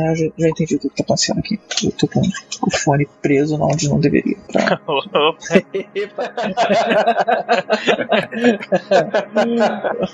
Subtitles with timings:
[0.00, 1.58] Ah, já, já entendi o que tá passando aqui.
[1.84, 4.36] Eu tô com o fone preso onde não deveria.
[4.52, 4.80] Tá?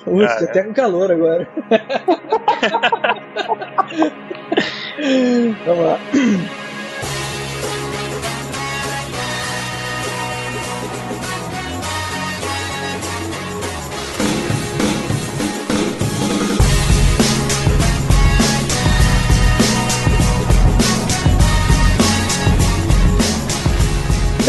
[0.06, 1.48] Ui, tô até com calor agora.
[5.64, 5.98] Vamos lá.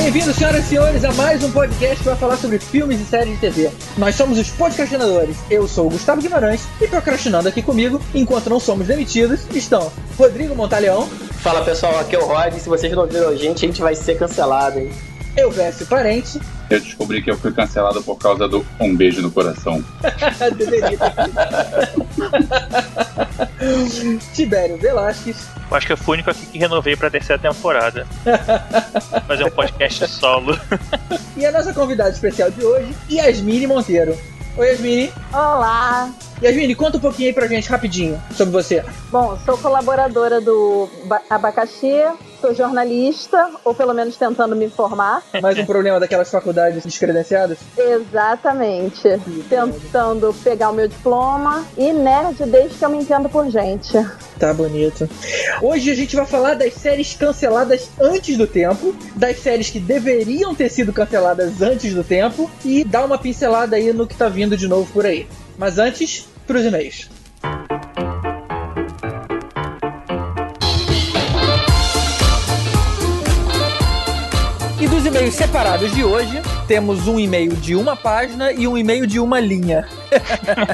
[0.04, 3.36] Bem-vindos, senhoras e senhores, a mais um podcast que vai falar sobre filmes e séries
[3.36, 3.70] de TV.
[4.00, 5.38] Nós somos os podcastinadores.
[5.48, 10.56] Eu sou o Gustavo Guimarães e procrastinando aqui comigo, enquanto não somos demitidos, estão Rodrigo
[10.56, 11.08] Montaleão.
[11.44, 12.52] Fala pessoal, aqui é o Rod.
[12.56, 14.90] Se vocês não viram a gente, a gente vai ser cancelado, hein?
[15.38, 16.42] Eu, Vécio Parente.
[16.68, 19.86] Eu descobri que eu fui cancelado por causa do Um Beijo no Coração.
[20.58, 20.98] Deveria
[24.34, 25.48] Tibério Velasquez.
[25.70, 28.06] Eu acho que eu fui o único aqui que renovei pra terceira temporada.
[29.28, 30.60] Fazer um podcast solo.
[31.38, 34.18] e a nossa convidada especial de hoje, Yasmine Monteiro.
[34.58, 35.14] Oi, Yasmine.
[35.32, 36.12] Olá.
[36.42, 38.84] Yasmine, conta um pouquinho aí pra gente, rapidinho, sobre você.
[39.12, 40.90] Bom, sou colaboradora do
[41.30, 42.02] Abacaxi,
[42.42, 45.22] sou jornalista, ou pelo menos tentando me informar.
[45.40, 47.60] Mais um problema daquelas faculdades descredenciadas?
[47.78, 49.04] Exatamente.
[49.48, 53.94] Tentando pegar o meu diploma e nerd desde que eu me entendo por gente.
[54.40, 55.08] Tá bonito.
[55.62, 60.56] Hoje a gente vai falar das séries canceladas antes do tempo, das séries que deveriam
[60.56, 64.58] ter sido canceladas antes do tempo e dar uma pincelada aí no que tá vindo
[64.58, 65.28] de novo por aí.
[65.62, 67.10] Mas antes, pros e-mails.
[74.80, 79.06] E dos e-mails separados de hoje, temos um e-mail de uma página e um e-mail
[79.06, 79.88] de uma linha.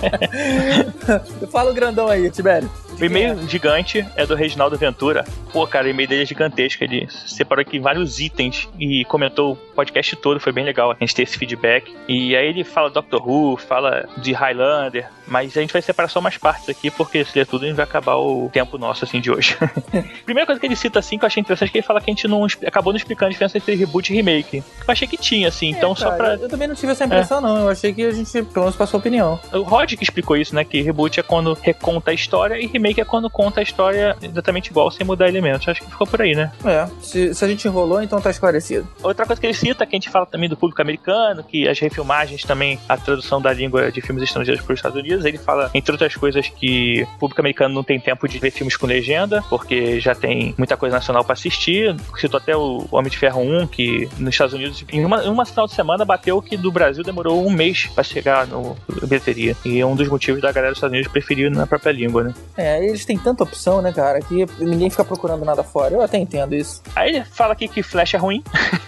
[1.52, 2.70] Fala o grandão aí, Tibério.
[3.00, 5.24] O e-mail gigante é do Reginaldo Ventura.
[5.54, 6.84] Pô, cara, o e-mail dele é gigantesco.
[6.84, 10.40] Ele separou aqui vários itens e comentou o podcast todo.
[10.40, 11.96] Foi bem legal a gente ter esse feedback.
[12.08, 15.08] E aí ele fala Doctor Who, fala de Highlander.
[15.28, 17.76] Mas a gente vai separar só umas partes aqui, porque se ler tudo a gente
[17.76, 19.58] vai acabar o tempo nosso, assim, de hoje.
[20.26, 22.10] Primeira coisa que ele cita, assim, que eu achei interessante, é que ele fala que
[22.10, 24.58] a gente não acabou não explicando a diferença entre reboot e remake.
[24.58, 26.34] Eu achei que tinha, assim, então É, só cara, pra...
[26.36, 27.58] Eu também não tive essa impressão, não.
[27.58, 29.38] Eu achei que a gente, pelo menos, passou opinião.
[29.52, 30.64] O Rod que explicou isso, né?
[30.64, 34.70] Que reboot é quando reconta a história e remake é quando conta a história exatamente
[34.70, 35.68] igual, sem mudar elementos.
[35.68, 36.52] Acho que ficou por aí, né?
[36.66, 38.88] É, se, se a gente enrolou, então tá esclarecido.
[39.02, 41.80] Outra coisa que ele cita, que a gente fala também do público americano, que as
[41.80, 45.70] refilmagens também, a tradução da língua de filmes estrangeiros para os Estados Unidos, ele fala,
[45.74, 49.44] entre outras coisas, que o público americano não tem tempo de ver filmes com legenda,
[49.50, 51.96] porque já tem muita coisa nacional para assistir.
[52.18, 55.46] Citou até o Homem de Ferro 1, que nos Estados Unidos, em uma, em uma
[55.46, 59.56] final de semana, bateu que do Brasil demorou um mês para chegar no bilheteria.
[59.66, 62.34] E é um dos motivos da galera dos Estados Unidos preferir na própria língua, né?
[62.56, 65.94] É, eles têm tanta opção, né, cara, que ninguém fica procurando nada fora.
[65.94, 66.82] Eu até entendo isso.
[66.96, 68.44] Aí ele fala aqui que Flash é ruim,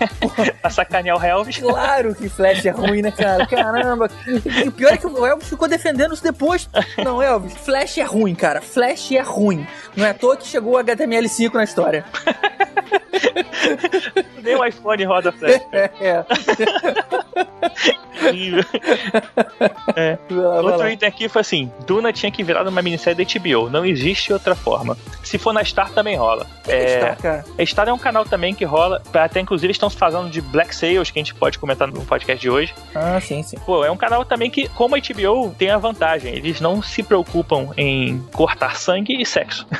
[0.61, 1.57] pra sacanear o Helvis.
[1.57, 3.45] Claro que Flash é ruim, né, cara?
[3.47, 4.09] Caramba.
[4.63, 6.69] E o pior é que o Elvis ficou defendendo isso depois.
[7.03, 8.61] Não, Elvis, Flash é ruim, cara.
[8.61, 9.65] Flash é ruim.
[9.95, 12.05] Não é à toa que chegou o HTML5 na história.
[14.43, 15.61] Nem o iPhone roda Flash.
[15.71, 16.25] É, é.
[19.95, 20.17] É.
[20.29, 23.69] Lá, Outro item aqui foi assim: Duna tinha que virar uma minissérie da HBO.
[23.69, 24.97] Não existe outra forma.
[25.23, 26.45] Se for na Star, também rola.
[26.67, 27.45] É, Tá, cara.
[27.57, 29.01] a Star é um canal também que rola.
[29.13, 32.49] Até inclusive estão falando de Black Sails, que a gente pode comentar no podcast de
[32.49, 32.73] hoje.
[32.93, 33.57] Ah, sim, sim.
[33.65, 36.33] Pô, é um canal também que, como a HBO, tem a vantagem.
[36.35, 39.65] Eles não se preocupam em cortar sangue e sexo.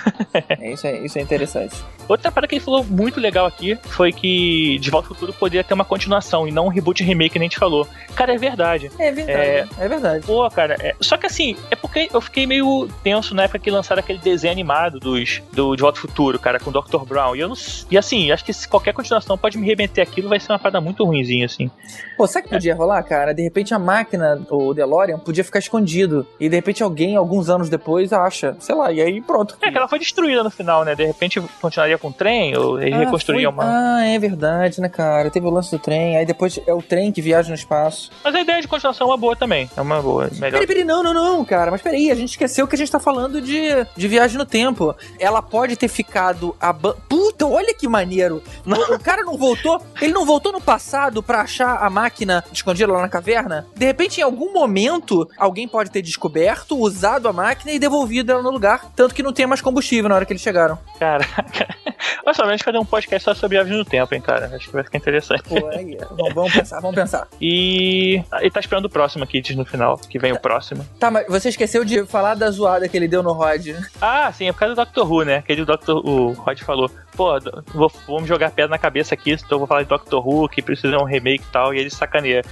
[0.62, 1.76] É, isso, é, isso é interessante.
[2.08, 5.64] Outra parada que ele falou muito legal aqui foi que De Volta ao Futuro poderia
[5.64, 7.88] ter uma continuação e não um reboot remake que nem a gente falou.
[8.16, 8.92] Cara, é verdade.
[9.00, 9.70] É verdade.
[9.80, 10.26] É, verdade.
[10.26, 13.70] Pô, cara, é- só que assim, é porque eu fiquei meio tenso na época que
[13.72, 17.06] lançaram aquele desenho animado dos, do De Volta ao Futuro, cara, com o Dr.
[17.08, 17.36] Brown.
[17.36, 17.56] E eu não
[17.92, 20.82] E assim, acho que se qualquer continuação pode me remeter aquilo, vai ser uma parada
[20.82, 21.70] muito ruimzinha, assim.
[22.18, 23.34] Pô, sabe o que podia rolar, cara?
[23.34, 26.26] De repente a máquina, o DeLorean, podia ficar escondido.
[26.40, 28.56] E de repente alguém, alguns anos depois, acha.
[28.60, 29.56] Sei lá, e aí pronto.
[29.62, 30.96] É que ela foi destruída no final, né?
[30.96, 33.64] De repente continuaria com o trem, ou eles Ah, foi- uma.
[33.98, 35.30] Ah, é verdade, né, cara?
[35.30, 38.12] Teve o lance do trem, aí depois é o trem que viaja no espaço.
[38.24, 39.70] Mas a ideia de continuação é uma boa também.
[39.76, 40.30] É uma boa.
[40.34, 40.52] Melhor.
[40.52, 41.72] Peraí, peraí, não, não, não, cara.
[41.72, 44.96] Mas peraí, a gente esqueceu que a gente tá falando de, de viagem no tempo.
[45.20, 46.56] Ela pode ter ficado.
[46.60, 46.96] Aban...
[47.08, 48.42] Puta, olha que maneiro.
[48.80, 49.82] O, o cara não voltou.
[50.02, 53.66] Ele não voltou no passado pra achar a máquina escondida lá na caverna?
[53.76, 58.42] De repente, em algum momento, alguém pode ter descoberto, usado a máquina e devolvido ela
[58.44, 58.86] no lugar.
[58.96, 60.78] Tanto que não tem mais combustível na hora que eles chegaram.
[61.00, 61.68] Caraca.
[62.26, 64.48] Mas pelo menos fazer um podcast só sobre viagem no tempo, hein, cara.
[64.56, 65.44] Acho que vai ficar interessante.
[65.44, 66.34] Pô, aí, é.
[66.34, 67.28] vamos, pensar, vamos pensar.
[67.40, 70.86] E ele tá esperando o próximo aqui, diz no final, que vem o próximo.
[71.00, 73.68] Tá, mas você esqueceu de falar da zoada que ele deu no Rod.
[74.02, 75.38] Ah, sim, é por causa do Doctor Who, né?
[75.38, 77.40] Aquele Doctor, o Rod falou, pô,
[77.74, 80.96] vou, vamos jogar pedra na cabeça aqui, então vou falar de Doctor Who, que precisa
[80.96, 82.44] de um remake e tal, e ele sacaneia.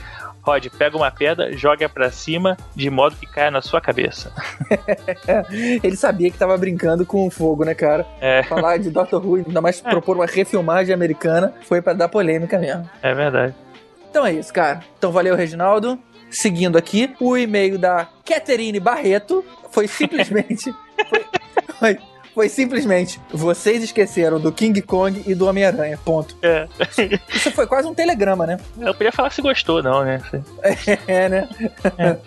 [0.48, 4.32] Rod, pega uma pedra, joga pra cima, de modo que caia na sua cabeça.
[5.84, 8.06] ele sabia que tava brincando com o fogo, né, cara?
[8.22, 8.44] É.
[8.44, 12.90] Falar de Doctor Who, ainda mais propor uma refilmagem americana, foi pra dar polêmica mesmo.
[13.02, 13.54] É verdade.
[14.10, 14.82] Então é isso, cara.
[14.98, 16.00] Então valeu, Reginaldo.
[16.30, 20.74] Seguindo aqui, o e-mail da Catherine Barreto foi simplesmente.
[21.10, 21.26] foi,
[21.80, 22.00] foi,
[22.38, 23.20] foi simplesmente.
[23.32, 25.98] Vocês esqueceram do King Kong e do Homem-Aranha.
[26.06, 26.38] Ponto.
[26.44, 26.68] É.
[27.34, 28.60] Isso foi quase um telegrama, né?
[28.80, 30.22] Eu podia falar se gostou, não, né?
[31.08, 31.50] É, né?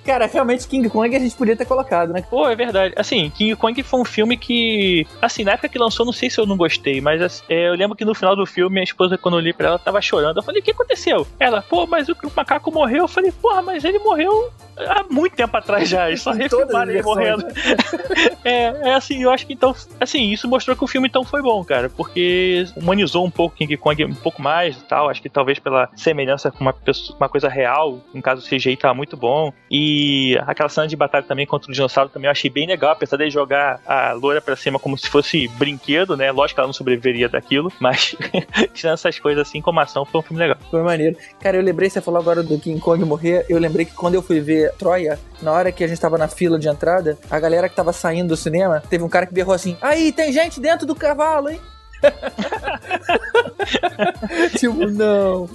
[0.04, 2.24] Cara, realmente King Kong a gente podia ter colocado, né?
[2.28, 2.92] Pô, é verdade.
[2.96, 5.06] Assim, King Kong foi um filme que.
[5.22, 7.74] Assim, na época que lançou, não sei se eu não gostei, mas assim, é, eu
[7.74, 10.38] lembro que no final do filme, minha esposa, quando eu li pra ela, tava chorando.
[10.38, 11.24] Eu falei, o que aconteceu?
[11.38, 13.04] Ela, pô, mas o, o macaco morreu.
[13.04, 16.08] Eu falei, porra, mas ele morreu há muito tempo atrás já.
[16.08, 17.46] Eles só refilmaram ele morrendo.
[18.44, 19.74] é, é assim, eu acho que então.
[20.00, 23.76] Assim, isso mostrou que o filme então foi bom, cara, porque humanizou um pouco King
[23.76, 25.08] Kong um pouco mais e tal.
[25.08, 28.76] Acho que talvez pela semelhança com uma, pessoa, uma coisa real, no caso o CGI
[28.76, 29.52] tá muito bom.
[29.70, 33.16] E aquela cena de batalha também contra o dinossauro também eu achei bem legal, apesar
[33.16, 36.32] de jogar a loura pra cima como se fosse brinquedo, né?
[36.32, 38.16] Lógico que ela não sobreviveria daquilo, mas
[38.72, 40.56] tirando essas coisas assim, como ação, foi um filme legal.
[40.70, 41.16] Foi maneiro.
[41.40, 44.22] Cara, eu lembrei, você falou agora do King Kong morrer, eu lembrei que quando eu
[44.22, 47.68] fui ver Troia, na hora que a gente tava na fila de entrada, a galera
[47.68, 50.86] que tava saindo do cinema, teve um cara que berrou assim: Aí, tem gente dentro
[50.86, 51.60] do cavalo, hein?
[54.56, 55.50] tipo, não.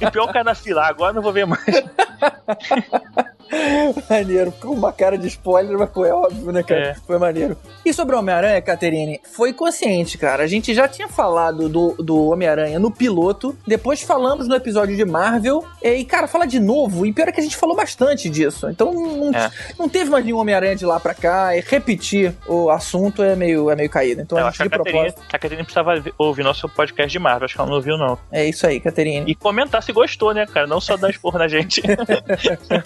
[0.00, 1.62] E pior cara na fila, agora não vou ver mais.
[4.08, 6.88] maneiro, com uma cara de spoiler, mas foi óbvio, né, cara?
[6.90, 6.94] É.
[7.06, 7.56] Foi maneiro.
[7.84, 10.42] E sobre o Homem-Aranha, Caterine, foi consciente, cara.
[10.42, 15.04] A gente já tinha falado do, do Homem-Aranha no piloto, depois falamos no episódio de
[15.04, 18.68] Marvel, e, cara, fala de novo, e pior é que a gente falou bastante disso.
[18.68, 19.50] Então não, É.
[19.78, 23.70] não teve mais nenhum Homem-Aranha de lá pra cá, e repetir o assunto é meio,
[23.70, 24.22] é meio caído.
[24.22, 26.68] Então eu a acho que gente, a de Caterine, propósito, a Caterine precisava ouvir nosso
[26.68, 28.18] podcast de Marvel, acho que ela não ouviu, não.
[28.32, 29.30] é isso aí, Caterine.
[29.30, 30.66] E comentar se gostou, né, cara?
[30.66, 31.82] Não só dar esporro na gente.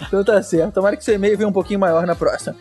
[0.07, 0.73] Então tá certo.
[0.73, 2.55] Tomara que seu e-mail venha um pouquinho maior na próxima.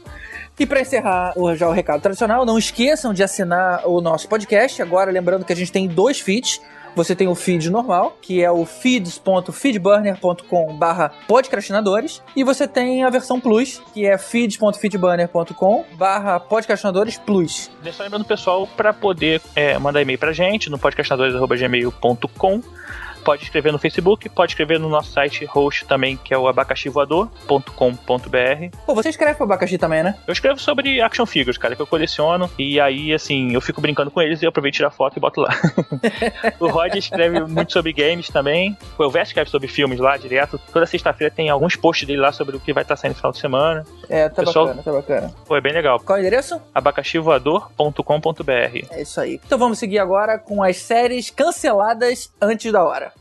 [0.59, 4.83] E para encerrar já o recado tradicional, não esqueçam de assinar o nosso podcast.
[4.83, 6.61] Agora, lembrando que a gente tem dois feeds.
[6.97, 12.21] Você tem o feed normal, que é o feeds.feedburner.com barra podcastinadores.
[12.35, 17.71] E você tem a versão plus, que é feeds.feedburner.com barra podcastinadores plus.
[17.93, 22.63] Só lembrando, pessoal, para poder é, mandar e-mail pra gente no podcastadores.gmail.com.
[23.29, 28.77] Pode escrever no Facebook, pode escrever no nosso site host também, que é o abacaxivoador.com.br.
[28.87, 30.17] Pô, você escreve pro abacaxi também, né?
[30.27, 32.51] Eu escrevo sobre action figures, cara, que eu coleciono.
[32.59, 35.43] E aí, assim, eu fico brincando com eles e eu aproveito tirar foto e boto
[35.43, 35.51] lá.
[36.59, 38.75] o Rod escreve muito sobre games também.
[38.97, 40.59] O Elvest escreve sobre filmes lá direto.
[40.73, 43.33] Toda sexta-feira tem alguns posts dele lá sobre o que vai estar saindo no final
[43.33, 43.85] de semana.
[44.09, 45.35] É, tá Pessoal- bacana, tá bacana.
[45.47, 46.01] Pô, é bem legal.
[46.01, 46.59] Qual é o endereço?
[46.75, 48.87] abacaxivoador.com.br.
[48.91, 49.39] É isso aí.
[49.45, 53.18] Então vamos seguir agora com as séries canceladas antes da hora.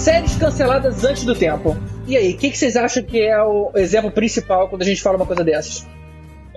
[0.00, 1.76] Séries canceladas antes do tempo.
[2.06, 5.02] E aí, o que, que vocês acham que é o exemplo principal quando a gente
[5.02, 5.86] fala uma coisa dessas?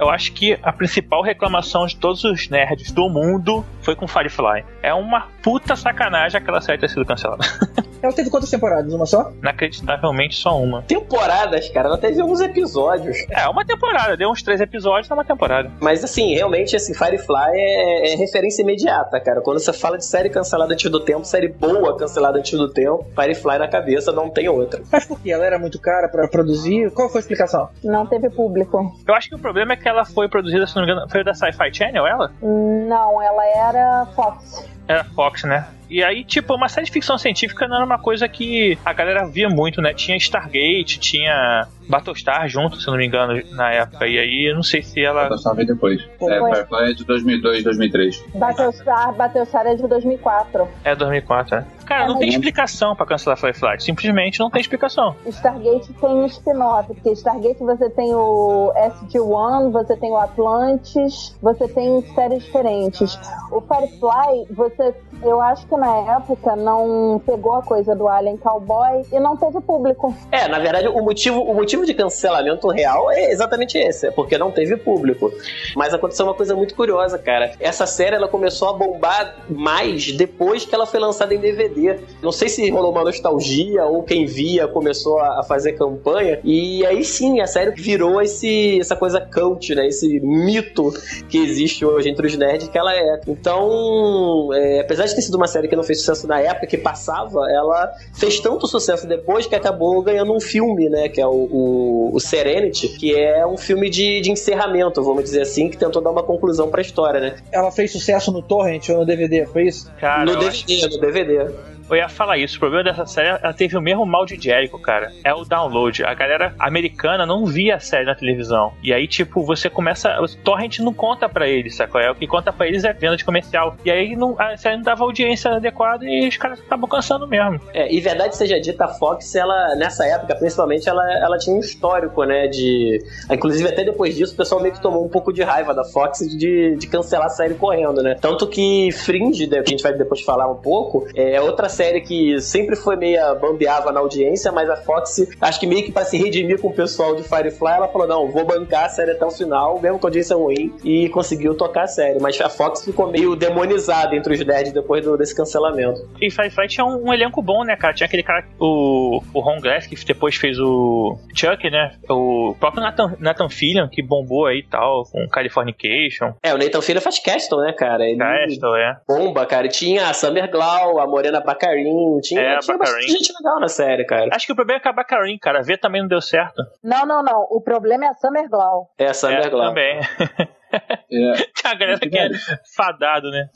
[0.04, 4.66] Eu acho que a principal reclamação de todos os nerds do mundo foi com Firefly.
[4.82, 7.46] É uma puta sacanagem aquela série ter sido cancelada.
[8.04, 8.94] Ela teve quantas temporadas?
[8.94, 9.32] Uma só?
[9.42, 10.82] Inacreditavelmente só uma.
[10.82, 13.18] Temporadas, cara, ela teve alguns episódios.
[13.30, 14.18] É, uma temporada.
[14.18, 15.72] Deu uns três episódios numa temporada.
[15.80, 19.40] Mas assim, realmente, esse Firefly é, é referência imediata, cara.
[19.40, 23.08] Quando você fala de série cancelada antes do tempo, série boa cancelada antes do tempo,
[23.16, 24.84] Firefly na cabeça não tem outra.
[24.92, 25.32] Mas por quê?
[25.32, 26.92] Ela era muito cara pra produzir?
[26.92, 27.70] Qual foi a explicação?
[27.82, 28.94] Não teve público.
[29.08, 31.24] Eu acho que o problema é que ela foi produzida, se não me engano, foi
[31.24, 32.32] da Sci-Fi Channel, ela?
[32.42, 34.68] Não, ela era Fox.
[34.88, 35.66] Era Fox, né?
[35.94, 39.28] E aí, tipo, uma série de ficção científica não era uma coisa que a galera
[39.28, 39.94] via muito, né?
[39.94, 44.08] Tinha Stargate, tinha Battlestar junto, se não me engano, na época.
[44.08, 45.36] E aí, eu não sei se ela.
[45.38, 46.02] Só vi depois.
[46.02, 46.40] É.
[46.40, 48.26] Firefly é de 2002, 2003.
[48.36, 50.68] Battlestar, Battlestar é de 2004.
[50.84, 51.66] É 2004, né?
[51.86, 53.82] Cara, não tem explicação pra cancelar Firefly.
[53.82, 55.16] Simplesmente não tem explicação.
[55.28, 61.68] Stargate tem um spin-off, porque Stargate você tem o SG-1, você tem o Atlantis, você
[61.68, 63.20] tem séries diferentes.
[63.52, 68.38] O Firefly, você você, eu acho que na época não pegou a coisa do Alien
[68.38, 70.16] Cowboy e não teve público.
[70.32, 74.38] É, na verdade, o motivo, o motivo de cancelamento real é exatamente esse, é porque
[74.38, 75.30] não teve público.
[75.76, 77.52] Mas aconteceu uma coisa muito curiosa, cara.
[77.60, 82.00] Essa série ela começou a bombar mais depois que ela foi lançada em DVD.
[82.22, 86.40] Não sei se rolou uma nostalgia ou quem via começou a fazer campanha.
[86.46, 89.88] E aí sim, a série virou esse, essa coisa cult, né?
[89.88, 90.94] Esse mito
[91.28, 93.20] que existe hoje entre os nerds que ela é.
[93.28, 96.78] Então, é, apesar de ter sido uma série que não fez sucesso na época que
[96.78, 101.10] passava, ela fez tanto sucesso depois que acabou ganhando um filme, né?
[101.10, 105.42] Que é o, o, o Serenity, que é um filme de, de encerramento, vamos dizer
[105.42, 107.36] assim, que tentou dar uma conclusão pra história, né?
[107.52, 109.92] Ela fez sucesso no Torrent ou no DVD, foi isso?
[110.00, 111.73] Cara, no eu acho- DVD, no DVD.
[111.90, 112.58] Eu ia falar isso.
[112.58, 115.12] O problema dessa série, ela teve o mesmo mal de Jericho, cara.
[115.24, 116.04] É o download.
[116.04, 118.74] A galera americana não via a série na televisão.
[118.82, 120.20] E aí, tipo, você começa.
[120.22, 122.00] O torrent não conta pra eles, sacou?
[122.00, 123.76] É o que conta pra eles é venda de comercial.
[123.84, 127.60] E aí não, a série não dava audiência adequada e os caras acabam cansando mesmo.
[127.74, 131.60] É, e verdade seja dita, a Fox, ela, nessa época, principalmente, ela, ela tinha um
[131.60, 133.04] histórico, né, de...
[133.30, 136.20] Inclusive, até depois disso, o pessoal meio que tomou um pouco de raiva da Fox
[136.20, 138.16] de, de cancelar a série correndo, né?
[138.20, 142.40] Tanto que Fringe, que a gente vai depois falar um pouco, é outra série que
[142.40, 146.18] sempre foi meia bambeava na audiência, mas a Fox, acho que meio que pra se
[146.18, 149.32] redimir com o pessoal de Firefly, ela falou, não, vou bancar a série até o
[149.32, 152.20] final, mesmo com a audiência ruim, e conseguiu tocar a série.
[152.22, 156.08] Mas a Fox ficou meio demonizada entre os nerds depois do- desse cancelamento.
[156.22, 157.94] E Firefly tinha um, um elenco bom, né, cara?
[157.94, 161.92] Tinha aquele cara, o, o Ron Glass, que depois fez o Chuck, né?
[162.10, 166.34] O próprio Nathan, Nathan Fillion, que bombou aí e tal, com Californication.
[166.44, 168.06] É, o Nathan Fillion faz Castle, né, cara?
[168.06, 168.98] Ele Castle, é.
[169.08, 169.68] bomba, cara.
[169.68, 172.96] Tinha a Summer Glau, a Morena Bacarin, tinha, É, a tinha Baccarin.
[173.06, 174.30] bastante gente legal na série, cara.
[174.34, 175.60] Acho que o problema é que a Baccarin, cara.
[175.60, 176.62] A V também não deu certo.
[176.84, 177.48] Não, não, não.
[177.50, 178.90] O problema é a Summer Glau.
[178.98, 179.70] É a Summer é, Glau.
[179.70, 180.00] também.
[180.00, 182.30] É, Tem a galera que é
[182.76, 183.50] fadado, né?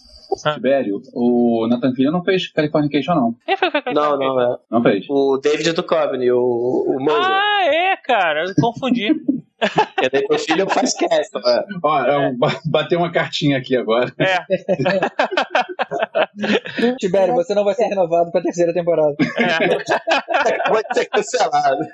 [0.53, 3.33] Tibério, o Nathan Fillion não fez Californication, não.
[3.47, 4.57] É, foi, foi, foi, Não, não, é.
[4.69, 5.05] Não fez.
[5.09, 6.37] O David Duchovny, o,
[6.85, 7.31] o Moser.
[7.31, 8.43] Ah, é, cara.
[8.45, 9.13] Eu confundi.
[9.59, 11.41] E daí o filho faz Castle.
[11.45, 11.63] É.
[11.83, 12.31] Ó,
[12.65, 14.13] bateu uma cartinha aqui agora.
[14.19, 14.37] É,
[16.99, 19.15] Tibério, você não vai ser renovado pra terceira temporada.
[19.19, 19.67] é.
[19.67, 21.85] De ser cancelado.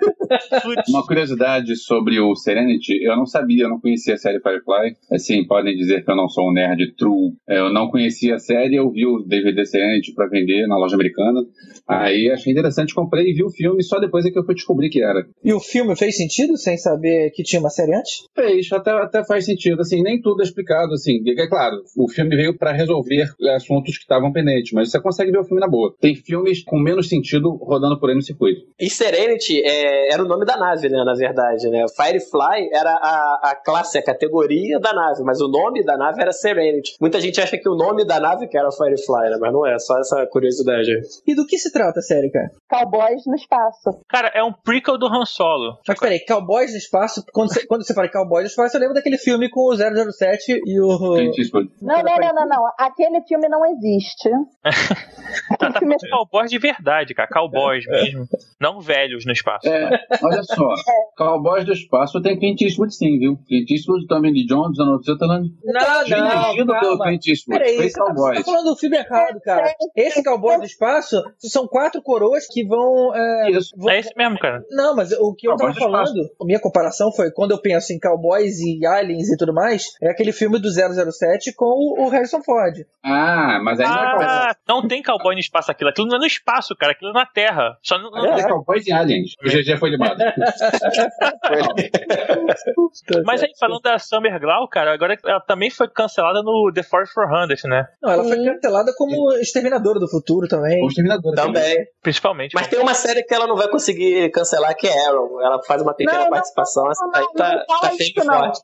[0.89, 4.95] Uma curiosidade sobre o Serenity, eu não sabia, eu não conhecia a série Firefly.
[5.11, 7.33] Assim, podem dizer que eu não sou um nerd true.
[7.47, 11.41] Eu não conhecia a série, eu vi o DVD Serenity pra vender na loja americana.
[11.87, 14.89] Aí achei interessante, comprei e vi o filme, só depois é que eu fui descobrir
[14.89, 15.25] que era.
[15.43, 18.25] E o filme fez sentido sem saber que tinha uma série antes?
[18.35, 22.35] Fez, até, até faz sentido, assim, nem tudo é explicado, assim, é claro, o filme
[22.35, 25.93] veio pra resolver assuntos que estavam pendentes, mas você consegue ver o filme na boa.
[25.99, 28.61] Tem filmes com menos sentido rodando por aí no circuito.
[28.79, 31.03] E Serenity é, era o nome da nave, né?
[31.03, 31.85] Na verdade, né?
[31.95, 36.31] Firefly era a, a classe, a categoria da nave, mas o nome da nave era
[36.31, 36.95] Serenity.
[36.99, 39.37] Muita gente acha que o nome da nave que era Firefly, né?
[39.39, 40.91] Mas não é, só essa curiosidade.
[40.91, 41.01] aí.
[41.27, 42.49] E do que se trata a série, cara?
[42.69, 44.01] Cowboys no espaço.
[44.09, 45.77] Cara, é um prequel do Han Solo.
[45.87, 48.95] Mas peraí, Cowboys no Espaço, quando você, quando você fala Cowboys no Espaço, eu lembro
[48.95, 51.15] daquele filme com o 007 e o...
[51.15, 51.69] Clint Eastwood.
[51.81, 52.63] Não, não, não, não, não.
[52.77, 54.29] Aquele filme não existe.
[55.57, 57.27] Tá, tá falando de cowboys de verdade, cara.
[57.31, 58.25] Cowboys mesmo.
[58.59, 59.67] Não velhos no espaço.
[59.67, 59.89] É,
[60.21, 60.67] olha só,
[61.17, 63.37] Cowboys do Espaço tem Clint Eastwood sim, viu?
[63.47, 67.99] Clint Eastwood, Tommy Lee Jones, Donald Sutherland, Não, dirigido pelo Clint Eastwood, Peraí, fez você
[67.99, 69.73] tá, tá falando do filme errado, cara.
[69.95, 73.15] Esse Cowboys do Espaço são quatro coroas que vão...
[73.15, 73.73] é, Isso.
[73.75, 74.63] vão- É esse mesmo, cara.
[74.69, 77.93] Não, mas o que eu tava do falando, a minha comparação foi quando eu penso
[77.93, 81.65] em cowboys e aliens e tudo mais, é aquele filme do 007 com
[81.99, 82.85] o Harrison Ford.
[83.03, 84.25] Ah, mas aí não é.
[84.25, 85.89] Ah, não tem cowboy no espaço aquilo.
[85.89, 86.93] Aquilo não é no espaço, cara.
[86.93, 87.77] Aquilo é na Terra.
[87.81, 89.31] Só não, não- É, é Cowboys e Aliens.
[89.43, 90.23] O GG foi limado.
[93.25, 97.13] Mas aí, falando da Summer Glau, cara, agora ela também foi cancelada no The Force
[97.13, 97.85] 400, né?
[98.01, 98.45] Não, ela foi Sim.
[98.45, 100.83] cancelada como Exterminador do Futuro também.
[100.85, 101.39] Os Terminadores.
[101.41, 101.85] Também.
[102.01, 102.53] Principalmente.
[102.53, 105.41] Mas tem uma série que ela não vai conseguir cancelar, que é Arrow.
[105.41, 106.89] Ela faz uma pequena Não, não, participação.
[106.91, 108.37] Essa daí não, tá, não fala tá isso, firme e não.
[108.39, 108.61] forte.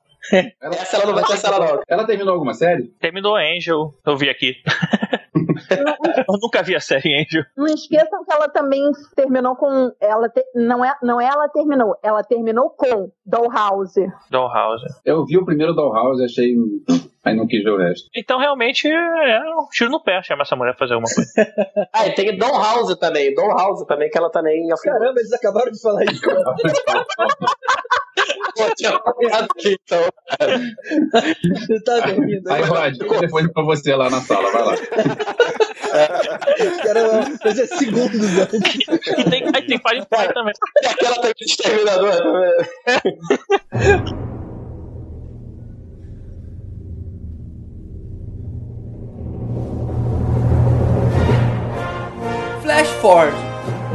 [0.62, 1.82] Essa ela não vai cancelar, não.
[1.88, 2.88] Ela terminou alguma série?
[3.00, 3.94] Terminou Angel.
[4.06, 4.56] Eu vi aqui.
[6.28, 7.44] eu nunca vi a série Angel.
[7.58, 8.82] Não esqueçam que ela também
[9.16, 9.92] terminou com.
[10.00, 14.06] Ela te- não, é, não é ela terminou, ela terminou com Dollhouse.
[14.30, 14.86] Dollhouse.
[15.06, 16.56] Eu vi o primeiro Dollhouse e achei.
[17.24, 18.10] Aí não quis ver o resto.
[18.16, 21.30] Então, realmente, é um tiro no pé chamar essa mulher pra fazer alguma coisa.
[21.92, 23.34] Ah, e tem Don House também.
[23.34, 25.00] Don House também, que ela também afirmou.
[25.00, 26.22] Caramba, eles acabaram de falar isso.
[28.56, 30.04] Pô, tinha falado aqui, então.
[31.42, 32.52] Você tá rindo.
[32.52, 34.76] Aí, Rod, telefone pra você lá na sala, vai lá.
[36.84, 38.76] Caramba, mas é segundos antes.
[39.18, 40.54] E tem, aí tem Firefly também.
[40.82, 42.54] E aquela também de exterminador também.
[53.02, 53.38] Forward.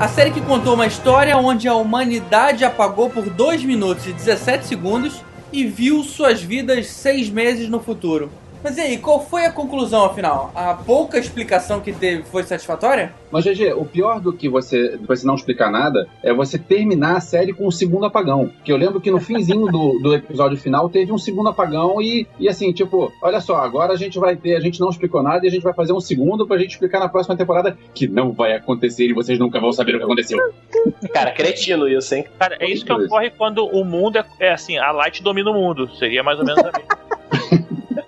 [0.01, 4.67] A série que contou uma história onde a humanidade apagou por 2 minutos e 17
[4.67, 8.31] segundos e viu suas vidas seis meses no futuro.
[8.65, 10.51] Mas e aí, qual foi a conclusão afinal?
[10.55, 13.13] A pouca explicação que teve foi satisfatória?
[13.31, 17.21] Mas, GG, o pior do que você, você não explicar nada é você terminar a
[17.21, 18.51] série com o segundo apagão.
[18.65, 22.27] Que eu lembro que no finzinho do, do episódio final teve um segundo apagão e,
[22.41, 25.45] e assim, tipo, olha só, agora a gente vai ter, a gente não explicou nada
[25.45, 28.33] e a gente vai fazer um segundo pra gente explicar na próxima temporada que não
[28.33, 30.39] vai acontecer e vocês nunca vão saber o que aconteceu.
[31.13, 32.25] Cara, cretino isso, hein?
[32.39, 35.55] Cara, é isso que ocorre quando o mundo é, é assim, a Light domina o
[35.55, 35.95] mundo.
[35.97, 37.05] Seria mais ou menos a mesma.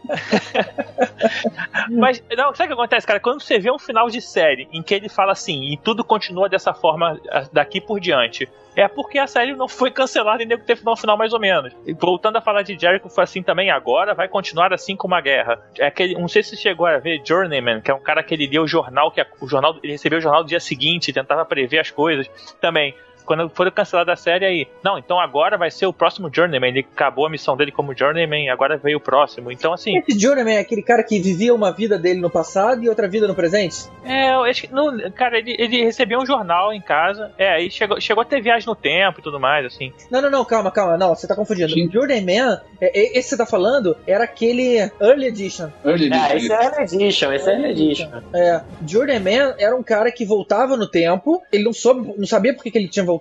[1.90, 3.20] Mas, não, sabe o que acontece, cara?
[3.20, 6.48] Quando você vê um final de série em que ele fala assim, e tudo continua
[6.48, 7.20] dessa forma
[7.52, 11.16] daqui por diante, é porque a série não foi cancelada e nem teve no final
[11.16, 11.72] mais ou menos.
[11.86, 15.20] E voltando a falar de Jericho, foi assim também agora, vai continuar assim como a
[15.20, 15.58] guerra.
[15.78, 18.46] É aquele, não sei se chegou a ver Journeyman, que é um cara que ele
[18.46, 21.78] lia o jornal, que o jornal, ele recebeu o jornal do dia seguinte, tentava prever
[21.78, 22.28] as coisas.
[22.60, 22.94] Também
[23.26, 26.70] quando for cancelada a série aí, não, então agora vai ser o próximo Journeyman.
[26.70, 29.50] Ele acabou a missão dele como Journeyman, agora veio o próximo.
[29.50, 29.98] Então, assim.
[29.98, 33.26] Esse Journeyman é aquele cara que vivia uma vida dele no passado e outra vida
[33.26, 33.88] no presente?
[34.04, 34.72] É, eu acho que.
[34.72, 37.32] No, cara, ele, ele recebeu um jornal em casa.
[37.36, 39.92] É, aí chegou, chegou a ter viagem no tempo e tudo mais, assim.
[40.10, 40.96] Não, não, não, calma, calma.
[40.96, 41.72] Não, você tá confundindo.
[41.72, 41.90] Sim.
[41.90, 45.70] Journeyman, é, esse que você tá falando, era aquele Early Edition.
[45.84, 46.24] Early Edition.
[46.24, 48.08] É, esse é Early Edition, esse é Early Edition.
[48.32, 52.70] É, Journeyman era um cara que voltava no tempo, ele não, soube, não sabia porque
[52.70, 53.15] que ele tinha voltado,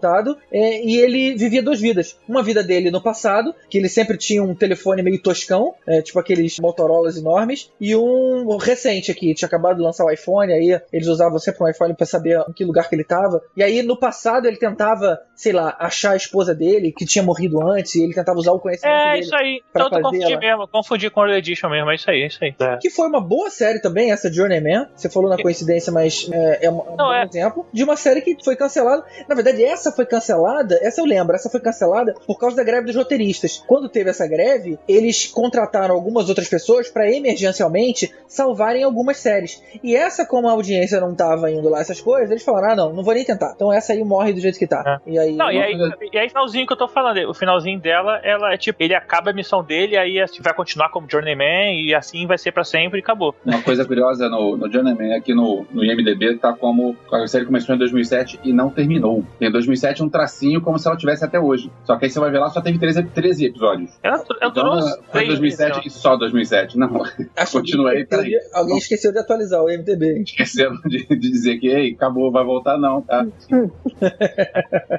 [0.51, 2.17] é, e ele vivia duas vidas.
[2.27, 6.19] Uma vida dele no passado, que ele sempre tinha um telefone meio toscão, é, tipo
[6.19, 11.07] aqueles Motorolas enormes, e um recente aqui, tinha acabado de lançar o iPhone, aí eles
[11.07, 13.41] usavam sempre um iPhone para saber em que lugar que ele estava.
[13.55, 17.61] E aí no passado ele tentava, sei lá, achar a esposa dele, que tinha morrido
[17.61, 19.17] antes, e ele tentava usar o conhecimento é, dele.
[19.17, 19.61] É, isso aí.
[19.69, 20.39] Então eu confundi ela.
[20.39, 22.55] mesmo, confundi com o Edition mesmo, é isso aí, é isso aí.
[22.59, 22.77] É.
[22.77, 24.87] Que foi uma boa série também, essa Journeyman.
[24.95, 27.23] Você falou na coincidência, mas é, é um, Não, bom é.
[27.23, 29.03] exemplo de uma série que foi cancelada.
[29.27, 32.87] Na verdade, essa foi cancelada, essa eu lembro, essa foi cancelada por causa da greve
[32.87, 33.63] dos roteiristas.
[33.67, 39.61] Quando teve essa greve, eles contrataram algumas outras pessoas para emergencialmente salvarem algumas séries.
[39.83, 42.93] E essa, como a audiência não tava indo lá essas coisas, eles falaram: ah, não,
[42.93, 43.53] não vou nem tentar.
[43.55, 45.01] Então essa aí morre do jeito que tá.
[45.05, 45.11] É.
[45.11, 45.35] E aí.
[45.35, 45.73] Não, e aí,
[46.11, 49.31] e aí, finalzinho que eu tô falando, o finalzinho dela, ela é tipo, ele acaba
[49.31, 52.99] a missão dele, aí assim, vai continuar como Journeyman e assim vai ser pra sempre
[52.99, 53.35] e acabou.
[53.45, 57.45] Uma coisa curiosa no, no Journeyman é que no, no IMDB tá como a série
[57.45, 59.23] começou em 2007 e não terminou.
[59.39, 61.71] Em 2007 um tracinho como se ela tivesse até hoje.
[61.83, 63.91] Só que aí você vai ver lá, só teve 13, 13 episódios.
[64.03, 66.77] Ela, ela Então, durou foi três 2007 meses, e só 2007.
[66.77, 66.89] Não,
[67.51, 68.31] continua aí, peraí.
[68.53, 70.23] Alguém esqueceu de atualizar o MDB.
[70.23, 73.25] Esqueceram de, de dizer que, ei, acabou, vai voltar não, tá?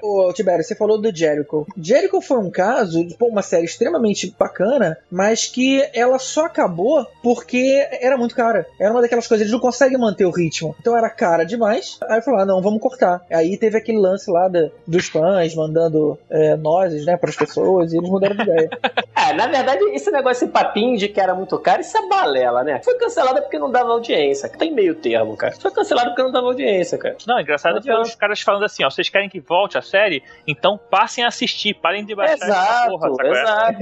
[0.02, 1.66] Ô, Tibério, você falou do Jericho.
[1.76, 7.06] Jericho foi um caso de pô, uma série extremamente bacana, mas que ela só acabou
[7.22, 8.66] porque era muito cara.
[8.80, 10.74] Era uma daquelas coisas, eles não conseguem manter o ritmo.
[10.80, 11.98] Então era cara demais.
[12.08, 13.22] Aí falaram, ah, não, vamos cortar.
[13.30, 17.98] Aí teve aquele lance lá da- dos fãs mandando é, nozes, né, pras pessoas, e
[17.98, 18.70] eles mudaram de ideia.
[19.16, 22.62] É, na verdade, esse negócio, esse papinho de que era muito caro, isso é balela,
[22.62, 22.80] né?
[22.84, 24.48] Foi cancelada porque não dava audiência.
[24.48, 25.54] Tem meio termo, cara.
[25.58, 27.16] Foi cancelado porque não dava audiência, cara.
[27.26, 29.82] Não, engraçado Não é ver os caras falando assim, ó, vocês querem que volte a
[29.82, 30.22] série?
[30.46, 33.26] Então passem a assistir, parem de baixar essa Exato, porra, sacou?
[33.26, 33.78] exato.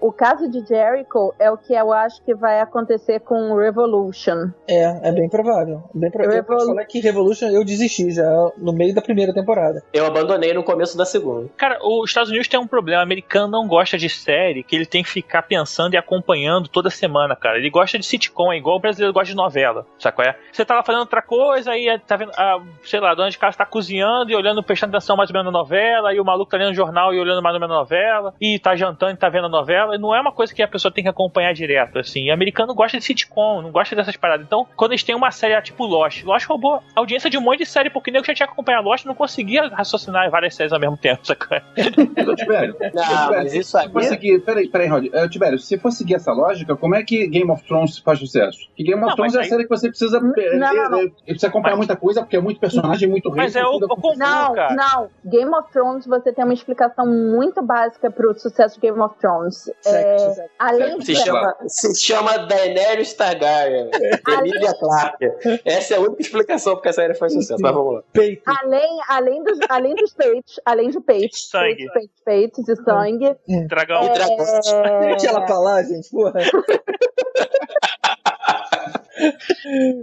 [0.06, 4.50] O caso de Jericho é o que eu acho que vai acontecer com Revolution.
[4.68, 5.82] É, é bem provável.
[5.92, 6.38] Bem provável.
[6.38, 9.75] Eu posso falar que Revolution eu desisti já no meio da primeira temporada.
[9.92, 11.48] Eu abandonei no começo da segunda.
[11.56, 14.86] Cara, os Estados Unidos tem um problema, o americano não gosta de série que ele
[14.86, 17.58] tem que ficar pensando e acompanhando toda semana, cara.
[17.58, 20.36] Ele gosta de sitcom, é igual o brasileiro gosta de novela, sabe qual é?
[20.52, 23.30] Você tá lá fazendo outra coisa, aí é, tá vendo, ah, sei lá, a dona
[23.30, 26.24] de casa tá cozinhando e olhando, prestando atenção mais ou menos na novela, e o
[26.24, 29.12] maluco tá lendo o jornal e olhando mais ou menos na novela, e tá jantando
[29.12, 31.10] e tá vendo a novela, e não é uma coisa que a pessoa tem que
[31.10, 32.24] acompanhar direto, assim.
[32.24, 34.46] E o americano gosta de sitcom, não gosta dessas paradas.
[34.46, 37.40] Então, quando eles têm uma série ah, tipo Lost, Lost roubou a audiência de um
[37.40, 40.72] monte de série, porque nego já tinha que acompanhar Lost não conseguia raciocinar várias séries
[40.72, 41.62] ao mesmo tempo, é?
[42.30, 43.86] Ô, Tibério, Não, mas isso aí.
[43.86, 45.06] se for seguir, peraí, peraí, Rod.
[45.12, 48.58] É, Tibério, se for seguir essa lógica, como é que Game of Thrones faz sucesso?
[48.76, 50.32] Que Game of Não, Thrones é mas a série que você precisa Não,
[50.74, 51.00] não, não.
[51.00, 53.44] eh, precisa acompanhar Mas- muita coisa, porque é muito personagem, muito rei.
[53.44, 54.74] Mas é o, confuso, Não, cara.
[54.74, 55.08] não.
[55.24, 59.68] Game of Thrones, você tem uma explicação muito básica pro sucesso de Game of Thrones.
[59.84, 63.90] É, Sexo, além Se de chama, se chama Daenerys Targaryen.
[64.38, 65.26] Emilia Clarke.
[65.64, 67.60] Essa é a única explicação porque a série faz sucesso.
[67.60, 68.02] Mas vamos lá.
[68.12, 68.42] Peito.
[68.46, 71.76] Além, além, dos, além dos peitos, além de peitos, Sangue.
[71.92, 71.92] peitos,
[72.24, 73.36] peitos, peitos e sangue.
[73.66, 74.04] Dragão.
[74.04, 74.66] E dragões.
[74.66, 76.40] É, Deixa ela lá, gente, porra.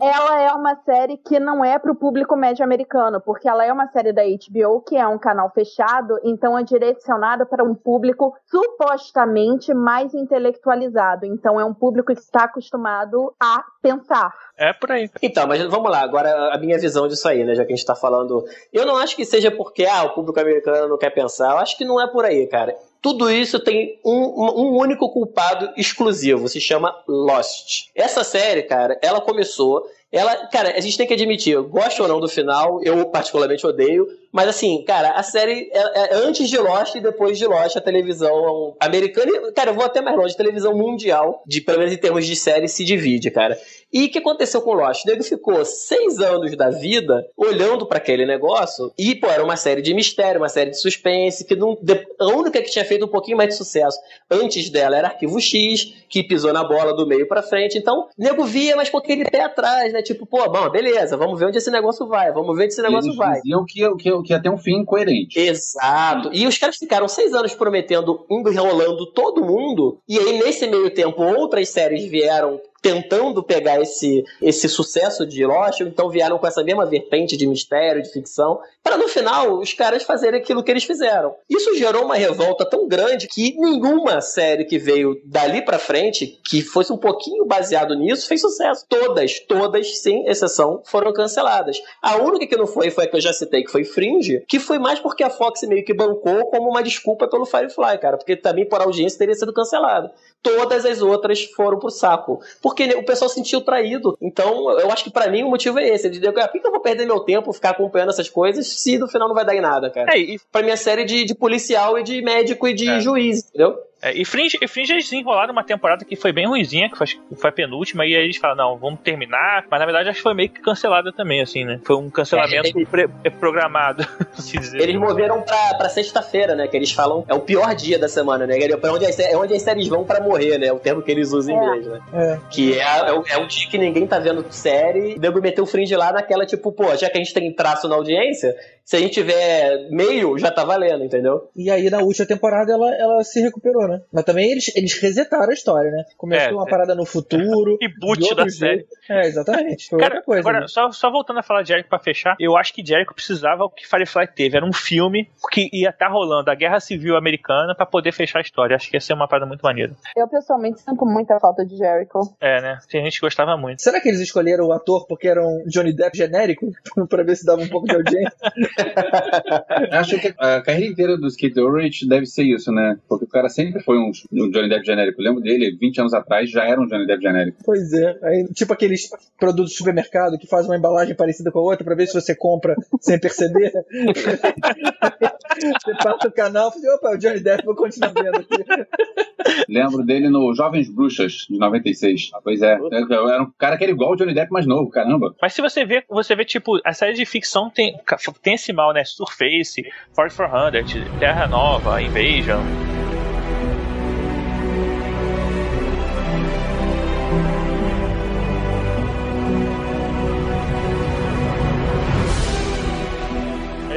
[0.02, 3.88] ela é uma série que não é pro público médio americano, porque ela é uma
[3.88, 9.74] série da HBO, que é um canal fechado, então é direcionada para um público supostamente
[9.74, 11.26] mais intelectualizado.
[11.26, 14.34] Então é um público que está acostumado a pensar.
[14.58, 15.10] É por aí.
[15.22, 17.56] Então, mas vamos lá, agora a minha visão disso aí, né?
[17.56, 18.44] Já que a gente tá falando.
[18.72, 21.52] Eu não acho que seja porque ah, o público americano não quer pensar.
[21.52, 22.76] Eu acho que não é por aí, cara.
[23.04, 27.90] Tudo isso tem um, um único culpado exclusivo, se chama Lost.
[27.94, 29.84] Essa série, cara, ela começou.
[30.10, 34.08] Ela, cara, a gente tem que admitir, gosto ou não do final, eu particularmente odeio,
[34.32, 37.82] mas assim, cara, a série é, é antes de Lost e depois de Lost, a
[37.82, 41.94] televisão americana, e, cara, eu vou até mais longe, a televisão mundial, de, pelo menos
[41.94, 43.58] em termos de série, se divide, cara.
[43.94, 45.06] E o que aconteceu com Lost?
[45.06, 49.56] O nego ficou seis anos da vida olhando para aquele negócio e, pô, era uma
[49.56, 51.78] série de mistério, uma série de suspense, que não,
[52.20, 54.00] a única que tinha feito um pouquinho mais de sucesso
[54.32, 57.78] antes dela era Arquivo X, que pisou na bola do meio para frente.
[57.78, 60.02] Então, o nego via, mas com aquele pé atrás, né?
[60.02, 63.10] Tipo, pô, bom, beleza, vamos ver onde esse negócio vai, vamos ver onde esse negócio
[63.10, 63.42] Eles vai.
[63.42, 65.40] diziam que, que, que ia ter um fim coerente.
[65.40, 66.32] Exato.
[66.34, 71.22] E os caras ficaram seis anos prometendo, enrolando todo mundo, e aí nesse meio tempo
[71.22, 76.86] outras séries vieram tentando pegar esse, esse sucesso de Lost, então vieram com essa mesma
[76.86, 81.34] vertente de mistério, de ficção, para no final os caras fazerem aquilo que eles fizeram.
[81.50, 86.62] Isso gerou uma revolta tão grande que nenhuma série que veio dali para frente, que
[86.62, 88.86] fosse um pouquinho baseado nisso, fez sucesso.
[88.90, 91.82] Todas, todas, sem exceção, foram canceladas.
[92.02, 94.60] A única que não foi foi a que eu já citei, que foi Fringe, que
[94.60, 98.36] foi mais porque a Fox meio que bancou como uma desculpa pelo Firefly, cara, porque
[98.36, 100.12] também por audiência teria sido cancelado.
[100.42, 102.42] Todas as outras foram pro saco.
[102.76, 104.18] Porque o pessoal se sentiu traído.
[104.22, 106.10] Então, eu acho que para mim o motivo é esse.
[106.10, 109.08] De dizer, por que eu vou perder meu tempo ficar acompanhando essas coisas se no
[109.08, 110.14] final não vai dar em nada, cara?
[110.14, 113.00] É, e, Pra minha série de, de policial e de médico e de É.
[113.00, 113.78] juiz, entendeu?
[114.04, 117.08] É, e Fringe, e Fringe eles desenrolaram uma temporada que foi bem ruimzinha, que foi,
[117.36, 119.66] foi a penúltima, e aí eles falaram, não, vamos terminar.
[119.70, 121.80] Mas na verdade acho que foi meio que cancelada também, assim, né?
[121.84, 124.82] Foi um cancelamento É, pre- é, programado, se dizer.
[124.82, 126.68] Eles moveram pra, pra sexta-feira, né?
[126.68, 128.58] Que eles falam é o pior dia da semana, né?
[128.60, 130.68] É pra onde as, é onde as séries vão pra morrer, né?
[130.68, 131.64] É o termo que eles usam em É.
[131.64, 132.00] inglês, né?
[132.14, 132.40] É.
[132.50, 135.16] Que é, é, o, é o dia que ninguém tá vendo série.
[135.16, 137.88] E nego meteu o fringe lá naquela, tipo, pô, já que a gente tem traço
[137.88, 138.54] na audiência,
[138.86, 141.50] se a gente tiver meio, já tá valendo, entendeu?
[141.56, 144.02] E aí, na última temporada, ela, ela se recuperou, né?
[144.12, 146.04] Mas também eles, eles resetaram a história, né?
[146.18, 146.70] Começou É, uma é.
[146.70, 147.78] parada no futuro.
[147.84, 148.86] De outro da série.
[149.10, 149.90] É, exatamente.
[149.90, 150.40] Foi Cara, outra coisa.
[150.42, 150.68] agora, né?
[150.68, 153.70] só, só voltando a falar de Jericho pra fechar, eu acho que Jericho precisava o
[153.70, 154.58] que Firefly teve.
[154.58, 158.42] Era um filme que ia estar rolando a Guerra Civil Americana pra poder fechar a
[158.42, 158.76] história.
[158.76, 159.94] Acho que ia ser uma parada muito maneira.
[160.16, 162.20] Eu pessoalmente sinto muita falta de Jericho.
[162.40, 162.80] É, né?
[162.90, 163.82] Tem gente que gostava muito.
[163.82, 166.68] Será que eles escolheram o ator porque era um Johnny Depp genérico?
[167.10, 168.34] pra ver se dava um pouco de audiência?
[169.92, 172.98] Acho que a carreira inteira do Skate Ulrich deve ser isso, né?
[173.08, 175.22] Porque o cara sempre foi um, um Johnny Depp genérico.
[175.22, 177.58] Eu lembro dele, 20 anos atrás, já era um Johnny Depp genérico.
[177.66, 178.18] pois é.
[178.24, 179.10] Aí, tipo aqueles
[179.40, 182.36] produtos de supermercado que faz uma embalagem parecida com a outra pra ver se você
[182.36, 183.72] compra sem perceber.
[185.60, 189.66] você passa o canal e fala, opa, o Johnny Depp, vou continuar vendo aqui.
[189.70, 192.32] Lembro dele no Jovens Bruxas, de 96.
[192.34, 192.74] Ah, Pois é.
[192.74, 195.36] Era um cara que era igual o Johnny Depp mais novo, caramba.
[195.42, 197.96] Mas se você vê, você vê, tipo, a série de ficção tem,
[198.42, 199.04] tem esse mal, né?
[199.04, 203.03] Surface, Ford 400, Terra Nova, Invasion.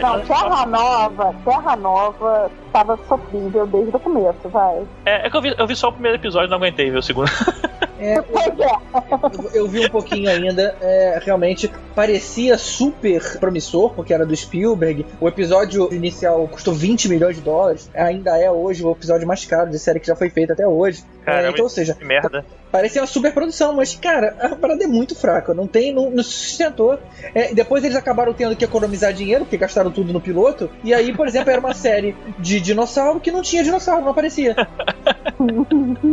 [0.07, 4.87] Não, Terra Nova, Terra Nova tava sofrível desde o começo, vai.
[5.05, 6.99] É, é que eu vi, eu vi só o primeiro episódio e não aguentei ver
[6.99, 7.29] o segundo.
[7.99, 9.47] É, Pois é.
[9.55, 15.07] eu, eu vi um pouquinho ainda, é, realmente parecia super promissor, porque era do Spielberg.
[15.21, 19.71] O episódio inicial custou 20 milhões de dólares, ainda é hoje o episódio mais caro
[19.71, 21.03] de série que já foi feito até hoje.
[21.25, 22.45] Caramba, É, então, ou seja, Que merda.
[22.71, 26.23] parecia uma super produção, mas, cara, a parada é muito fraca, não tem, não, não
[26.23, 26.99] se sustentou.
[27.35, 31.13] É, depois eles acabaram tendo que economizar dinheiro, porque gastaram tudo no piloto, e aí,
[31.15, 34.55] por exemplo, era uma série de dinossauro que não tinha dinossauro, não aparecia.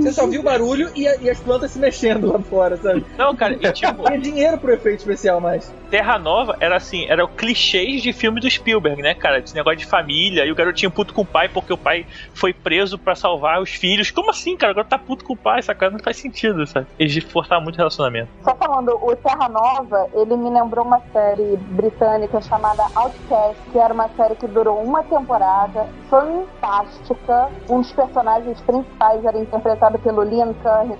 [0.02, 3.06] Você só viu o barulho e, a- e as plantas se mexendo lá fora, sabe?
[3.18, 5.74] Não, cara, e tipo, Não tinha dinheiro pro efeito especial mais.
[5.90, 9.40] Terra Nova era assim, era o clichês de filme do Spielberg, né, cara?
[9.40, 12.54] Esse negócio de família, e o garotinho puto com o pai porque o pai foi
[12.54, 14.10] preso pra salvar os filhos.
[14.12, 14.72] Como assim, cara?
[14.72, 16.88] Agora tá puto com o pai, essa coisa não faz sentido, sabe?
[16.98, 18.30] Eles forçaram muito o relacionamento.
[18.44, 23.94] Só falando, o Terra Nova, ele me lembrou uma série britânica chamada Outcast, que era
[23.94, 27.50] uma série que durou uma temporada, fantástica.
[27.70, 30.98] Um dos personagens principais era interpretado pelo Liam Cunn-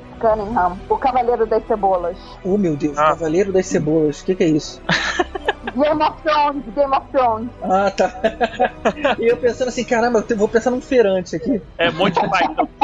[0.90, 2.18] O Cavaleiro das Cebolas.
[2.44, 3.10] Oh, meu Deus, Ah.
[3.10, 4.82] Cavaleiro das Cebolas, o que, que é isso?
[5.72, 7.50] Game of Thrones, Game of Thrones.
[7.62, 8.12] Ah, tá.
[9.20, 11.62] e eu pensando assim, caramba, eu vou pensar num feirante aqui.
[11.78, 12.68] É Monty Python.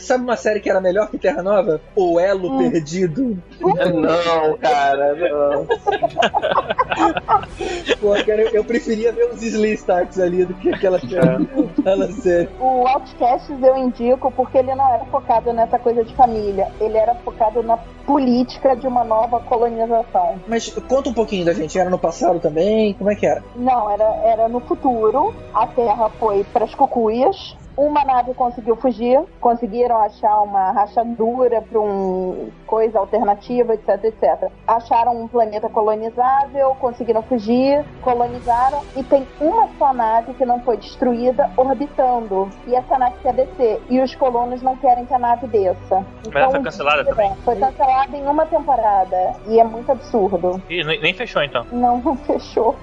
[0.00, 1.80] Sabe uma série que era melhor que Terra Nova?
[1.94, 3.40] O Elo Perdido.
[3.60, 5.66] Não, cara, não.
[8.00, 12.48] Pô, cara, eu, eu preferia ver os Slee Starks ali do que aquela, aquela série.
[12.60, 16.68] O Outcasts eu indico porque ele não era focado nessa coisa de família.
[16.80, 20.40] Ele era focado na política de uma nova colonização.
[20.46, 22.94] Mas conta um pouquinho da gente, era no passado também?
[22.94, 23.42] Como é que era?
[23.56, 25.34] Não, era, era no futuro.
[25.54, 27.56] A Terra foi para as cucuias.
[27.78, 34.50] Uma nave conseguiu fugir, conseguiram achar uma rachadura para um coisa alternativa, etc, etc.
[34.66, 40.76] Acharam um planeta colonizável, conseguiram fugir, colonizaram e tem uma só nave que não foi
[40.76, 42.50] destruída orbitando.
[42.66, 46.04] E essa nave quer descer e os colonos não querem que a nave desça.
[46.26, 47.32] Mas ela foi cancelada também?
[47.44, 50.60] Foi cancelada em uma temporada e é muito absurdo.
[50.68, 51.64] Ih, nem nem fechou então.
[51.70, 52.74] Não, não fechou.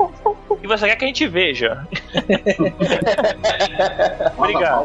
[0.64, 1.86] E você quer que a gente veja?
[4.38, 4.85] Obrigado.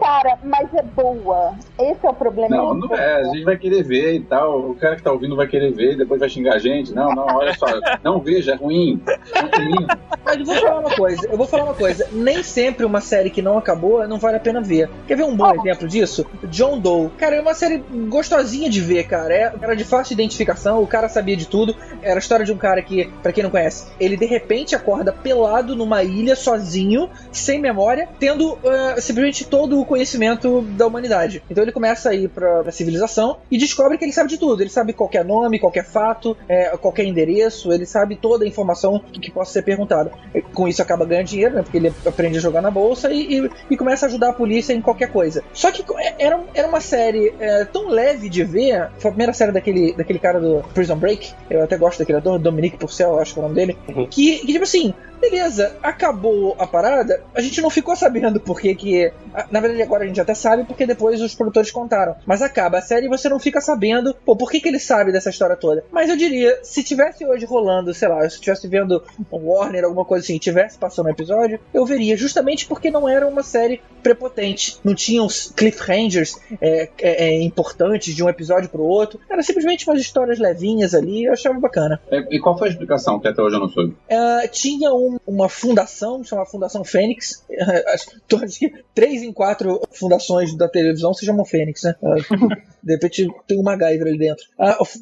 [0.00, 1.54] Cara, mas é boa.
[1.78, 2.56] Esse é o problema.
[2.56, 3.20] Não, não é.
[3.20, 4.70] A gente vai querer ver e tal.
[4.70, 6.92] O cara que tá ouvindo vai querer ver, depois vai xingar a gente.
[6.92, 7.66] Não, não, olha só.
[8.02, 9.00] Não veja, é ruim.
[9.06, 9.86] É ruim.
[10.24, 12.08] Mas eu vou falar uma coisa, eu vou falar uma coisa.
[12.12, 14.88] Nem sempre uma série que não acabou não vale a pena ver.
[15.06, 16.26] Quer ver um bom exemplo disso?
[16.44, 17.10] John Doe.
[17.18, 19.34] Cara, é uma série gostosinha de ver, cara.
[19.34, 21.74] É- Era de fácil identificação, o cara sabia de tudo.
[22.02, 25.12] Era a história de um cara que, pra quem não conhece, ele de repente acorda
[25.12, 31.42] pelado numa ilha, sozinho, sem memória, tendo ah, simplesmente todo o conhecimento da humanidade.
[31.50, 34.62] Então ele começa a ir pra, pra civilização e descobre que ele sabe de tudo.
[34.62, 39.20] Ele sabe qualquer nome, qualquer fato, é, qualquer endereço, ele sabe toda a informação que,
[39.20, 40.10] que possa ser perguntada.
[40.54, 41.62] Com isso acaba ganhando dinheiro, né?
[41.62, 44.72] Porque ele aprende a jogar na bolsa e, e- e começa a ajudar a polícia
[44.72, 45.42] em qualquer coisa.
[45.52, 48.88] Só que é- era, era uma série é, tão leve de ver.
[48.98, 51.32] Foi a primeira série daquele, daquele cara do Prison Break.
[51.50, 53.78] Eu até gosto daquele ator, Dominique Purcell, acho que é o nome dele.
[54.10, 59.12] Que, que, tipo assim, beleza, acabou a parada, a gente não ficou sabendo por que
[59.50, 62.16] Na verdade, agora a gente até sabe porque depois os produtores contaram.
[62.26, 65.12] Mas acaba a série e você não fica sabendo, pô, por que que ele sabe
[65.12, 65.84] dessa história toda.
[65.92, 70.04] Mas eu diria, se tivesse hoje rolando, sei lá, se estivesse vendo um Warner, alguma
[70.04, 74.78] coisa assim, tivesse passando um episódio, eu veria, justamente porque não era uma série prepotente.
[74.82, 79.20] Não tinha os cliffhangers é, é, é, importantes de um episódio pro outro.
[79.28, 82.00] Era simplesmente umas histórias levinhas ali, eu achava bacana.
[82.10, 83.96] É, E qual foi a explicação que até hoje eu não soube?
[84.10, 87.44] Ah, tinha um- uma fundação, chamada Fundação Fênix.
[87.88, 91.94] Acho que três em quatro fundações da televisão se chamam Fênix, né?
[92.82, 94.44] De repente tem um MacGyver ali dentro.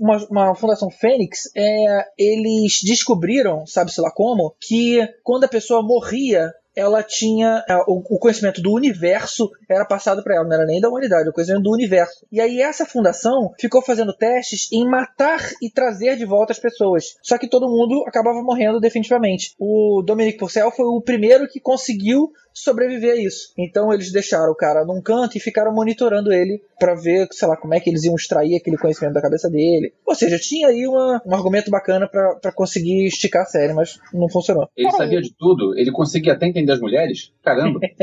[0.01, 6.53] Uma, uma Fundação Fênix, é, eles descobriram, sabe-se lá como, que quando a pessoa morria,
[6.79, 10.89] ela tinha o, o conhecimento do universo era passado para ela, não era nem da
[10.89, 12.25] humanidade, o conhecimento do universo.
[12.31, 17.17] E aí essa fundação ficou fazendo testes em matar e trazer de volta as pessoas.
[17.21, 19.55] Só que todo mundo acabava morrendo definitivamente.
[19.59, 22.31] O Dominic Purcell foi o primeiro que conseguiu
[22.63, 23.53] sobreviver a isso.
[23.57, 27.57] Então eles deixaram o cara num canto e ficaram monitorando ele para ver, sei lá,
[27.57, 29.93] como é que eles iam extrair aquele conhecimento da cabeça dele.
[30.07, 34.29] Ou seja, tinha aí uma- um argumento bacana para conseguir esticar a série, mas não
[34.29, 34.69] funcionou.
[34.77, 35.77] Ele sabia de tudo?
[35.77, 37.33] Ele conseguia até entender as mulheres?
[37.43, 37.81] Caramba.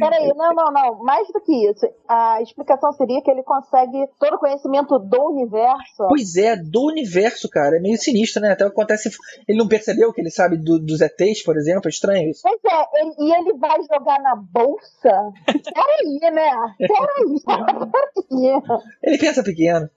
[0.00, 0.98] Peraí, não, não, não.
[1.04, 1.86] Mais do que isso.
[2.08, 6.06] A explicação seria que ele consegue todo o conhecimento do universo.
[6.08, 7.76] Pois é, do universo, cara.
[7.76, 8.52] É meio sinistro, né?
[8.52, 9.10] Até acontece.
[9.48, 11.82] Ele não percebeu que ele sabe do- dos ETs, por exemplo.
[11.86, 12.40] É estranho isso.
[12.42, 15.32] Pois é, ele- e ele vai jogar na bolsa?
[15.46, 16.50] Peraí, né?
[16.78, 18.82] Peraí, peraí.
[19.02, 19.88] Ele pensa pequeno.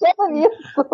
[0.00, 0.88] Pensa nisso.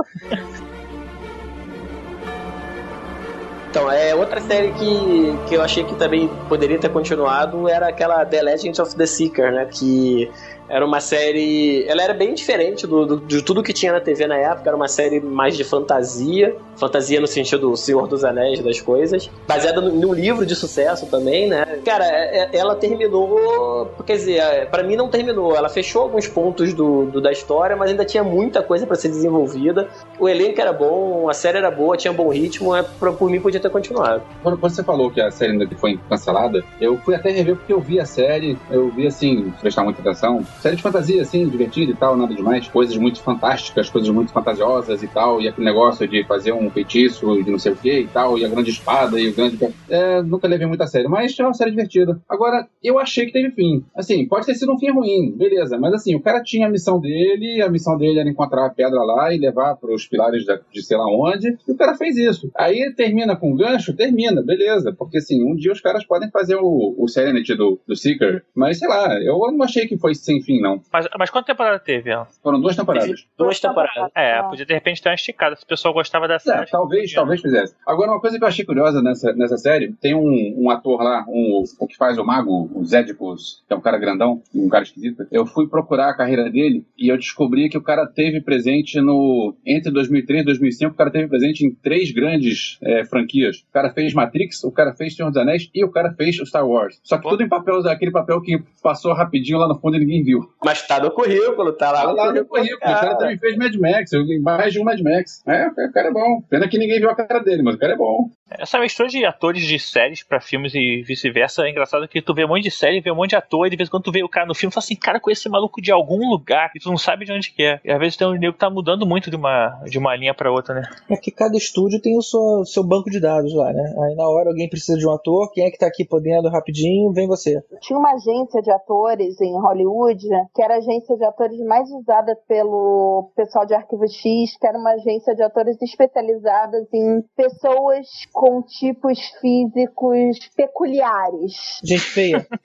[3.71, 8.27] Então, é outra série que, que eu achei que também poderia ter continuado era aquela
[8.27, 9.67] The Legend of the Seeker, né?
[9.67, 10.29] Que
[10.71, 11.85] era uma série.
[11.89, 14.69] Ela era bem diferente do, do- de tudo que tinha na TV na época.
[14.71, 16.55] Era uma série mais de fantasia.
[16.79, 19.29] Fantasia no sentido do Senhor dos Anéis, das coisas.
[19.47, 21.63] Baseada num livro de sucesso também, né?
[21.85, 23.95] Cara, é- é- ela terminou.
[24.07, 25.55] Quer dizer, é, pra mim não terminou.
[25.55, 29.09] Ela fechou alguns pontos do, do- da história, mas ainda tinha muita coisa pra ser
[29.09, 29.89] desenvolvida.
[30.19, 32.75] O elenco era bom, a série era boa, tinha bom ritmo.
[32.75, 34.23] É, pra- por mim podia ter continuado.
[34.43, 37.81] Quando você falou que a série ainda foi cancelada, eu fui até rever porque eu
[37.81, 40.43] vi a série, eu vi assim, prestar muita atenção.
[40.61, 42.69] Série de fantasia, assim, divertida e tal, nada demais.
[42.69, 45.41] Coisas muito fantásticas, coisas muito fantasiosas e tal.
[45.41, 48.45] E aquele negócio de fazer um feitiço de não sei o que e tal, e
[48.45, 49.59] a grande espada e o grande.
[49.89, 52.21] É, nunca levei muito a sério, mas é uma série divertida.
[52.29, 53.83] Agora, eu achei que teve fim.
[53.97, 57.01] Assim, pode ter sido um fim ruim, beleza, mas assim, o cara tinha a missão
[57.01, 60.83] dele, a missão dele era encontrar a pedra lá e levar para os pilares de
[60.83, 62.51] sei lá onde, e o cara fez isso.
[62.55, 66.57] Aí termina com um gancho, termina, beleza, porque assim, um dia os caras podem fazer
[66.57, 70.43] o, o Serenity do, do Seeker, mas sei lá, eu não achei que foi sem
[70.43, 70.81] fim fim, não.
[70.93, 72.27] Mas, mas quanta temporada teve ela?
[72.43, 73.27] Foram duas temporadas.
[73.39, 74.11] Duas temporadas.
[74.15, 74.45] É, Ah.
[74.45, 75.55] podia de repente ter uma esticada.
[75.57, 76.67] Se o pessoal gostava da É, série.
[76.71, 77.75] talvez, talvez fizesse.
[77.87, 81.25] Agora, uma coisa que eu achei curiosa nessa, nessa série, tem um, um ator lá,
[81.29, 84.85] um, o que faz o mago, o Zedipus, que é um cara grandão, um cara
[84.85, 85.27] esquisito.
[85.31, 89.55] Eu fui procurar a carreira dele e eu descobri que o cara teve presente no.
[89.67, 93.59] Entre 2003 e 2005, o cara teve presente em três grandes é, franquias.
[93.69, 96.47] O cara fez Matrix, o cara fez Senhor dos Anéis e o cara fez o
[96.47, 96.99] Star Wars.
[97.03, 97.31] Só que Pô.
[97.31, 100.30] tudo em papel, aquele papel que passou rapidinho lá no fundo e ninguém viu.
[100.65, 102.77] Mas tá no currículo, tá lá Tá lá no currículo.
[102.77, 105.43] O cara também fez Mad Max, eu- mais de um Mad Max.
[105.47, 106.43] É, o cara é bom.
[106.49, 108.29] Pena que ninguém viu a cara dele, mas o cara é bom.
[108.59, 112.45] Essa mistura de atores de séries pra filmes e vice-versa é engraçado que tu vê
[112.45, 114.13] um monte de série, vê um monte de ator, e de vez em quando tu
[114.13, 116.71] vê o cara no filme e fala assim, cara, com esse maluco de algum lugar,
[116.75, 117.81] e tu não sabe de onde que é.
[117.85, 120.35] E às vezes tem um nego que tá mudando muito de uma, de uma linha
[120.35, 120.83] pra outra, né?
[121.09, 123.95] É que cada estúdio tem o seu, seu banco de dados lá, né?
[124.05, 127.13] Aí na hora alguém precisa de um ator, quem é que tá aqui podendo rapidinho,
[127.13, 127.63] vem você.
[127.81, 132.37] Tinha uma agência de atores em Hollywood, que era a agência de atores mais usada
[132.49, 138.07] pelo pessoal de Arquivo X, que era uma agência de atores especializadas em pessoas
[138.41, 141.79] com tipos físicos peculiares.
[141.85, 142.47] Gente feia.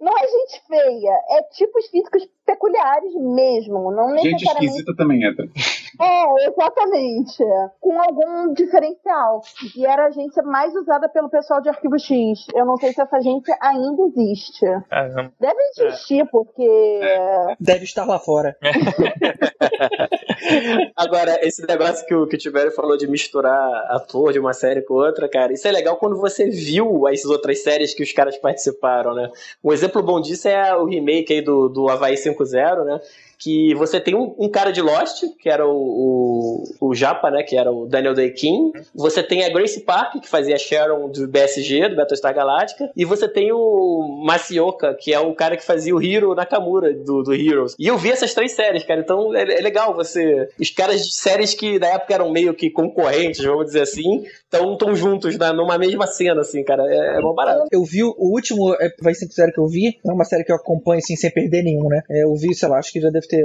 [0.00, 4.66] Não é gente feia, é tipos físicos peculiares mesmo, não Gente necessariamente.
[4.66, 5.44] esquisita também entra.
[6.00, 7.44] É, exatamente.
[7.80, 9.42] Com algum diferencial.
[9.76, 12.46] E era a agência mais usada pelo pessoal de Arquivo X.
[12.54, 14.64] Eu não sei se essa agência ainda existe.
[14.88, 15.32] Caramba.
[15.40, 17.00] Deve existir, porque.
[17.60, 18.56] Deve estar lá fora.
[20.96, 24.94] Agora, esse negócio que o, que o falou de misturar ator de uma série com
[24.94, 29.14] outra, cara, isso é legal quando você viu as outras séries que os caras participaram,
[29.14, 29.30] né?
[29.62, 33.00] Um exemplo bom disso é o remake aí do, do Havaí 5.0, né?
[33.38, 37.42] Que você tem um, um cara de Lost, que era o, o, o Japa, né?
[37.42, 38.72] Que era o Daniel Day King.
[38.94, 42.90] Você tem a Grace Park, que fazia Sharon do BSG, do Battlestar Galactica.
[42.96, 47.22] E você tem o Masioka, que é o cara que fazia o Hiro Nakamura, do,
[47.22, 47.74] do Heroes.
[47.78, 49.00] E eu vi essas três séries, cara.
[49.00, 50.48] Então é, é legal você...
[50.58, 54.76] Os caras de séries que na época eram meio que concorrentes, vamos dizer assim, estão
[54.76, 56.82] tão juntos na, numa mesma cena, assim, cara.
[56.86, 57.66] É, é bom barato.
[57.70, 60.50] Eu vi o último é, vai ser série que eu vi, é uma série que
[60.50, 62.02] eu acompanho assim sem perder nenhum, né?
[62.10, 63.44] É, eu vi, sei lá, acho que já deve ter.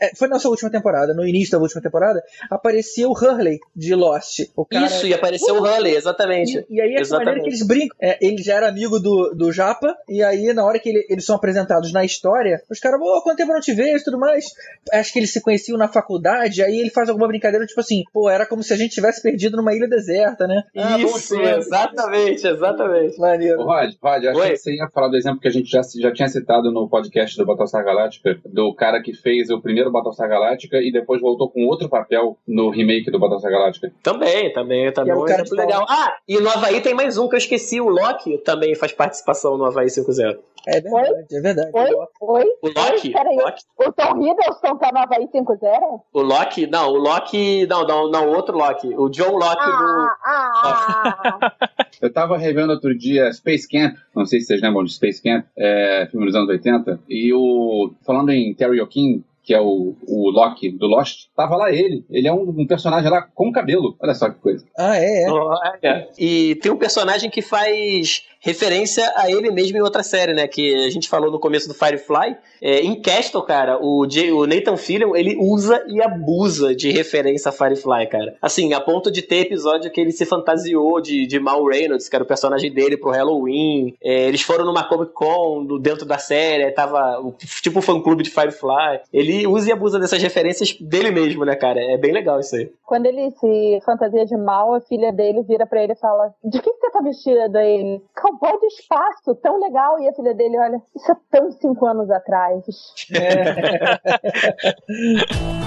[0.00, 3.94] é, foi na sua última temporada, no início da última temporada, aparecia o Hurley de
[3.94, 4.40] Lost.
[4.56, 6.64] O cara, Isso, e apareceu o Hurley, exatamente.
[6.70, 7.26] E, e aí é a Exatamente.
[7.26, 7.96] maneira que eles brincam.
[8.00, 11.24] É, ele já era amigo do, do Japa, e aí na hora que ele- eles
[11.24, 14.18] são apresentados na história, os caras, ô, quanto tempo eu não te vejo e tudo
[14.18, 14.44] mais.
[14.92, 18.28] Acho que eles se conheciam na faculdade, aí ele faz alguma brincadeira, tipo assim, pô,
[18.30, 20.62] era como se a gente tivesse perdido numa ilha deserta, né?
[20.76, 23.18] Ah, Isso, exatamente, exatamente.
[23.18, 23.60] Maneiro.
[23.60, 26.12] Ô, Rod, Rod, achei que você ia falar do exemplo que a gente já, já
[26.12, 30.76] tinha citado no podcast do Battlestar Galactica, do cara que fez o primeiro Battlestar Galactica
[30.76, 33.92] e depois voltou com outro papel no remake do Battlestar Galactica.
[34.02, 35.86] Também, também, também é é o um cara exemplo de legal.
[35.88, 39.56] Ah, e no Havaí tem mais um que eu esqueci, o Loki também faz participação
[39.56, 40.38] no Havaí 5.0.
[40.66, 41.70] É verdade, é verdade.
[41.74, 41.90] Oi?
[42.20, 42.44] Oi?
[42.62, 43.12] O Loki, Oi?
[43.12, 46.00] Peraí, Loki, o Tom Hiddleston tá no Havaí 5-0?
[46.12, 51.38] o Loki, não, o Loki, não, não, não, outro Loki, o John Loki Ah, ah,
[51.42, 51.52] ah.
[52.00, 55.46] Eu tava revendo outro dia Space Camp, não sei se vocês lembram de Space Camp,
[55.56, 57.92] é, filme dos anos 80, e o.
[58.04, 59.13] Falando em Terry O'King,
[59.44, 62.04] que é o, o Loki do Lost, tava lá ele.
[62.10, 63.94] Ele é um, um personagem lá com cabelo.
[64.02, 64.64] Olha só que coisa.
[64.76, 65.30] Ah, é, é.
[65.30, 66.08] Olha.
[66.18, 70.46] E tem um personagem que faz referência a ele mesmo em outra série, né?
[70.46, 72.36] Que a gente falou no começo do Firefly.
[72.60, 77.48] É, em Castle, cara, o, Jay- o Nathan Fillion, ele usa e abusa de referência
[77.48, 78.36] a Firefly, cara.
[78.42, 82.14] Assim, a ponto de ter episódio que ele se fantasiou de, de Mal Reynolds, que
[82.14, 83.94] era o personagem dele pro Halloween.
[84.02, 87.22] É, eles foram numa Comic Con dentro da série, tava
[87.62, 89.00] tipo o fã-clube de Firefly.
[89.12, 91.80] Ele usa e abusa dessas referências dele mesmo, né, cara?
[91.80, 92.70] É bem legal isso aí.
[92.84, 96.60] Quando ele se fantasia de mal, a filha dele vira pra ele e fala: De
[96.60, 97.58] que, que você tá vestida?
[97.58, 99.98] Aí ele, cowboy do espaço, tão legal.
[100.00, 102.64] E a filha dele olha: Isso é tão cinco anos atrás.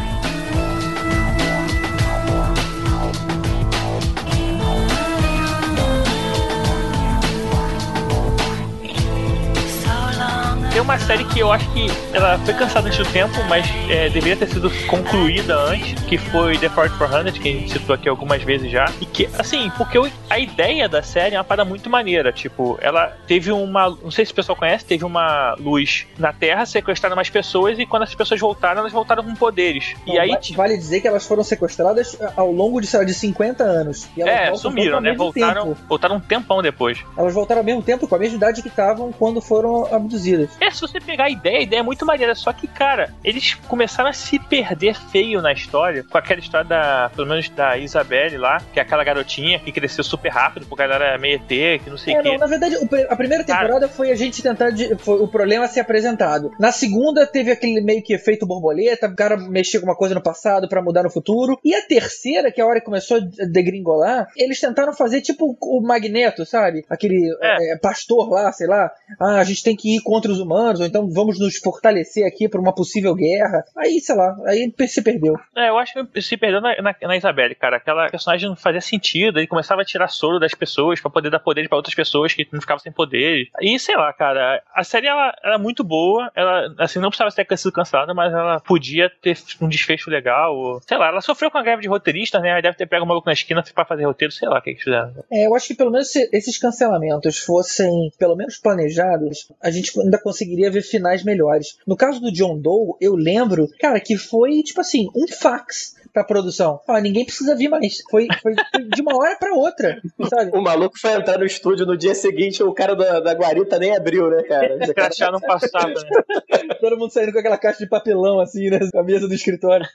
[10.78, 14.10] Tem uma série que eu acho que ela foi cansada antes do tempo, mas é,
[14.10, 18.08] deveria ter sido concluída antes, que foi The Ford 400, que a gente citou aqui
[18.08, 18.86] algumas vezes já.
[19.02, 19.98] E que, assim, porque
[20.30, 22.32] a ideia da série é uma parada muito maneira.
[22.32, 23.90] Tipo, ela teve uma.
[23.90, 27.86] Não sei se o pessoal conhece, teve uma luz na Terra, sequestraram mais pessoas, e
[27.88, 29.96] quando essas pessoas voltaram, elas voltaram com poderes.
[30.06, 30.30] e aí.
[30.30, 34.08] va- vale dizer que elas foram sequestradas ao longo de, sei lá, de 50 anos.
[34.16, 35.12] E elas É, sumiram, né?
[35.14, 35.78] Voltaram, tempo.
[35.90, 37.00] voltaram um tempão depois.
[37.18, 40.50] Elas voltaram ao mesmo tempo, com a mesma idade que estavam quando foram abduzidas.
[40.62, 42.36] É, É, se você pegar a ideia, a ideia é muito maneira.
[42.36, 46.04] Só que, cara, eles começaram a se perder feio na história.
[46.04, 50.04] Com aquela história da, pelo menos da Isabelle lá, que é aquela garotinha que cresceu
[50.04, 52.30] super rápido, porque ela era meio ET, que não sei o É, quê.
[52.32, 52.76] não, na verdade,
[53.10, 54.70] a primeira temporada foi a gente tentar.
[54.72, 56.52] de- foi o problema ser apresentado.
[56.60, 60.22] Na segunda, teve aquele meio que efeito borboleta, o cara mexia com uma coisa no
[60.22, 61.58] passado pra mudar no futuro.
[61.64, 65.58] E a terceira, que é a hora que começou a degringolar, eles tentaram fazer tipo
[65.62, 66.84] o Magneto, sabe?
[66.90, 67.74] Aquele É.
[67.74, 68.92] é, pastor lá, sei lá.
[69.20, 72.48] Ah, a gente tem que ir contra os humanos, ou então vamos nos fortalecer aqui
[72.50, 73.64] pra uma possível guerra.
[73.76, 75.36] Aí, sei lá, aí se perdeu.
[75.56, 77.78] É, eu acho que se perdeu na, na, na Isabelle, cara.
[77.78, 79.40] Aquela personagem não fazia sentido.
[79.40, 82.48] Ele começava a tirar soro das pessoas pra poder dar poder pra outras pessoas que
[82.52, 83.48] não ficavam sem poder.
[83.62, 84.62] E sei lá, cara.
[84.74, 86.32] A série ela era muito boa.
[86.36, 90.56] Ela, assim, não precisava ter sido cancelada, mas ela podia ter um desfecho legal.
[90.56, 92.50] Ou, sei lá, ela sofreu com a greve de roteiristas, né?
[92.50, 94.72] Ela deve ter pego um maluco na esquina pra fazer roteiro, sei lá o que
[94.72, 95.14] eles fizeram.
[95.32, 99.92] É, eu acho que pelo menos se esses cancelamentos fossem pelo menos planejados, a gente
[100.00, 101.78] ainda conseguiria ver finais melhores.
[101.86, 106.24] No caso do John Doe, eu lembro, cara, que foi tipo assim, um fax pra
[106.24, 106.80] produção.
[106.88, 108.02] Ó, ninguém precisa vir mais.
[108.10, 110.52] Foi, foi- foi de uma hora pra outra, sabe?
[110.58, 113.96] O maluco foi entrar no estúdio no dia seguinte, o cara da, da guarita nem
[113.96, 114.78] abriu, né, cara?
[114.82, 115.96] Os caras já não passavam, né?
[116.82, 118.80] Todo mundo saindo com aquela caixa de papelão assim, né?
[118.92, 119.86] Com a mesa do escritório.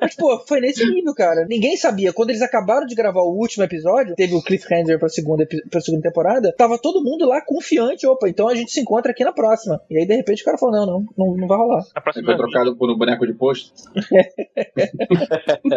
[0.00, 1.46] Mas, pô, foi nesse nível, cara.
[1.48, 2.12] Ninguém sabia.
[2.12, 6.02] Quando eles acabaram de gravar o último episódio, teve o cliffhanger pra segunda, pra segunda
[6.02, 8.06] temporada, tava todo mundo lá confiante.
[8.06, 9.80] Opa, então a gente se encontra aqui na próxima.
[9.90, 11.82] E aí, de repente, o cara falou: não, não, não, não vai rolar.
[11.94, 13.72] A próxima foi trocado por um boneco de posto.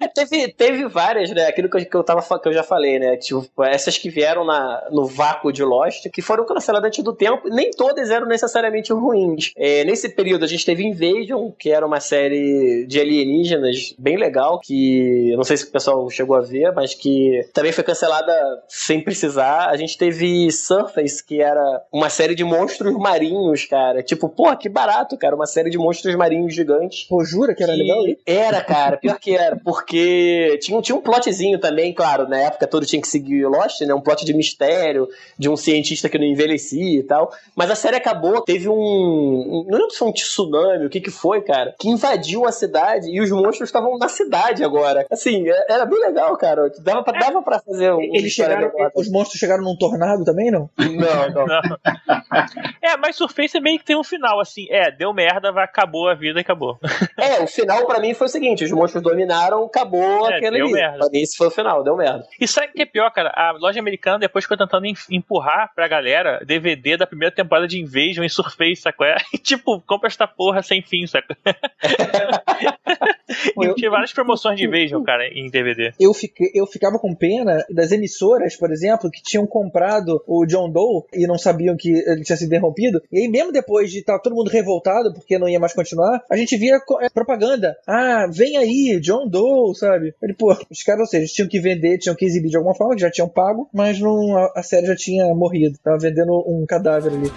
[0.00, 1.46] É, teve, teve várias, né?
[1.46, 3.16] Aquilo que eu, que eu, tava, que eu já falei, né?
[3.16, 7.48] Tipo, essas que vieram na, no vácuo de Lost, que foram canceladas antes do tempo,
[7.48, 9.52] nem todas eram necessariamente ruins.
[9.56, 14.60] É, nesse período a gente teve Invasion, que era uma série de alienígenas bem legal,
[14.60, 18.32] que eu não sei se o pessoal chegou a ver, mas que também foi cancelada
[18.68, 19.68] sem precisar.
[19.68, 24.02] A gente teve Surface, que era uma série de monstros marinhos, cara.
[24.02, 25.34] Tipo, porra, que barato, cara.
[25.34, 27.04] Uma série de monstros marinhos gigantes.
[27.04, 28.04] Pô, jura que era Que legal?
[28.26, 32.66] Era, cara, pior que era, porque tinha, um- tinha um plotzinho também, claro, na época
[32.66, 33.94] todo tinha que seguir Lost, né?
[33.94, 37.32] Um plot de mistério, de um cientista que não envelhecia e tal.
[37.56, 38.74] Mas a série acabou, teve um.
[38.74, 42.52] um- não lembro se foi um tsunami, o que que foi, cara, que invadiu a
[42.52, 45.06] cidade e os monstros estavam na cidade agora.
[45.10, 46.70] Assim, é- era bem legal, cara.
[46.80, 48.00] Dava pra, dava pra fazer um.
[48.02, 50.68] Eles chegaram, os monstros chegaram num tornado também, não?
[50.78, 51.46] Não, não.
[51.46, 51.62] Não.
[52.82, 54.66] É, mas Surface meio que tem um final, assim.
[54.70, 56.78] É, deu merda, vai, acabou a vida e acabou.
[57.16, 60.72] É, o final pra mim foi o seguinte: os monstros dominaram, acabou É, aquele ali.
[60.72, 60.98] merda.
[60.98, 62.26] Pra mim, esse foi o final, deu merda.
[62.40, 63.30] E sabe o que é pior, cara?
[63.34, 67.80] A loja americana depois ficou tentando em- empurrar pra galera DVD da primeira temporada de
[67.80, 69.06] Invasion em Surface, sacou?
[69.06, 69.16] É?
[69.34, 71.36] E, tipo, compra esta porra sem fim, sacou?
[73.60, 75.92] Eu- tinha várias promoções de Invasion, cara, em DVD.
[76.00, 80.70] eu, fiquei, eu ficava com pena das emissoras, por exemplo, que tinham comprado o John
[80.70, 83.02] Doe e não sabiam que ele tinha sido interrompido.
[83.12, 86.36] E aí, mesmo depois de estar todo mundo revoltado porque não ia mais continuar, a
[86.36, 87.76] gente via é, propaganda.
[87.86, 90.14] Ah, vem aí, John Doe, sabe?
[90.22, 92.74] Ele, pô, os caras, ou seja, eles tinham que vender, tinham que exibir de alguma
[92.74, 95.78] forma, que já tinham pago, mas não, a, a série já tinha morrido.
[95.82, 97.30] Tava vendendo um cadáver ali.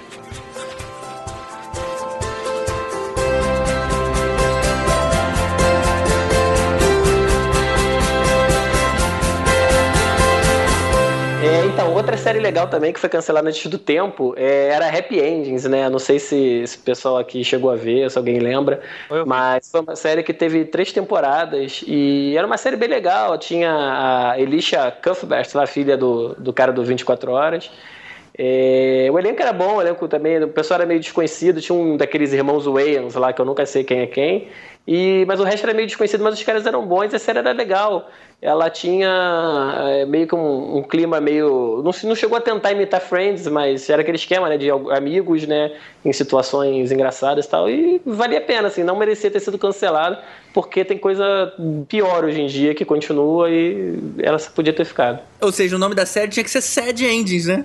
[12.01, 15.87] Outra série legal também que foi cancelada antes do tempo é, era Happy Endings, né?
[15.89, 18.81] Não sei se, se o pessoal aqui chegou a ver, se alguém lembra.
[19.09, 19.23] Vi.
[19.25, 23.37] Mas foi uma série que teve três temporadas e era uma série bem legal.
[23.37, 23.71] Tinha
[24.31, 27.71] a Elisha Cuthbert, lá, filha do, do cara do 24 Horas.
[28.37, 31.97] É, o elenco era bom, o elenco também, o pessoal era meio desconhecido, tinha um
[31.97, 34.47] daqueles irmãos Wayans lá, que eu nunca sei quem é quem,
[34.87, 37.51] e, mas o resto era meio desconhecido, mas os caras eram bons, a série era
[37.51, 38.09] legal.
[38.41, 39.07] Ela tinha
[39.87, 41.81] é, meio que um, um clima meio.
[41.83, 45.45] Não, se- não chegou a tentar imitar Friends, mas era aquele esquema né, de amigos,
[45.45, 45.71] né?
[46.03, 47.69] Em situações engraçadas e tal.
[47.69, 50.17] E valia a pena, assim, não merecia ter sido cancelado,
[50.55, 51.53] porque tem coisa
[51.87, 55.19] pior hoje em dia que continua e ela podia ter ficado.
[55.39, 57.63] Ou seja, o nome da série tinha que ser Sad Endings, né?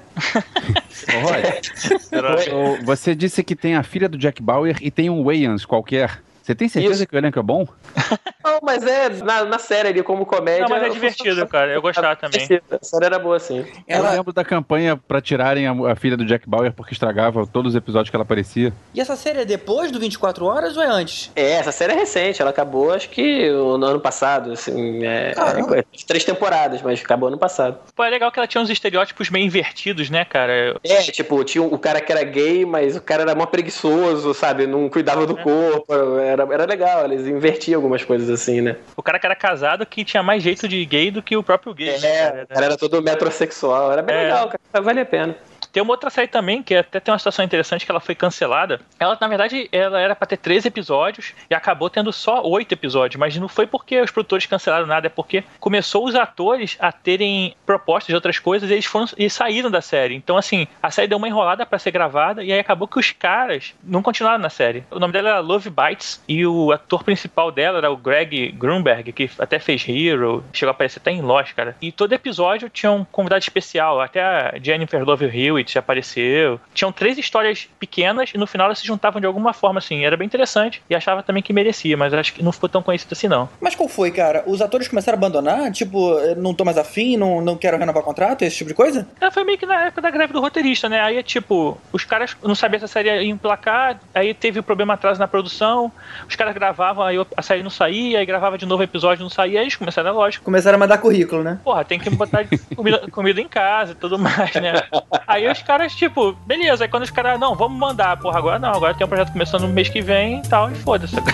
[2.84, 6.20] Você disse que tem a filha do Jack Bauer e tem um Wayans qualquer.
[6.46, 7.06] Você tem certeza Isso.
[7.08, 7.66] que o elenco é bom?
[8.44, 10.62] Não, mas é na, na série ali, como comédia.
[10.62, 11.72] Não, mas é divertido, cara.
[11.72, 12.40] Eu gostava também.
[12.70, 13.66] A série era boa, sim.
[13.88, 14.12] Eu Ela...
[14.12, 17.76] lembro da campanha pra tirarem a, a filha do Jack Bauer porque estragava todos os
[17.76, 18.72] episódios que ela aparecia.
[18.94, 21.32] E essa série é depois do 24 Horas ou é antes?
[21.34, 25.84] É, essa série é recente, ela acabou acho que no ano passado, assim, é, é,
[26.06, 27.78] três temporadas, mas acabou ano passado.
[27.96, 30.76] Pô, é legal que ela tinha uns estereótipos meio invertidos, né, cara?
[30.84, 34.66] É, tipo, tinha o cara que era gay, mas o cara era mó preguiçoso, sabe?
[34.68, 35.92] Não cuidava do corpo,
[36.40, 38.76] era, era legal, eles invertiam algumas coisas assim, né?
[38.96, 41.74] O cara que era casado que tinha mais jeito de gay do que o próprio
[41.74, 41.98] gay.
[41.98, 42.08] né,
[42.40, 44.22] É, o cara era todo metrosexual, era bem É.
[44.24, 45.36] legal, cara, vale a pena.
[45.76, 48.80] Tem uma outra série também, que até tem uma situação interessante, que ela foi cancelada.
[48.98, 53.20] Ela, na verdade, ela era pra ter 13 episódios e acabou tendo só 8 episódios.
[53.20, 57.54] Mas não foi porque os produtores cancelaram nada, é porque começou os atores a terem
[57.66, 60.14] propostas de outras coisas e eles foram e saíram da série.
[60.14, 63.12] Então, assim, a série deu uma enrolada para ser gravada e aí acabou que os
[63.12, 64.82] caras não continuaram na série.
[64.90, 69.12] O nome dela era Love Bites e o ator principal dela era o Greg Grunberg,
[69.12, 71.76] que até fez Hero, chegou a aparecer até em Lost, cara.
[71.82, 76.60] E todo episódio tinha um convidado especial, até a Jennifer Love Hewitt apareceu.
[76.74, 80.04] Tinham três histórias pequenas e no final elas se juntavam de alguma forma, assim.
[80.04, 83.12] Era bem interessante e achava também que merecia, mas acho que não ficou tão conhecido
[83.12, 83.48] assim, não.
[83.60, 84.44] Mas qual foi, cara?
[84.46, 85.72] Os atores começaram a abandonar?
[85.72, 89.06] Tipo, não tô mais afim, não, não quero renovar contrato, esse tipo de coisa?
[89.20, 91.00] É, foi meio que na época da greve do roteirista, né?
[91.00, 94.62] Aí é tipo, os caras não sabiam se a série ia emplacar, aí teve o
[94.62, 95.90] problema atrás na produção,
[96.28, 99.30] os caras gravavam, aí a série não saía, aí gravava de novo o episódio, não
[99.30, 100.44] saía, aí eles começaram, é lógico.
[100.44, 101.58] Começaram a mandar currículo, né?
[101.64, 104.82] Porra, tem que botar comida, comida em casa e tudo mais, né?
[105.26, 108.70] Aí os caras, tipo, beleza, aí quando os caras, não, vamos mandar, porra, agora não,
[108.70, 111.16] agora tem um projeto começando no mês que vem e tal, e foda-se.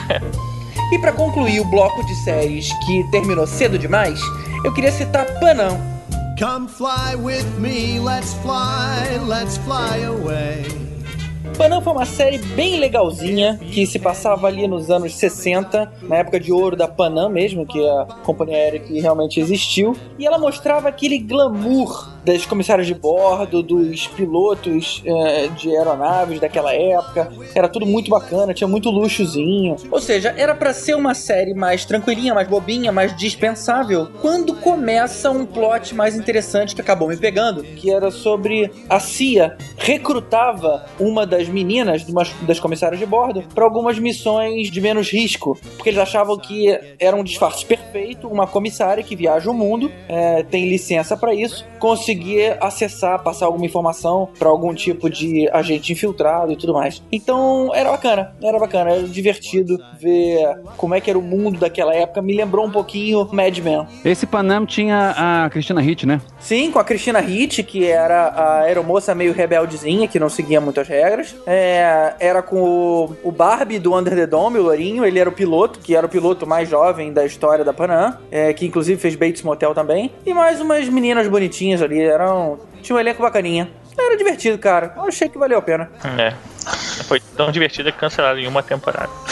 [0.93, 4.21] E pra concluir o bloco de séries que terminou cedo demais,
[4.63, 5.81] eu queria citar Panam.
[6.39, 10.67] Come fly with me, let's fly, let's fly away.
[11.57, 16.39] Panam foi uma série bem legalzinha que se passava ali nos anos 60, na época
[16.39, 20.39] de ouro da Panam mesmo, que é a companhia aérea que realmente existiu, e ela
[20.39, 27.33] mostrava aquele glamour das comissárias de bordo, dos pilotos eh, de aeronaves daquela época.
[27.55, 29.77] Era tudo muito bacana, tinha muito luxozinho.
[29.91, 34.09] Ou seja, era pra ser uma série mais tranquilinha, mais bobinha, mais dispensável.
[34.21, 39.57] Quando começa um plot mais interessante que acabou me pegando, que era sobre a CIA
[39.77, 45.11] recrutava uma das meninas de umas- das comissárias de bordo para algumas missões de menos
[45.11, 49.91] risco, porque eles achavam que era um disfarce perfeito, uma comissária que viaja o mundo,
[50.09, 51.65] eh, tem licença para isso,
[52.13, 57.03] conseguir acessar, passar alguma informação para algum tipo de agente infiltrado e tudo mais.
[57.11, 61.95] Então era bacana, era bacana, era divertido ver como é que era o mundo daquela
[61.95, 62.21] época.
[62.21, 63.87] Me lembrou um pouquinho Mad Men.
[64.05, 66.21] Esse Panam tinha a Cristina Hitt, né?
[66.39, 70.87] Sim, com a Cristina Hitt, que era a aeromoça meio rebeldezinha, que não seguia muitas
[70.89, 71.35] regras.
[71.47, 75.05] É, era com o, o Barbie do Under the Dome, o Lourinho.
[75.05, 78.53] Ele era o piloto, que era o piloto mais jovem da história da Panam, é,
[78.53, 80.11] que inclusive fez Bates Motel também.
[80.27, 82.02] E mais umas meninas bonitinhas ali.
[82.03, 83.71] Eram, tinha um elenco bacaninha.
[83.99, 84.93] Era divertido, cara.
[84.97, 85.91] Eu achei que valeu a pena.
[86.19, 86.33] É.
[87.05, 89.11] Foi tão divertida que cancelaram em uma temporada.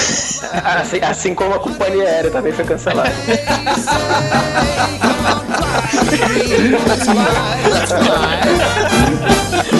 [0.80, 3.10] Assim, assim como a companhia aérea também foi cancelada.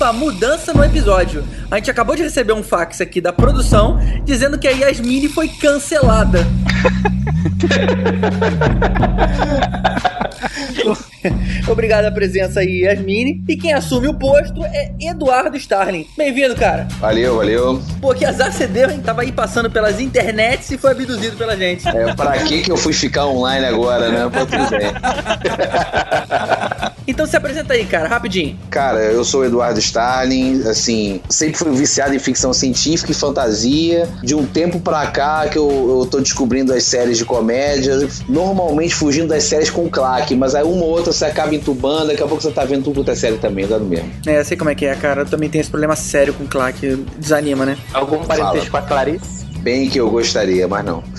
[0.00, 1.46] Opa, mudança no episódio.
[1.70, 5.46] A gente acabou de receber um fax aqui da produção dizendo que a Yasmine foi
[5.46, 6.46] cancelada.
[11.68, 13.42] Obrigado a presença aí, Yasmine.
[13.48, 16.06] E quem assume o posto é Eduardo Starling.
[16.16, 16.86] Bem-vindo, cara.
[16.98, 17.82] Valeu, valeu.
[18.00, 19.00] Pô, que azar você deu, hein?
[19.00, 21.86] Tava aí passando pelas internets e foi abduzido pela gente.
[21.88, 24.30] É, pra que que eu fui ficar online agora, né?
[24.32, 24.90] Pô, tudo bem.
[27.10, 28.56] Então se apresenta aí, cara, rapidinho.
[28.70, 34.08] Cara, eu sou o Eduardo Starling, assim, sempre fui viciado em ficção científica e fantasia.
[34.22, 38.94] De um tempo pra cá que eu, eu tô descobrindo as séries de comédia, normalmente
[38.94, 42.26] fugindo das séries com claque, mas aí uma ou outra você acaba entubando, daqui a
[42.26, 44.10] pouco você tá vendo tudo quanto é série também, dá no mesmo.
[44.26, 45.22] É, sei como é que é, cara.
[45.22, 46.80] Eu também tenho esse problema sério com Clark.
[47.18, 47.76] Desanima, né?
[47.92, 49.44] Algum parentesco com a Clarice?
[49.60, 51.02] Bem que eu gostaria, mas não.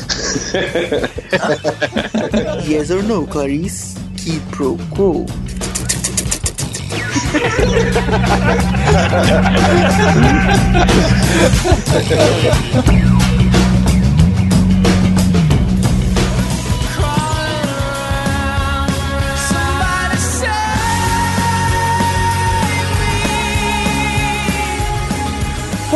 [2.67, 3.95] Yes or no, Clarice?
[4.17, 5.25] Que pro quo.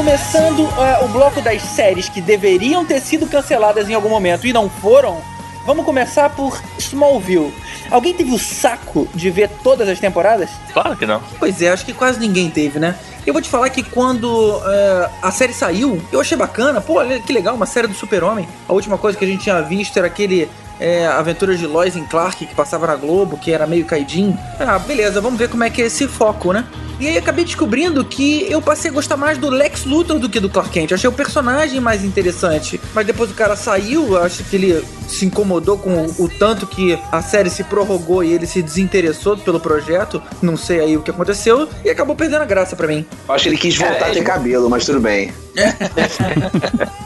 [0.05, 4.53] Começando é, o bloco das séries que deveriam ter sido canceladas em algum momento e
[4.53, 5.19] não foram,
[5.65, 7.51] vamos começar por Smallville.
[7.89, 10.51] Alguém teve o saco de ver todas as temporadas?
[10.71, 11.23] Claro que não.
[11.39, 12.95] Pois é, acho que quase ninguém teve, né?
[13.25, 16.79] Eu vou te falar que quando é, a série saiu, eu achei bacana.
[16.79, 18.47] Pô, olha que legal, uma série do Super-Homem.
[18.69, 20.47] A última coisa que a gente tinha visto era aquele
[20.79, 24.37] é, Aventuras de Lois em Clark que passava na Globo, que era meio caidinho.
[24.59, 26.65] Ah, beleza, vamos ver como é que é esse foco, né?
[26.97, 30.39] E aí acabei descobrindo que eu passei a gostar mais do Lex Luthor do que
[30.39, 30.91] do Clark Kent.
[30.91, 32.79] Eu achei o personagem mais interessante.
[32.93, 36.97] Mas depois o cara saiu, acho que ele se incomodou com o, o tanto que
[37.11, 40.23] a série se prorrogou e ele se desinteressou pelo projeto.
[40.41, 41.67] Não sei aí o que aconteceu.
[41.83, 43.05] E acabou perdendo a graça pra mim.
[43.27, 45.33] Eu acho que ele quis voltar É, a ter é- cabelo, mas tudo bem.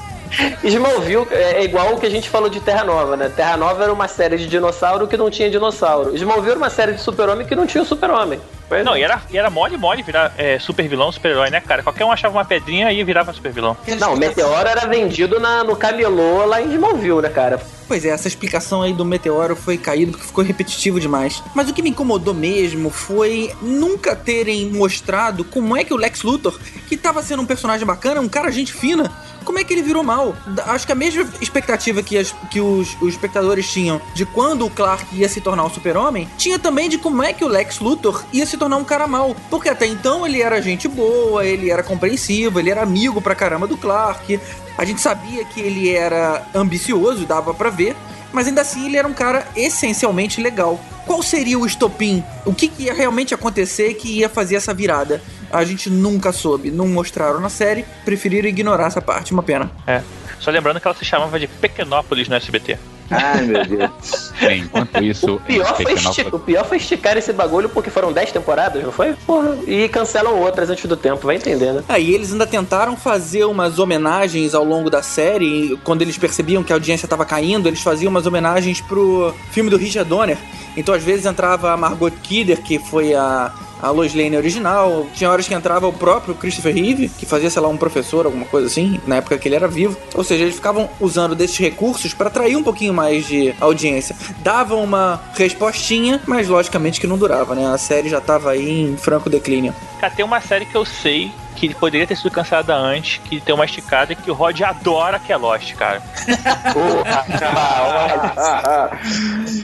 [0.64, 3.30] Smallville é igual o que a gente falou de Terra Nova, né?
[3.30, 6.16] Terra Nova era uma série de dinossauro que não tinha dinossauro.
[6.16, 8.40] Smallville era uma série de super-homem que não tinha super-homem.
[8.86, 11.82] Não, e era, e era mole mole virar é, super vilão, super herói, né, cara?
[11.82, 13.76] Qualquer um achava uma pedrinha e virava super vilão.
[14.00, 17.60] Não, o Meteoro era vendido na- no camelô lá em Smallville, né, cara?
[17.88, 21.42] Pois é, essa explicação aí do meteoro foi caído porque ficou repetitivo demais.
[21.56, 26.22] Mas o que me incomodou mesmo foi nunca terem mostrado como é que o Lex
[26.22, 29.12] Luthor, que tava sendo um personagem bacana, um cara gente fina,
[29.50, 30.36] como é que ele virou mal?
[30.68, 34.70] Acho que a mesma expectativa que, as- que os, os espectadores tinham de quando o
[34.70, 38.24] Clark ia se tornar um super-homem, tinha também de como é que o Lex Luthor
[38.32, 39.36] ia se tornar um cara mal.
[39.50, 43.66] Porque até então ele era gente boa, ele era compreensivo, ele era amigo pra caramba
[43.66, 44.40] do Clark.
[44.78, 47.96] A gente sabia que ele era ambicioso, dava pra ver,
[48.32, 50.80] mas ainda assim ele era um cara essencialmente legal.
[51.08, 52.24] Qual seria o estopim?
[52.46, 55.20] O que, que ia realmente acontecer que ia fazer essa virada?
[55.52, 59.72] A gente nunca soube, não mostraram na série, preferiram ignorar essa parte, uma pena.
[59.88, 60.02] É.
[60.40, 62.78] Só lembrando que ela se chamava de Pequenópolis no SBT.
[63.12, 64.32] Ai, meu Deus.
[64.40, 67.90] Bem, enquanto isso, O pior, foi Pequenópolis- esti- o pior foi esticar esse bagulho porque
[67.90, 69.14] foram 10 temporadas, não foi?
[69.26, 69.58] Porra.
[69.68, 71.84] E cancelam outras antes do tempo, vai entender, né?
[71.90, 75.78] Aí eles ainda tentaram fazer umas homenagens ao longo da série.
[75.84, 79.76] Quando eles percebiam que a audiência estava caindo, eles faziam umas homenagens pro filme do
[79.78, 80.38] Richard Donner.
[80.78, 83.52] Então às vezes entrava a Margot Kidder, que foi a,
[83.82, 85.08] a Lois Lane original.
[85.14, 88.46] Tinha horas que entrava o próprio Christopher Reeve, que fazia, sei lá, um professor, alguma
[88.46, 89.98] coisa assim, na época que ele era vivo.
[90.14, 94.16] Ou seja, eles ficavam usando desses recursos para atrair um pouquinho mais de audiência.
[94.40, 97.66] Davam uma respostinha, mas logicamente que não durava, né?
[97.68, 99.74] A série já tava aí em franco declínio.
[100.00, 101.32] Cara, tem uma série que eu sei
[101.68, 105.34] que poderia ter sido cancelada antes, que tem uma esticada que o Rod adora, que
[105.34, 106.02] é Lost, cara.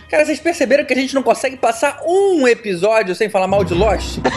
[0.10, 3.74] Cara, vocês perceberam que a gente não consegue passar um episódio sem falar mal de
[3.74, 4.20] Lost?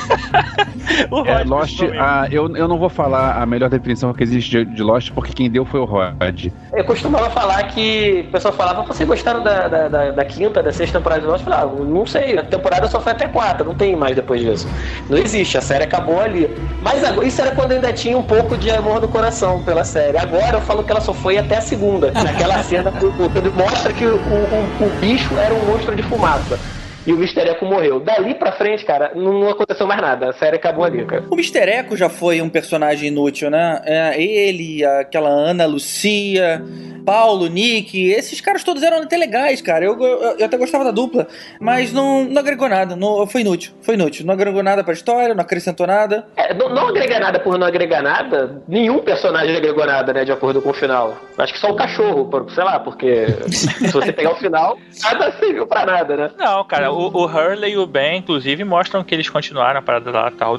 [1.11, 1.99] O É, Rod, Lost, principalmente.
[2.01, 5.33] ah, eu, eu não vou falar a melhor definição que existe de, de Lost, porque
[5.33, 6.47] quem deu foi o Rod.
[6.73, 10.73] Eu costumava falar que o pessoal falava, vocês gostaram da, da, da- da quinta, da
[10.73, 11.45] sexta temporada de Lost?
[11.47, 14.67] Eu falava, não sei, a temporada só foi até quatro, não tem mais depois disso.
[15.09, 16.51] Não existe, a série acabou ali.
[16.83, 20.19] Mas agora, isso era quando ainda tinha um pouco de amor no coração pela série.
[20.19, 22.13] Agora eu falo que ela só foi até a segunda.
[22.15, 22.93] Naquela cena
[23.33, 26.61] quando mostra que o, o- o bicho era um monstro de fumaça.
[27.09, 27.41] E o Mr.
[27.49, 28.01] Echo morreu.
[28.01, 30.29] Dali pra frente, cara, não, aconteceu mais nada.
[30.29, 31.25] A série acabou ali, cara.
[31.31, 31.61] O Mr.
[31.61, 33.81] Echo já foi um personagem inútil, né?
[33.87, 36.63] É, ele, aquela Ana Lucia,
[37.07, 39.87] Paulo, Nick, esses caras todos eram até legais, cara.
[39.87, 41.27] Eu, eu, eu até gostava da dupla,
[41.59, 42.95] mas não, não agregou nada.
[42.95, 44.27] Não, foi inútil, foi inútil.
[44.27, 46.27] Não agregou nada pra história, não acrescentou nada.
[46.37, 50.33] É, não, não agrega nada por não agregar nada, nenhum personagem agregou nada, né, de
[50.33, 51.17] acordo com o final.
[51.39, 55.33] Acho que só o cachorro, por- sei lá, porque se você pegar o final, nada
[55.39, 56.31] serviu pra nada, né?
[56.37, 60.11] Não, cara, o, o Hurley e o Ben, inclusive, mostram que eles continuaram a parada
[60.11, 60.59] lá tal,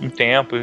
[0.00, 0.56] um tempo.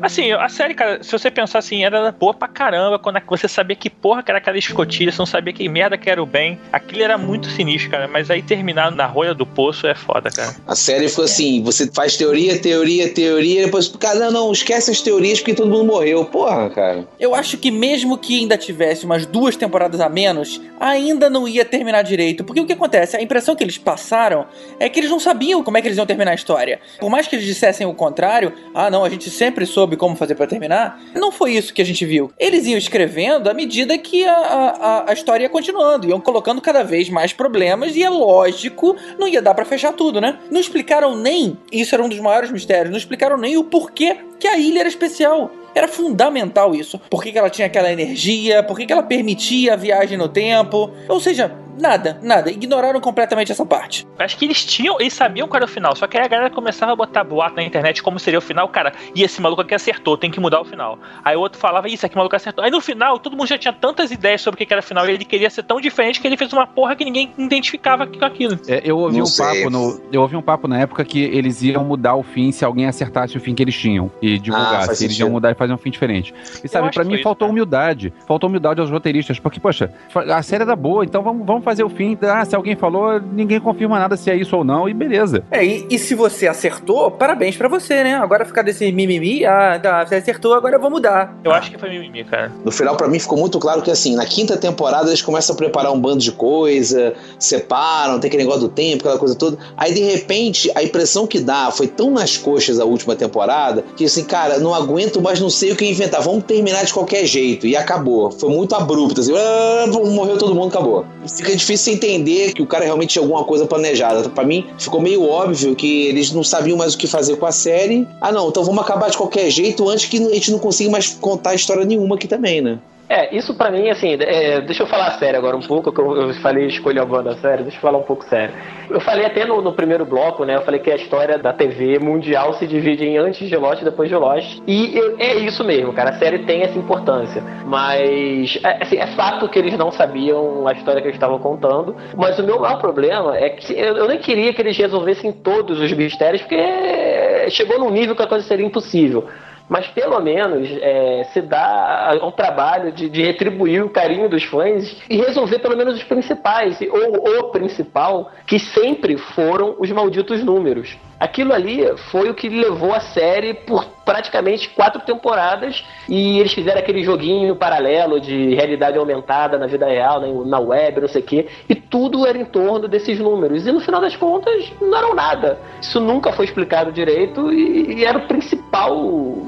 [0.00, 3.76] Assim, a série, cara, se você pensar assim, era boa pra caramba quando você sabia
[3.76, 6.58] que porra que era aquela escotilha, você não sabia que merda que era o Ben.
[6.72, 10.56] Aquilo era muito sinistro, cara, mas aí terminar na rolha do poço é foda, cara.
[10.66, 15.00] A série ficou assim: você faz teoria, teoria, teoria, depois, cara, não, não, esquece as
[15.00, 16.24] teorias porque todo mundo morreu.
[16.24, 17.08] Porra, cara.
[17.18, 21.64] Eu acho que mesmo que ainda tivesse umas duas temporadas a menos, ainda não ia
[21.64, 22.44] terminar direito.
[22.44, 23.16] Porque o que acontece?
[23.16, 24.46] A impressão que eles passaram
[24.78, 26.80] é que eles não sabiam como é que eles iam terminar a história.
[26.98, 30.34] Por mais que eles dissessem o contrário, ah não, a gente sempre soube como fazer
[30.34, 32.30] pra terminar, não foi isso que a gente viu.
[32.38, 36.82] Eles iam escrevendo à medida que a, a, a história ia continuando, iam colocando cada
[36.82, 40.38] vez mais problemas e é lógico, não ia dar pra fechar tudo, né?
[40.50, 44.48] Não explicaram nem, isso era um dos maiores mistérios, não explicaram nem o porquê que
[44.48, 45.50] a ilha era especial.
[45.74, 46.98] Era fundamental isso.
[47.10, 48.62] Por que, que ela tinha aquela energia?
[48.62, 50.90] Por que, que ela permitia a viagem no tempo?
[51.08, 52.50] Ou seja, nada, nada.
[52.50, 54.06] Ignoraram completamente essa parte.
[54.18, 56.50] Acho que eles tinham, eles sabiam qual era o final, só que aí a galera
[56.50, 59.74] começava a botar boato na internet como seria o final, cara, e esse maluco aqui
[59.74, 60.98] acertou, tem que mudar o final.
[61.24, 62.62] Aí o outro falava, isso aqui o maluco acertou.
[62.64, 65.08] Aí no final, todo mundo já tinha tantas ideias sobre o que era o final,
[65.08, 68.24] e ele queria ser tão diferente que ele fez uma porra que ninguém identificava com
[68.24, 68.58] aquilo.
[68.68, 69.46] É, eu ouvi Não um sei.
[69.46, 72.64] papo no, eu ouvi um papo na época que eles iam mudar o fim se
[72.64, 74.88] alguém acertasse o fim que eles tinham e divulgasse.
[74.90, 75.20] eles sentido.
[75.20, 76.32] iam mudar e fazer um fim diferente.
[76.64, 77.60] E sabe, que mim faltou isso, né?
[77.60, 78.12] humildade.
[78.26, 81.90] Faltou humildade aos roteiristas, porque poxa, a série era boa, então vamos, vamos fazer o
[81.90, 82.16] fim.
[82.22, 85.44] Ah, se alguém falou, ninguém confirma nada se é isso ou não, e beleza.
[85.50, 88.14] É, e, e se você acertou, parabéns pra você, né?
[88.14, 91.36] Agora ficar desse mimimi, ah, tá, você acertou, agora eu vou mudar.
[91.44, 92.50] Eu acho que foi mimimi, cara.
[92.64, 95.56] No final, pra mim, ficou muito claro que, assim, na quinta temporada eles começam a
[95.56, 99.58] preparar um bando de coisa, separam, tem aquele negócio do tempo, aquela coisa toda.
[99.76, 104.04] Aí, de repente, a impressão que dá foi tão nas coxas a última temporada que,
[104.04, 106.22] assim, cara, não aguento, mas não sei o que inventar.
[106.22, 107.66] Vamos terminar de qualquer jeito.
[107.66, 108.30] E acabou.
[108.30, 111.04] Foi muito abrupto, assim, ah, morreu todo mundo, acabou.
[111.36, 114.28] Fica difícil entender que o cara realmente tinha alguma coisa planejada.
[114.28, 117.52] Pra mim, ficou meio óbvio que eles não sabiam mais o que fazer com a
[117.52, 118.06] série.
[118.20, 121.08] Ah, não, então vamos acabar de qualquer jeito antes que a gente não consiga mais
[121.20, 122.78] contar história nenhuma aqui também, né?
[123.10, 126.28] É, isso pra mim, assim, é, deixa eu falar sério agora um pouco, que eu,
[126.28, 128.54] eu falei escolher a banda sério, deixa eu falar um pouco sério.
[128.88, 131.98] Eu falei até no, no, primeiro bloco, né, eu falei que a história da TV
[131.98, 135.64] mundial se divide em antes de Lost e depois de Lost, e eu, é isso
[135.64, 139.90] mesmo, cara, a série tem essa importância, mas, é, assim, é fato que eles não
[139.90, 143.96] sabiam a história que eles estavam contando, mas o meu maior problema é que eu,
[143.96, 148.28] eu nem queria que eles resolvessem todos os mistérios, porque chegou num nível que a
[148.28, 149.26] coisa seria impossível
[149.70, 155.00] mas pelo menos é, se dá ao trabalho de, de, retribuir o carinho dos fãs
[155.08, 160.98] e resolver pelo menos os principais, ou o principal, que sempre foram os malditos números.
[161.20, 166.80] Aquilo ali foi o que levou a série por praticamente quatro temporadas e eles fizeram
[166.80, 171.46] aquele joguinho paralelo de realidade aumentada na vida real, na web, não sei o quê,
[171.68, 173.66] e tudo era em torno desses números.
[173.66, 175.58] E no final das contas, não eram nada.
[175.80, 178.96] Isso nunca foi explicado direito e, e era o principal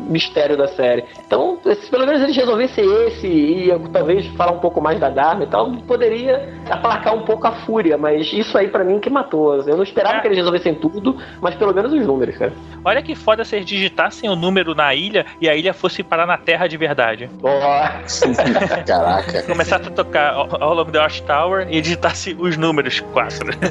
[0.08, 1.04] mistério da série.
[1.26, 5.44] Então, se pelo menos eles resolvessem esse e talvez falar um pouco mais da Dharma
[5.44, 9.56] e tal, poderia aplacar um pouco a fúria, mas isso aí para mim que matou.
[9.56, 10.20] Eu não esperava é.
[10.20, 12.52] que eles resolvessem tudo, mas pelo menos os números, cara.
[12.84, 16.26] Olha que foda se eles digitassem o número na ilha e a ilha fosse parar
[16.26, 17.30] na Terra de verdade.
[17.40, 17.46] Oh.
[18.84, 19.44] Caraca.
[19.44, 23.48] Começasse a tocar All of the Watchtower e digitasse os números quatro.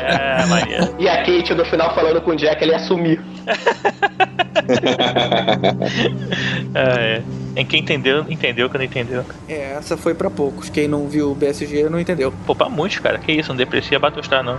[0.00, 0.90] é, Maria.
[0.98, 3.20] E a Kate no final falando com o Jack, ele ia sumir.
[6.74, 7.22] é, é.
[7.56, 9.24] Em quem entendeu, entendeu, quem não entendeu.
[9.46, 10.70] É, essa foi pra poucos.
[10.70, 12.32] Quem não viu o BSG não entendeu.
[12.46, 13.18] Pô, pra muitos, cara.
[13.18, 14.58] Que isso, não deprecia Battlestar, não.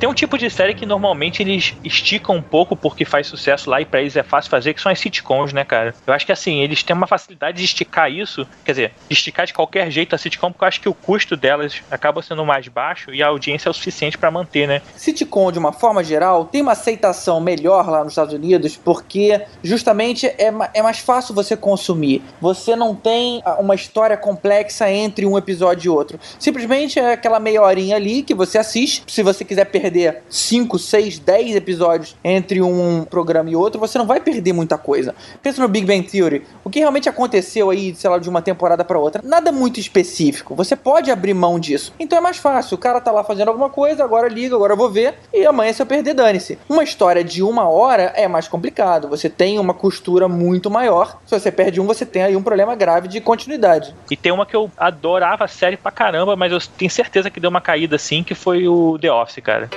[0.00, 3.82] Tem um tipo de série que normalmente eles esticam um pouco porque faz sucesso lá
[3.82, 5.94] e pra eles é fácil fazer, que são as sitcoms, né, cara?
[6.06, 9.44] Eu acho que assim, eles têm uma facilidade de esticar isso, quer dizer, de esticar
[9.44, 12.66] de qualquer jeito a sitcom, porque eu acho que o custo delas acaba sendo mais
[12.66, 14.80] baixo e a audiência é o suficiente para manter, né?
[14.96, 20.26] Sitcom, de uma forma geral, tem uma aceitação melhor lá nos Estados Unidos porque justamente
[20.26, 22.22] é, é mais fácil você consumir.
[22.40, 26.18] Você não tem uma história complexa entre um episódio e outro.
[26.38, 29.04] Simplesmente é aquela meia horinha ali que você assiste.
[29.06, 33.98] Se você quiser perder perder 5, 6, 10 episódios entre um programa e outro, você
[33.98, 35.14] não vai perder muita coisa.
[35.42, 36.46] Pensa no Big Bang Theory.
[36.64, 39.20] O que realmente aconteceu aí, sei lá, de uma temporada para outra?
[39.24, 40.54] Nada muito específico.
[40.54, 41.92] Você pode abrir mão disso.
[41.98, 42.76] Então é mais fácil.
[42.76, 45.72] O cara tá lá fazendo alguma coisa, agora liga, agora eu vou ver, e amanhã
[45.72, 46.58] se eu perder, dane-se.
[46.68, 49.08] Uma história de uma hora é mais complicado.
[49.08, 51.18] Você tem uma costura muito maior.
[51.26, 53.94] Se você perde um, você tem aí um problema grave de continuidade.
[54.10, 57.40] E tem uma que eu adorava a série pra caramba, mas eu tenho certeza que
[57.40, 59.68] deu uma caída assim, que foi o The Office, cara.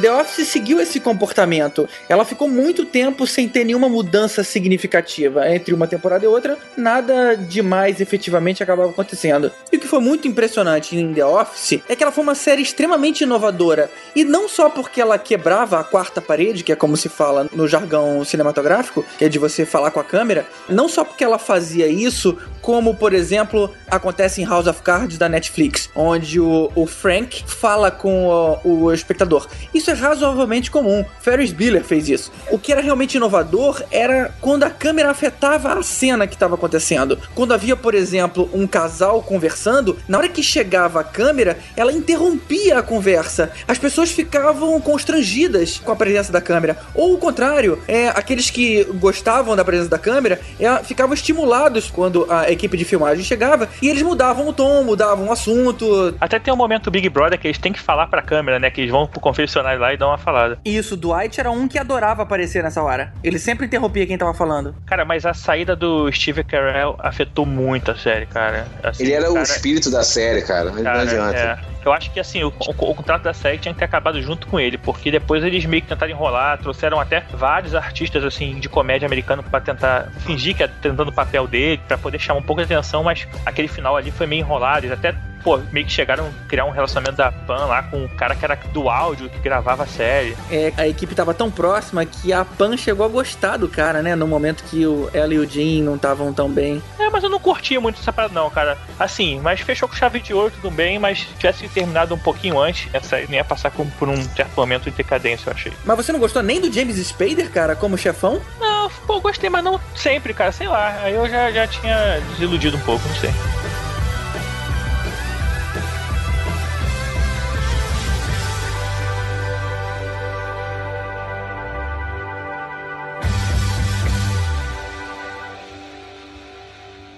[0.00, 1.88] The Office seguiu esse comportamento.
[2.08, 6.58] Ela ficou muito tempo sem ter nenhuma mudança significativa entre uma temporada e outra.
[6.76, 9.50] Nada demais efetivamente acabava acontecendo.
[9.72, 12.62] E o que foi muito impressionante em The Office é que ela foi uma série
[12.62, 13.90] extremamente inovadora.
[14.14, 17.66] E não só porque ela quebrava a quarta parede, que é como se fala no
[17.66, 20.46] jargão cinematográfico, que é de você falar com a câmera.
[20.68, 25.28] Não só porque ela fazia isso, como por exemplo acontece em House of Cards da
[25.28, 28.26] Netflix, onde o, o Frank fala com
[28.64, 29.48] o, o espectador.
[29.72, 31.04] Isso isso é razoavelmente comum.
[31.20, 32.32] Ferris Bueller fez isso.
[32.50, 37.16] O que era realmente inovador era quando a câmera afetava a cena que estava acontecendo.
[37.36, 42.78] Quando havia, por exemplo, um casal conversando, na hora que chegava a câmera, ela interrompia
[42.78, 43.52] a conversa.
[43.68, 46.76] As pessoas ficavam constrangidas com a presença da câmera.
[46.92, 52.26] Ou o contrário, é, aqueles que gostavam da presença da câmera é, ficavam estimulados quando
[52.28, 56.12] a equipe de filmagem chegava e eles mudavam o tom, mudavam o assunto.
[56.20, 58.68] Até tem um momento Big Brother que eles têm que falar pra câmera, né?
[58.68, 60.58] Que eles vão pro confessionário vai lá e dá uma falada.
[60.64, 63.12] Isso, Dwight era um que adorava aparecer nessa hora.
[63.22, 64.74] Ele sempre interrompia quem tava falando.
[64.86, 68.66] Cara, mas a saída do Steve Carell afetou muito a série, cara.
[68.82, 69.38] Assim, ele era cara...
[69.38, 70.70] o espírito da série, cara.
[70.70, 71.38] cara não adianta.
[71.38, 71.76] É.
[71.86, 74.48] Eu acho que assim, o, o, o, contrato da série tinha que ter acabado junto
[74.48, 78.68] com ele, porque depois eles meio que tentaram enrolar, trouxeram até vários artistas assim de
[78.68, 82.42] comédia americana para tentar fingir que é tentando o papel dele, para poder chamar um
[82.42, 85.14] pouco de atenção, mas aquele final ali foi meio enrolado, eles até
[85.46, 88.44] pô, meio que chegaram a criar um relacionamento da Pan lá com o cara que
[88.44, 90.36] era do áudio, que gravava a série.
[90.50, 94.16] É, a equipe tava tão próxima que a Pan chegou a gostar do cara, né?
[94.16, 96.82] No momento que o, ela e o Jim não estavam tão bem.
[96.98, 98.76] É, mas eu não curtia muito essa parada, não, cara.
[98.98, 102.58] Assim, mas fechou com chave de ouro, tudo bem, mas se tivesse terminado um pouquinho
[102.58, 105.72] antes, essa ia passar por um certo momento de decadência, eu achei.
[105.84, 108.42] Mas você não gostou nem do James Spader, cara, como chefão?
[108.58, 110.88] Não, pô, gostei, mas não sempre, cara, sei lá.
[111.04, 113.30] Aí eu já, já tinha desiludido um pouco, não sei.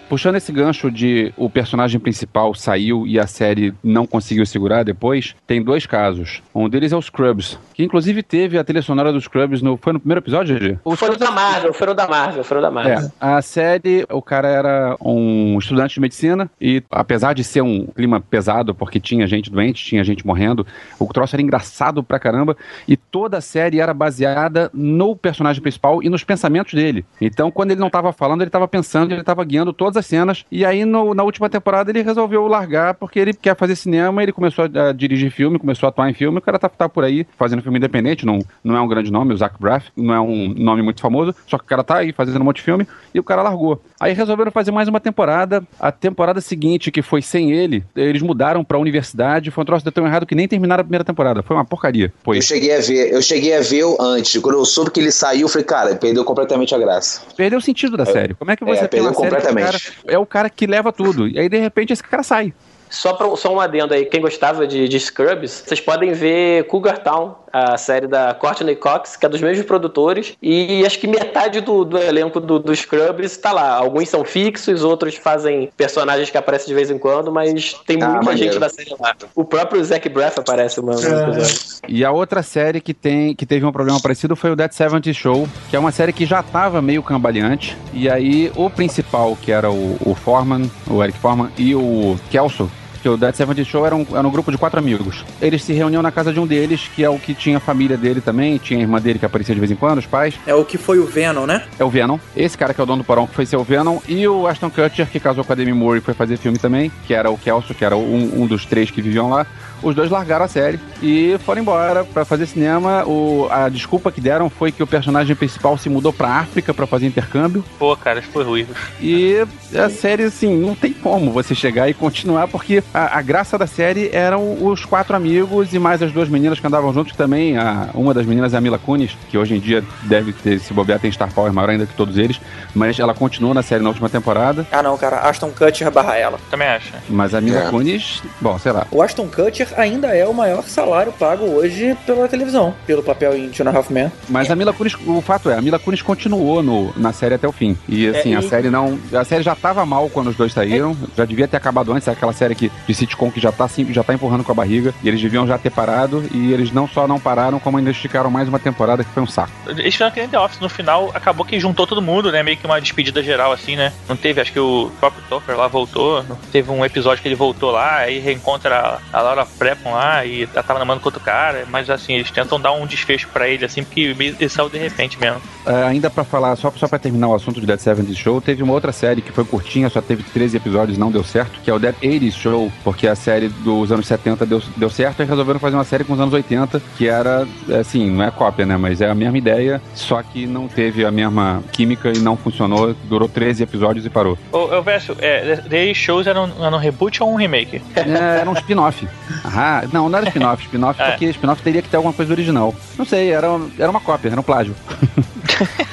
[0.08, 5.36] Puxando esse gancho de o personagem principal saiu e a série não conseguiu segurar depois,
[5.46, 6.42] tem dois casos.
[6.54, 9.76] Um deles é o Scrubs, que inclusive teve a trilha sonora dos Scrubs no.
[9.76, 10.78] Foi no primeiro episódio, GG?
[10.82, 12.98] O Foram da Marvel, foram da Marvel, foram da Marvel.
[12.98, 17.86] É, a série, o cara era um estudante de medicina e, apesar de ser um
[17.86, 20.66] clima pesado, porque tinha gente doente, tinha gente morrendo,
[20.98, 22.56] o troço era engraçado pra caramba
[22.86, 27.04] e toda a série era baseada no personagem principal e nos pensamentos dele.
[27.20, 30.44] Então, quando ele não tava falando, ele tava pensando, ele tava guiando todas as cenas
[30.50, 34.32] e aí no- na última temporada ele resolveu largar porque ele quer fazer cinema, ele
[34.32, 37.04] começou a, a dirigir filme, começou a atuar em filme, o cara tá, tá por
[37.04, 40.20] aí fazendo filme independente, não, não é um grande nome, o Zach Braff, não é
[40.20, 42.86] um nome muito famoso, só que o cara tá aí fazendo um monte de filme
[43.14, 43.82] e o cara largou.
[44.00, 45.62] Aí resolveram fazer mais uma temporada.
[45.80, 49.50] A temporada seguinte, que foi sem ele, eles mudaram pra universidade.
[49.50, 51.42] Foi um troço de tão errado que nem terminaram a primeira temporada.
[51.42, 52.12] Foi uma porcaria.
[52.22, 52.38] Foi.
[52.38, 54.40] Eu cheguei a ver, eu cheguei a ver antes.
[54.40, 57.22] Quando eu soube que ele saiu, eu falei, cara, perdeu completamente a graça.
[57.36, 58.34] Perdeu o sentido da série.
[58.34, 59.87] Como é que você É, perdeu o cara completamente.
[60.06, 61.28] É o cara que leva tudo.
[61.28, 62.52] E aí, de repente, esse cara sai.
[62.90, 66.98] Só, pra, só um adendo aí, quem gostava de, de Scrubs, vocês podem ver Cougar
[66.98, 71.60] Town, a série da Courtney Cox, que é dos mesmos produtores, e acho que metade
[71.60, 73.70] do, do elenco do, do Scrubs tá lá.
[73.74, 78.08] Alguns são fixos, outros fazem personagens que aparecem de vez em quando, mas tem Ah,
[78.08, 78.52] muita maneiro.
[78.52, 79.14] gente da série lá.
[79.34, 81.78] O próprio Zac Braff aparece no no episódio.
[81.88, 85.12] E a outra série que, tem, que teve um problema parecido foi o Dead 70
[85.12, 87.76] Show, que é uma série que já tava meio cambaleante.
[87.92, 92.70] E aí, o principal, que era o, o Foreman, o Eric Foreman, e o Kelso,
[93.00, 95.24] que o Dead 70 Show era um, era um grupo de quatro amigos.
[95.40, 97.96] Eles se reuniam na casa de um deles, que é o que tinha a família
[97.96, 100.34] dele também, tinha a irmã dele que aparecia de vez em quando, os pais.
[100.46, 101.64] É o que foi o Venom, né?
[101.78, 102.18] É o Venom.
[102.36, 103.98] Esse cara que é o dono do porão que foi ser o Venom.
[104.08, 106.90] E o Ashton Kutcher, que casou com a Demi Moore e foi fazer filme também,
[107.06, 109.46] que era o Kelso, que era um, um dos três que viviam lá.
[109.82, 113.04] Os dois largaram a série e foram embora pra fazer cinema.
[113.06, 116.86] O, a desculpa que deram foi que o personagem principal se mudou pra África pra
[116.86, 117.64] fazer intercâmbio.
[117.78, 118.66] Pô, cara, isso foi ruim.
[119.00, 119.44] E
[119.76, 123.66] a série, assim, não tem como você chegar e continuar, porque a, a graça da
[123.66, 127.56] série eram os quatro amigos e mais as duas meninas que andavam juntos, que também,
[127.56, 130.72] a, uma das meninas é a Mila Kunis, que hoje em dia deve ter, se
[130.72, 132.40] bobear, tem Star Power maior ainda que todos eles,
[132.74, 134.66] mas ela continuou na série na última temporada.
[134.72, 136.38] Ah não, cara, Ashton Kutcher barra ela.
[136.50, 136.92] Também acho.
[137.08, 137.70] Mas a Mila É.
[137.70, 138.86] Kunis, bom, sei lá.
[138.90, 143.48] O Ashton Kutcher ainda é o maior salário pago hoje pela televisão, pelo papel em
[143.50, 144.10] Two and a Half Men.
[144.28, 147.46] Mas a Mila Kunis, o fato é, a Mila Kunis continuou no, na série até
[147.46, 147.76] o fim.
[147.88, 148.98] E assim, É, a e- série não.
[149.12, 150.96] A série já tava mal quando os dois saíram.
[151.16, 153.92] Já devia ter acabado antes, é aquela série que, de sitcom que já tá, assim,
[153.92, 154.94] já tá empurrando com a barriga.
[155.02, 156.22] E eles deviam já ter parado.
[156.32, 159.26] E eles não só não pararam, como ainda esticaram mais uma temporada que foi um
[159.26, 159.52] saco.
[159.68, 160.60] Eles fizeram que nem The Office.
[160.60, 162.42] No final, acabou que juntou todo mundo, né?
[162.42, 163.92] Meio que uma despedida geral, assim, né?
[164.08, 166.24] Não teve, acho que o próprio Topper lá voltou.
[166.52, 170.48] Teve um episódio que ele voltou lá, aí reencontra a, a Laura Prepon lá e
[170.52, 171.64] ela tava namorando com outro cara.
[171.68, 175.18] Mas, assim, eles tentam dar um desfecho pra ele, assim, porque ele saiu de repente
[175.18, 175.40] mesmo.
[175.66, 178.62] É, ainda pra falar, só, só pra terminar o assunto de Dead 70 Show, teve
[178.62, 181.74] uma outra série que foi curtinha, só teve 13 episódios não deu certo, que é
[181.74, 185.60] o Dead 80 Show, porque a série dos anos 70 deu, deu certo e resolveram
[185.60, 187.46] fazer uma série com os anos 80, que era,
[187.78, 191.10] assim, não é cópia, né, mas é a mesma ideia, só que não teve a
[191.10, 194.38] mesma química e não funcionou, durou 13 episódios e parou.
[194.52, 197.82] Ô, Verso, é, The Shows era um, era um reboot ou um remake?
[197.94, 199.06] É, era um spin-off.
[199.54, 201.10] Ah, não, não era spin-off, spin-off É.
[201.10, 202.74] porque spin-off teria que ter alguma coisa original.
[202.96, 203.46] Não sei, era,
[203.78, 204.74] era uma cópia, era um plágio.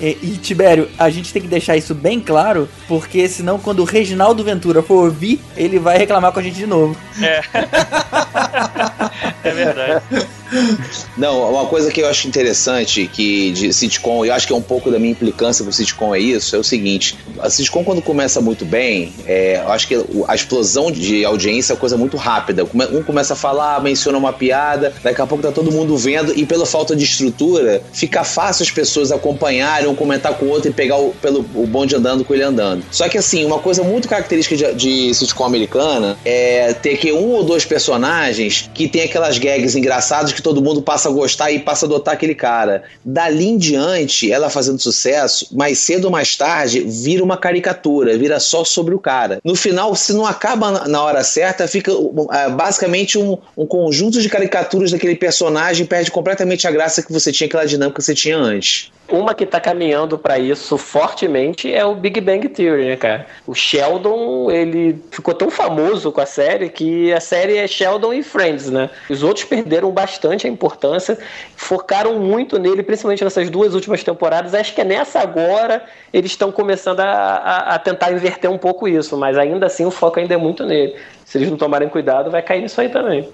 [0.00, 3.84] E, e, Tibério, a gente tem que deixar isso bem claro, porque senão quando o
[3.84, 6.96] Reginaldo Ventura for ouvir, ele vai reclamar com a gente de novo.
[7.20, 7.42] É.
[9.44, 10.02] é verdade.
[11.16, 14.56] Não, uma coisa que eu acho interessante que de sitcom, e eu acho que é
[14.56, 18.00] um pouco da minha implicância com sitcom é isso, é o seguinte, a sitcom quando
[18.00, 19.94] começa muito bem, é, eu acho que
[20.26, 22.64] a explosão de audiência é uma coisa muito rápida.
[22.64, 26.46] Um começa a falar, menciona uma piada, daqui a pouco tá todo mundo vendo, e
[26.46, 30.72] pela falta de estrutura, fica fácil as pessoas acompanharem, um comentar com o outro e
[30.72, 32.84] pegar o, pelo, o bonde andando com ele andando.
[32.90, 37.32] Só que assim, uma coisa muito característica de, de sitcom americana é ter que um
[37.32, 41.58] ou dois personagens que tem aquelas gags engraçadas que todo mundo passa a gostar e
[41.58, 42.82] passa a adotar aquele cara.
[43.04, 48.38] Dali em diante, ela fazendo sucesso, mais cedo ou mais tarde, vira uma caricatura, vira
[48.40, 49.38] só sobre o cara.
[49.44, 54.28] No final, se não acaba na- hora certa, fica uh, basicamente um, um conjunto de
[54.28, 58.36] caricaturas daquele personagem, perde completamente a graça que você tinha, aquela dinâmica que você tinha
[58.36, 58.90] antes.
[59.10, 59.77] Uma que tá caminhando
[60.18, 63.26] pra isso fortemente é o Big Bang Theory, né, cara?
[63.46, 68.22] O Sheldon, ele ficou tão famoso com a série que a série é Sheldon e
[68.22, 68.90] Friends, né?
[69.08, 71.18] Os outros perderam bastante a importância,
[71.56, 74.54] focaram muito nele, principalmente nessas duas últimas temporadas.
[74.54, 78.88] Acho que é nessa agora eles estão começando a, a- a tentar inverter um pouco
[78.88, 80.94] isso, mas ainda assim o foco ainda é muito nele.
[81.24, 83.28] Se eles não tomarem cuidado, vai cair nisso aí também.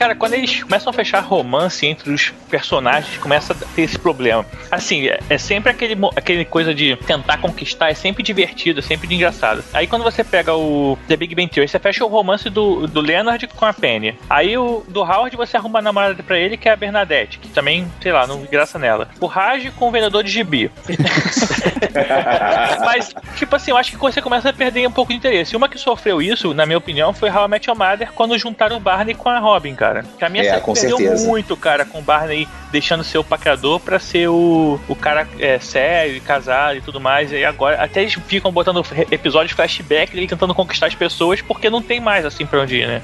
[0.00, 4.46] Cara, quando eles começam a fechar romance entre os personagens, começa a ter esse problema.
[4.70, 9.14] Assim, é, é sempre aquele, aquele coisa de tentar conquistar, é sempre divertido, é sempre
[9.14, 9.62] engraçado.
[9.74, 12.98] Aí quando você pega o The Big Bang Theory, você fecha o romance do, do
[12.98, 14.16] Leonard com a Penny.
[14.30, 17.48] Aí o do Howard você arruma a namorada pra ele, que é a Bernadette, que
[17.50, 19.06] também, sei lá, não graça nela.
[19.20, 20.70] O Raj com o vendedor de gibi.
[22.86, 25.54] Mas, tipo assim, eu acho que você começa a perder um pouco de interesse.
[25.54, 28.78] Uma que sofreu isso, na minha opinião, foi How I Met Your Mother quando juntaram
[28.78, 29.89] o Barney com a Robin, cara.
[30.18, 31.26] Que a minha É, série com perdeu certeza.
[31.26, 35.58] muito, cara, com o Barney deixando ser o paquerador pra ser o, o cara é,
[35.58, 37.32] sério e casado e tudo mais.
[37.32, 41.82] E agora, até eles ficam botando episódios flashback dele tentando conquistar as pessoas porque não
[41.82, 43.02] tem mais assim pra onde ir, né?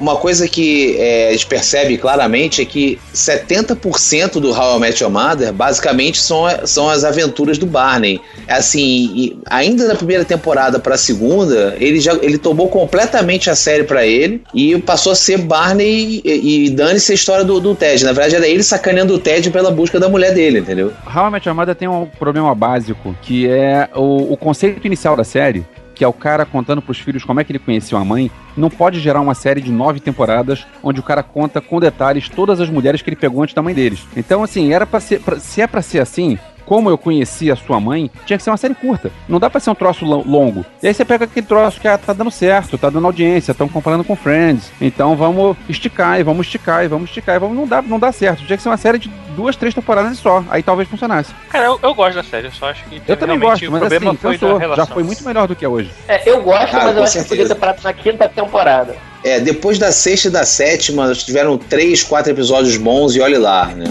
[0.00, 5.02] Uma coisa que é, a gente percebe claramente é que 70% do How I Met
[5.02, 8.20] Your Mother basicamente são, são as aventuras do Barney.
[8.48, 13.54] Assim, e ainda na primeira temporada para a segunda, ele já ele tomou completamente a
[13.54, 17.74] série para ele e passou a ser Barney e, e dane-se a história do, do
[17.74, 18.04] Ted.
[18.04, 20.92] Na verdade, era ele sacaneando o Ted pela busca da mulher dele, entendeu?
[21.14, 25.64] How I Met tem um problema básico, que é o, o conceito inicial da série,
[25.94, 28.68] que é o cara contando pros filhos como é que ele conheceu a mãe, não
[28.68, 32.68] pode gerar uma série de nove temporadas onde o cara conta com detalhes todas as
[32.68, 34.00] mulheres que ele pegou antes da mãe deles.
[34.16, 37.56] Então, assim, era para ser, pra- se é pra ser assim, como eu conheci a
[37.56, 39.10] sua mãe, tinha que ser uma série curta.
[39.28, 40.66] Não dá pra ser um troço lo- longo.
[40.82, 43.68] E aí você pega aquele troço que ah, tá dando certo, tá dando audiência, estão
[43.68, 44.70] comparando com Friends.
[44.80, 47.56] Então vamos esticar e vamos esticar e vamos esticar e vamos.
[47.56, 48.44] Não dá, não dá certo.
[48.44, 50.44] Tinha que ser uma série de duas, três temporadas e só.
[50.50, 51.32] Aí talvez funcionasse.
[51.50, 53.80] Cara, eu, eu gosto da série, eu só acho que Eu também gosto, o mas
[53.80, 54.76] problema assim, foi da cansou.
[54.76, 55.90] Já foi muito melhor do que é hoje.
[56.08, 57.54] É, eu gosto, Cara, mas eu acho que podia certeza.
[57.54, 58.96] ter parado na quinta temporada.
[59.22, 63.66] É, depois da sexta e da sétima, tiveram três, quatro episódios bons e olhe lá,
[63.66, 63.84] né?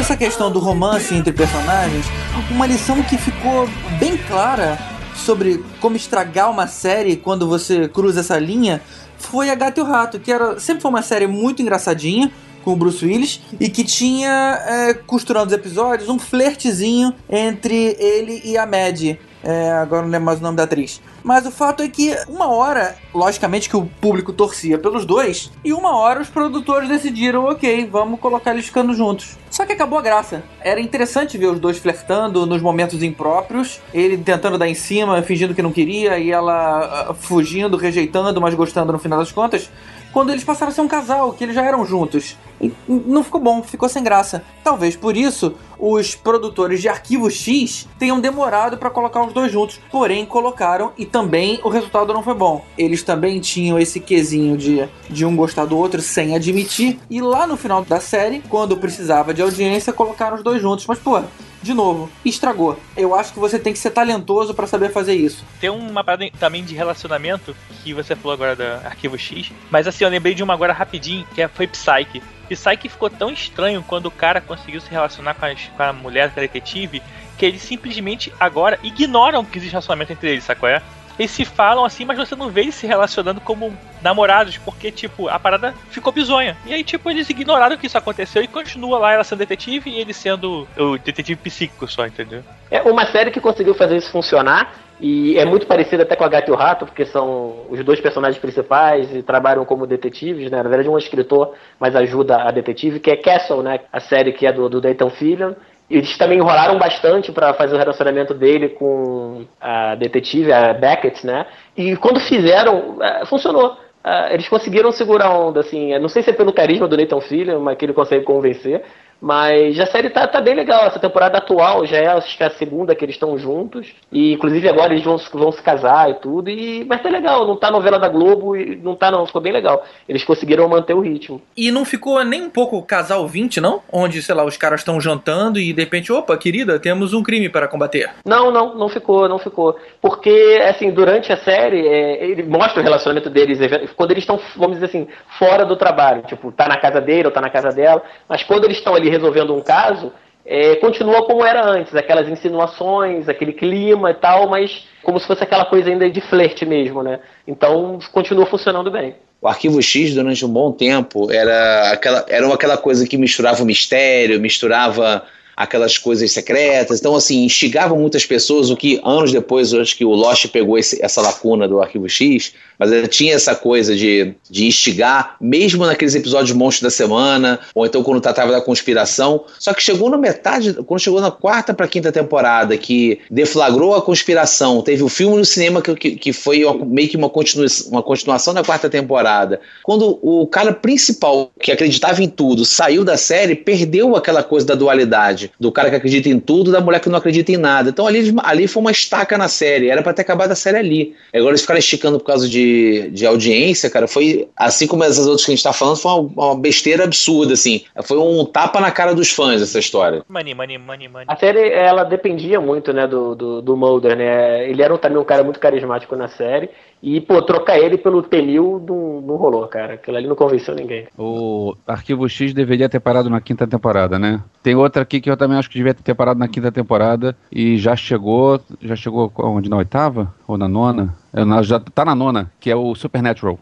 [0.00, 2.06] Essa questão do romance entre personagens,
[2.50, 4.78] uma lição que ficou bem clara
[5.14, 8.80] sobre como estragar uma série quando você cruza essa linha
[9.18, 12.32] foi A Gata e o Rato, que era, sempre foi uma série muito engraçadinha
[12.64, 18.40] com o Bruce Willis e que tinha, é, costurando os episódios, um flertezinho entre ele
[18.42, 19.20] e a Maddie.
[19.44, 20.98] É, agora não lembro mais o nome da atriz.
[21.22, 25.72] Mas o fato é que uma hora, logicamente que o público torcia pelos dois, e
[25.72, 29.36] uma hora os produtores decidiram, ok, vamos colocar eles ficando juntos.
[29.50, 30.42] Só que acabou a graça.
[30.60, 35.54] Era interessante ver os dois flertando nos momentos impróprios, ele tentando dar em cima, fingindo
[35.54, 39.70] que não queria, e ela ah, fugindo, rejeitando, mas gostando no final das contas.
[40.12, 42.36] Quando eles passaram a ser um casal, que eles já eram juntos.
[42.60, 44.44] E não ficou bom, ficou sem graça.
[44.62, 49.80] Talvez por isso os produtores de Arquivo X tenham demorado para colocar os dois juntos,
[49.90, 52.64] porém colocaram e também o resultado não foi bom.
[52.76, 57.46] Eles também tinham esse quesinho de, de um gostar do outro sem admitir, e lá
[57.46, 60.86] no final da série, quando precisava de audiência, colocaram os dois juntos.
[60.86, 61.22] Mas, pô,
[61.62, 62.78] de novo, estragou.
[62.96, 65.44] Eu acho que você tem que ser talentoso para saber fazer isso.
[65.60, 70.04] Tem uma parada também de relacionamento que você falou agora da Arquivo X, mas assim,
[70.04, 72.22] eu lembrei de uma agora rapidinho, que é- foi Psyche.
[72.48, 76.32] Psyche ficou tão estranho quando o cara conseguiu se relacionar com, as- com a mulher
[76.32, 77.02] com a detetive,
[77.38, 80.82] que eles simplesmente agora ignoram que existe relacionamento entre eles, qual é?
[81.20, 85.28] Eles se falam assim, mas você não vê eles se relacionando como namorados, porque, tipo,
[85.28, 86.56] a parada ficou bizonha.
[86.64, 89.98] E aí, tipo, eles ignoraram que isso aconteceu e continua lá ela sendo detetive e
[89.98, 92.42] ele sendo o detetive psíquico só, entendeu?
[92.70, 96.28] É uma série que conseguiu fazer isso funcionar e é muito parecida até com a
[96.28, 100.62] Gata e o Rato, porque são os dois personagens principais e trabalham como detetives, né?
[100.62, 103.80] Na verdade, um é escritor, mas ajuda a detetive, que é Castle, né?
[103.92, 105.52] A série que é do, do Dayton Fillion.
[105.90, 111.46] Eles também enrolaram bastante para fazer o relacionamento dele com a detetive, a Beckett, né?
[111.76, 113.76] E quando fizeram, eh, funcionou.
[114.02, 115.92] Ah, eles conseguiram segurar a onda, assim.
[115.92, 118.82] Eu Não sei se é pelo carisma do Nathan Fillion, mas que ele consegue convencer.
[119.20, 120.86] Mas a série tá, tá bem legal.
[120.86, 123.92] Essa temporada atual já é acho que é a segunda que eles estão juntos.
[124.10, 126.48] E inclusive agora eles vão, vão se casar e tudo.
[126.48, 129.52] E, mas tá legal, não tá novela da Globo e não tá não, ficou bem
[129.52, 129.84] legal.
[130.08, 131.42] Eles conseguiram manter o ritmo.
[131.56, 133.82] E não ficou nem um pouco casal 20, não?
[133.92, 137.48] Onde, sei lá, os caras estão jantando e de repente, opa, querida, temos um crime
[137.48, 138.10] para combater.
[138.24, 139.76] Não, não, não ficou, não ficou.
[140.00, 143.58] Porque, assim, durante a série, é, ele mostra o relacionamento deles
[143.96, 145.08] quando eles estão, vamos dizer assim,
[145.38, 146.22] fora do trabalho.
[146.22, 148.02] Tipo, tá na casa dele ou tá na casa dela.
[148.28, 150.12] Mas quando eles estão ali resolvendo um caso,
[150.44, 155.42] é, continua como era antes, aquelas insinuações, aquele clima e tal, mas como se fosse
[155.42, 157.20] aquela coisa ainda de flerte mesmo, né?
[157.46, 159.14] Então continua funcionando bem.
[159.40, 163.66] O Arquivo X, durante um bom tempo, era aquela, era aquela coisa que misturava o
[163.66, 165.24] mistério, misturava
[165.60, 167.00] aquelas coisas secretas.
[167.00, 171.04] Então, assim, instigava muitas pessoas, o que anos depois, acho que o Lost pegou esse,
[171.04, 176.14] essa lacuna do Arquivo X, mas ele tinha essa coisa de, de instigar, mesmo naqueles
[176.14, 179.44] episódios monstros da semana, ou então quando tratava da conspiração.
[179.58, 184.00] Só que chegou na metade, quando chegou na quarta para quinta temporada, que deflagrou a
[184.00, 188.02] conspiração, teve o filme no cinema que, que, que foi meio que uma, continu, uma
[188.02, 189.60] continuação da quarta temporada.
[189.82, 194.74] Quando o cara principal, que acreditava em tudo, saiu da série, perdeu aquela coisa da
[194.74, 197.90] dualidade do cara que acredita em tudo da mulher que não acredita em nada.
[197.90, 201.14] Então ali, ali foi uma estaca na série, era para ter acabado a série ali.
[201.34, 205.44] Agora eles ficaram esticando por causa de, de audiência, cara, foi assim como essas outras
[205.44, 207.82] que a gente tá falando, foi uma, uma besteira absurda, assim.
[208.02, 210.22] Foi um tapa na cara dos fãs essa história.
[210.28, 211.26] Money, money, money, money.
[211.28, 214.68] A série, ela dependia muito, né, do, do, do Mulder, né?
[214.68, 216.70] Ele era também um cara muito carismático na série.
[217.02, 219.94] E, pô, trocar ele pelo T-1000 não, não rolou, cara.
[219.94, 221.06] Aquilo ali não convenceu ninguém.
[221.16, 224.42] O Arquivo X deveria ter parado na quinta temporada, né?
[224.62, 227.78] Tem outra aqui que eu também acho que devia ter parado na quinta temporada e
[227.78, 228.60] já chegou.
[228.82, 229.70] Já chegou onde?
[229.70, 230.32] Na oitava?
[230.46, 231.14] Ou na nona?
[231.62, 233.58] Já tá na nona, que é o Supernatural.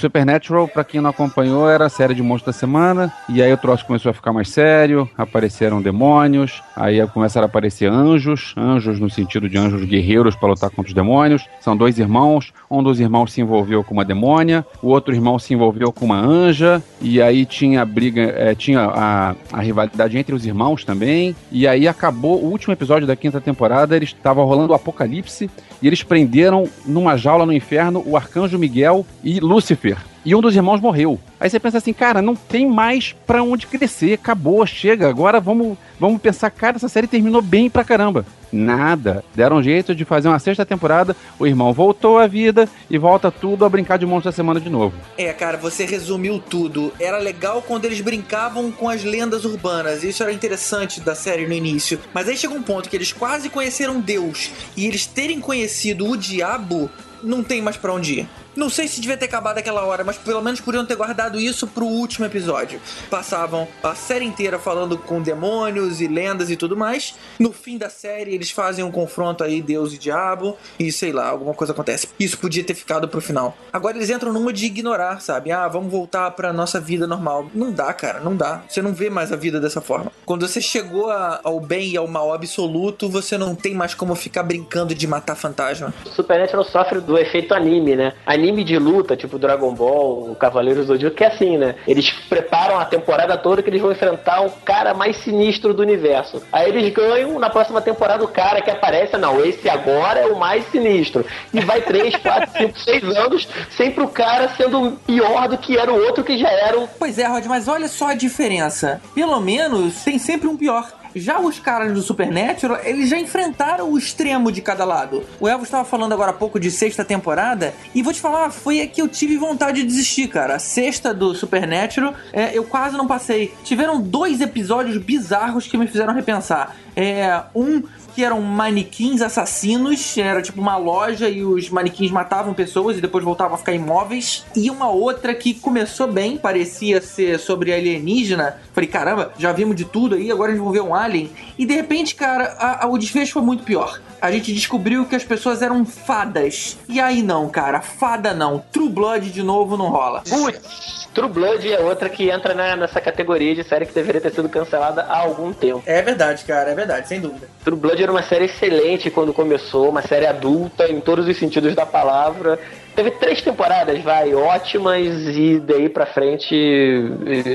[0.00, 3.12] Supernatural, para quem não acompanhou, era a série de monstros da semana.
[3.28, 7.90] E aí o troço começou a ficar mais sério, apareceram demônios, aí começaram a aparecer
[7.90, 11.46] anjos, anjos no sentido de anjos guerreiros para lutar contra os demônios.
[11.60, 15.52] São dois irmãos, um dos irmãos se envolveu com uma demônia, o outro irmão se
[15.52, 20.34] envolveu com uma anja, e aí tinha a briga, é, tinha a, a rivalidade entre
[20.34, 21.36] os irmãos também.
[21.52, 25.50] E aí acabou o último episódio da quinta temporada, eles estavam rolando o apocalipse
[25.82, 29.89] e eles prenderam numa jaula no inferno o arcanjo Miguel e Lúcifer
[30.24, 31.18] e um dos irmãos morreu.
[31.38, 35.78] Aí você pensa assim, cara, não tem mais pra onde crescer, acabou, chega, agora vamos,
[35.98, 38.24] vamos pensar, cara, essa série terminou bem pra caramba.
[38.52, 39.24] Nada.
[39.34, 43.30] Deram um jeito de fazer uma sexta temporada, o irmão voltou à vida e volta
[43.30, 44.96] tudo a brincar de monstro da semana de novo.
[45.16, 46.92] É, cara, você resumiu tudo.
[46.98, 51.54] Era legal quando eles brincavam com as lendas urbanas, isso era interessante da série no
[51.54, 52.00] início.
[52.12, 56.16] Mas aí chega um ponto que eles quase conheceram Deus e eles terem conhecido o
[56.16, 56.90] diabo
[57.22, 58.28] não tem mais para onde ir.
[58.56, 61.66] Não sei se devia ter acabado aquela hora, mas pelo menos podiam ter guardado isso
[61.66, 62.80] pro último episódio.
[63.08, 67.14] Passavam a série inteira falando com demônios e lendas e tudo mais.
[67.38, 71.28] No fim da série, eles fazem um confronto aí, Deus e Diabo, e sei lá,
[71.28, 72.08] alguma coisa acontece.
[72.18, 73.56] Isso podia ter ficado pro final.
[73.72, 75.52] Agora eles entram numa de ignorar, sabe?
[75.52, 77.50] Ah, vamos voltar pra nossa vida normal.
[77.54, 78.62] Não dá, cara, não dá.
[78.68, 80.12] Você não vê mais a vida dessa forma.
[80.26, 84.14] Quando você chegou a, ao bem e ao mal absoluto, você não tem mais como
[84.14, 85.92] ficar brincando de matar fantasma.
[86.14, 88.12] Supernatural sofre do efeito anime, né?
[88.40, 91.74] Anime de luta, tipo Dragon Ball, o Cavaleiros do Zodíaco, que é assim, né?
[91.86, 96.42] Eles preparam a temporada toda que eles vão enfrentar o cara mais sinistro do universo.
[96.50, 100.38] Aí eles ganham, na próxima temporada, o cara que aparece, não, esse agora é o
[100.38, 101.24] mais sinistro.
[101.52, 105.92] E vai 3, 4, 5, 6 anos, sempre o cara sendo pior do que era
[105.92, 106.88] o outro que já era o.
[106.88, 109.02] Pois é, Rod, mas olha só a diferença.
[109.14, 110.99] Pelo menos tem sempre um pior.
[111.14, 115.24] Já os caras do Supernatural, eles já enfrentaram o extremo de cada lado.
[115.38, 118.80] O Elvo estava falando agora há pouco de sexta temporada, e vou te falar, foi
[118.80, 120.56] a que eu tive vontade de desistir, cara.
[120.56, 123.52] A sexta do Supernatural, é, eu quase não passei.
[123.64, 126.76] Tiveram dois episódios bizarros que me fizeram repensar.
[126.96, 127.82] É, um
[128.14, 133.24] que eram manequins assassinos, era tipo uma loja e os manequins matavam pessoas e depois
[133.24, 134.44] voltavam a ficar imóveis.
[134.54, 138.58] E uma outra que começou bem, parecia ser sobre alienígena.
[138.72, 141.30] Falei, caramba, já vimos de tudo aí, agora a gente vai ver um alien.
[141.58, 144.00] E de repente, cara, a, a, o desfecho foi muito pior.
[144.20, 146.78] A gente descobriu que as pessoas eram fadas.
[146.88, 148.62] E aí não, cara, fada não.
[148.70, 150.22] True Blood de novo não rola.
[150.28, 151.00] Putz!
[151.14, 154.48] True Blood é outra que entra na, nessa categoria de série que deveria ter sido
[154.48, 155.82] cancelada há algum tempo.
[155.84, 157.48] É verdade, cara, é verdade, sem dúvida.
[157.64, 161.74] True Blood era uma série excelente quando começou, uma série adulta em todos os sentidos
[161.74, 162.58] da palavra.
[163.02, 166.54] Teve três temporadas, vai, ótimas, e daí pra frente,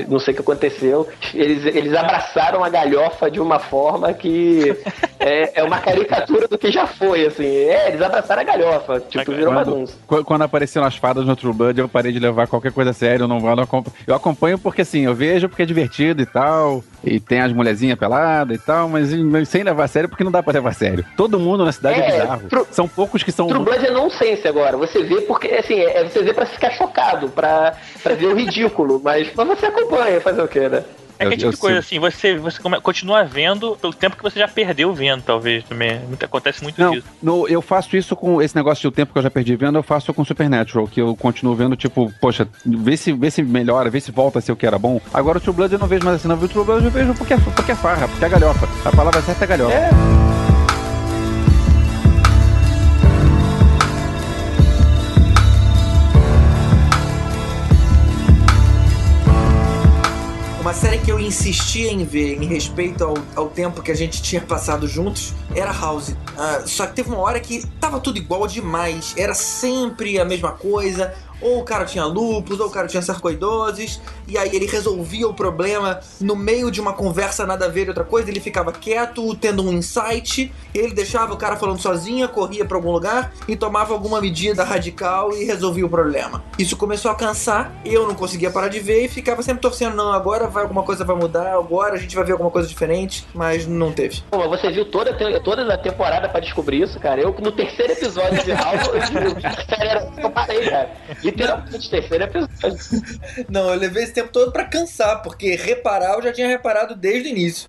[0.08, 1.06] não sei o que aconteceu.
[1.32, 4.76] Eles, eles abraçaram a galhofa de uma forma que
[5.18, 7.46] É, é uma caricatura do que já foi, assim.
[7.46, 9.00] É, eles abraçaram a galhofa.
[9.00, 9.96] Tipo, virou Quando, bagunça.
[10.06, 12.94] qu- quando apareceram as fadas no True Blood, eu parei de levar qualquer coisa a
[12.94, 13.24] sério.
[13.24, 13.96] Eu não vou, eu não acompanho.
[14.06, 16.84] Eu acompanho porque assim, eu vejo porque é divertido e tal.
[17.02, 19.08] E tem as mulherzinhas peladas e tal, mas,
[19.48, 21.04] sem levar a sério porque não dá pra levar a sério.
[21.16, 22.48] Todo mundo na cidade é, É, bizarro.
[22.48, 23.48] True- São poucos que são.
[23.48, 24.76] True Blood é nonsense agora.
[24.76, 29.00] Você vê porque, assim, é, você vê pra ficar chocado, pra, pra ver o ridículo.
[29.02, 30.82] Mas, mas você acompanha, fazer o quê, né?
[31.18, 34.46] É aquele tipo de coisa assim, você, você continua vendo pelo tempo que você já
[34.46, 35.98] perdeu vendo, talvez, também.
[36.00, 37.06] Muito- Acontece muito Não, disso.
[37.22, 39.78] no- eu faço isso com esse negócio de o tempo que eu já perdi vendo,
[39.78, 43.88] eu faço com Supernatural, que eu continuo vendo, tipo, poxa, vê se, vê se melhora,
[43.88, 45.00] vê se volta a ser o que era bom.
[45.14, 46.36] Agora o True Blood eu não vejo mais assim, não.
[46.36, 48.68] O True Blood eu vejo porque é, porque é farra, porque é galhofa.
[48.84, 49.72] A palavra certa é galhofa.
[49.74, 50.25] É.
[60.76, 64.42] série que eu insistia em ver em respeito ao, ao tempo que a gente tinha
[64.42, 66.14] passado juntos era House.
[66.36, 69.14] Ah, só que teve uma hora que tava tudo igual demais.
[69.16, 71.14] Era sempre a mesma coisa.
[71.40, 75.34] Ou o cara tinha lupus, ou o cara tinha sarcoidoses, e aí ele resolvia o
[75.34, 79.62] problema no meio de uma conversa nada a ver outra coisa, ele ficava quieto, tendo
[79.62, 84.20] um insight, ele deixava o cara falando sozinho, corria pra algum lugar e tomava alguma
[84.20, 86.42] medida radical e resolvia o problema.
[86.58, 90.12] Isso começou a cansar, eu não conseguia parar de ver e ficava sempre torcendo, não,
[90.12, 93.66] agora vai alguma coisa vai mudar, agora a gente vai ver alguma coisa diferente, mas
[93.66, 94.22] não teve.
[94.30, 97.20] Pô, você viu toda, toda a temporada pra descobrir isso, cara?
[97.20, 100.90] Eu, no terceiro episódio de House, eu, era- eu parei, cara.
[101.26, 102.78] Literalmente, terceiro episódio.
[103.50, 107.28] Não, eu levei esse tempo todo pra cansar, porque reparar eu já tinha reparado desde
[107.28, 107.68] o início.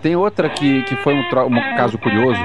[0.00, 2.40] Tem outra que, que foi um, um caso curioso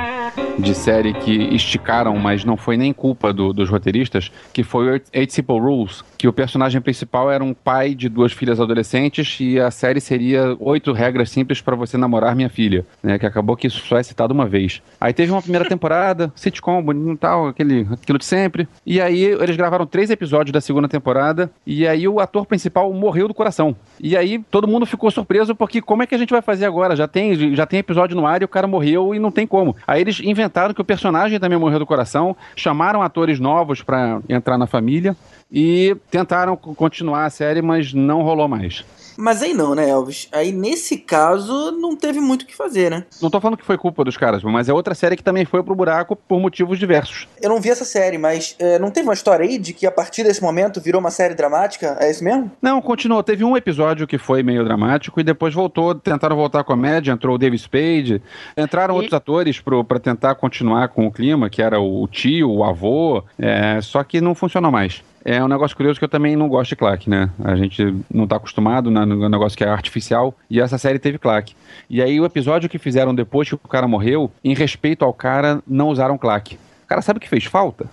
[0.58, 5.02] de série que esticaram, mas não foi nem culpa do- dos roteiristas, que foi o
[5.14, 9.58] Eight- Simple Rules, que o personagem principal era um pai de duas filhas adolescentes e
[9.60, 13.18] a série seria oito regras simples para você namorar minha filha, né?
[13.18, 14.82] Que acabou que isso só é citado uma vez.
[15.00, 18.68] Aí teve uma primeira temporada, sitcom, bonito e tal, aquele, aquilo de sempre.
[18.86, 23.28] E aí eles gravaram três episódios da segunda temporada e aí o ator principal morreu
[23.30, 23.76] do coração.
[24.02, 26.96] E aí todo mundo ficou surpreso porque como é que a gente vai fazer agora?
[26.98, 29.74] Já tem, já tem episódio no ar e o cara morreu e não tem como.
[29.88, 34.58] Aí eles inventaram que o personagem também morreu do coração, chamaram atores novos pra entrar
[34.58, 35.16] na família
[35.52, 38.84] e tentaram continuar a série, mas não rolou mais.
[39.22, 40.30] Mas aí não, né, Elvis?
[40.32, 43.04] Aí nesse caso não teve muito o que fazer, né?
[43.22, 45.62] Não tô falando que foi culpa dos caras, mas é outra série que também foi
[45.62, 47.28] pro buraco por motivos diversos.
[47.42, 49.92] Eu não vi essa série, mas é, não teve uma história aí de que a
[49.92, 51.98] partir desse momento virou uma série dramática?
[52.00, 52.50] É isso mesmo?
[52.62, 53.22] Não, continuou.
[53.22, 57.36] Teve um episódio que foi meio dramático e depois voltou, tentaram voltar à comédia, entrou
[57.36, 58.22] o David Spade,
[58.56, 62.50] entraram E- outros atores pro, pra tentar continuar com o clima, que era o tio,
[62.50, 65.04] o avô, é, só que não funcionou mais.
[65.24, 67.30] É um negócio curioso que eu também não gosto de claque, né?
[67.44, 71.18] A gente não tá acostumado né, no negócio que é artificial, e essa série teve
[71.18, 71.56] claque.
[71.90, 75.62] E aí o episódio que fizeram depois que o cara morreu, em respeito ao cara,
[75.68, 76.56] não usaram claque.
[76.84, 77.88] O cara sabe que fez falta?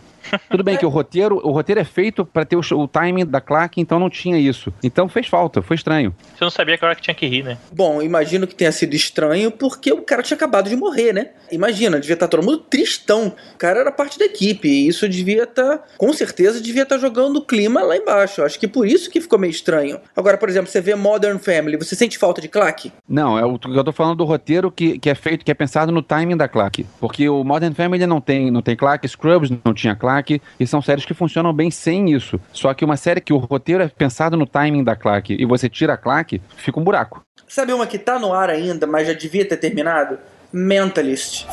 [0.50, 3.40] Tudo bem que o roteiro, o roteiro é feito pra ter o, o timing da
[3.40, 4.72] claque, então não tinha isso.
[4.82, 6.14] Então fez falta, foi estranho.
[6.34, 7.58] Você não sabia que era hora que tinha que rir, né?
[7.72, 11.30] Bom, imagino que tenha sido estranho porque o cara tinha acabado de morrer, né?
[11.50, 13.32] Imagina, devia estar todo mundo tristão.
[13.54, 17.36] O cara era parte da equipe e isso devia estar, com certeza, devia estar jogando
[17.36, 18.42] o clima lá embaixo.
[18.42, 20.00] Acho que por isso que ficou meio estranho.
[20.16, 22.92] Agora, por exemplo, você vê Modern Family, você sente falta de claque?
[23.08, 25.90] Não, é o eu tô falando do roteiro que, que é feito, que é pensado
[25.90, 26.86] no timing da claque.
[27.00, 30.80] Porque o Modern Family não tem, não tem claque, Scrubs não tinha claque, e são
[30.80, 32.40] séries que funcionam bem sem isso.
[32.52, 35.68] Só que uma série que o roteiro é pensado no timing da claque e você
[35.68, 37.22] tira a claque, fica um buraco.
[37.48, 40.18] Sabe uma que tá no ar ainda, mas já devia ter terminado?
[40.52, 41.46] Mentalist.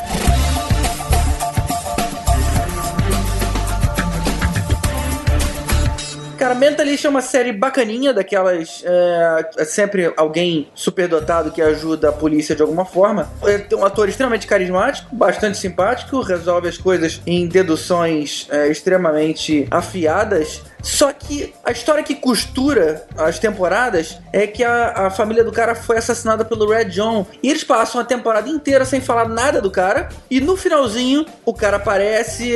[6.44, 8.84] Cara, Mentalist é uma série bacaninha, daquelas.
[8.86, 13.32] É, é sempre alguém superdotado que ajuda a polícia de alguma forma.
[13.46, 20.62] É, um ator extremamente carismático, bastante simpático, resolve as coisas em deduções é, extremamente afiadas.
[20.84, 25.74] Só que a história que costura as temporadas é que a, a família do cara
[25.74, 27.26] foi assassinada pelo Red John.
[27.42, 30.10] E eles passam a temporada inteira sem falar nada do cara.
[30.30, 32.54] E no finalzinho, o cara aparece,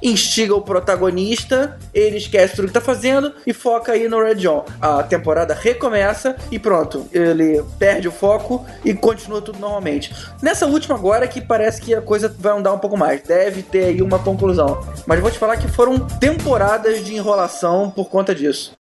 [0.00, 4.64] instiga o protagonista, ele esquece tudo que tá fazendo e foca aí no Red John.
[4.80, 10.14] A temporada recomeça e pronto, ele perde o foco e continua tudo normalmente.
[10.40, 13.86] Nessa última agora que parece que a coisa vai andar um pouco mais, deve ter
[13.86, 14.86] aí uma conclusão.
[15.04, 17.55] Mas vou te falar que foram temporadas de enrolação
[17.90, 18.72] por conta disso.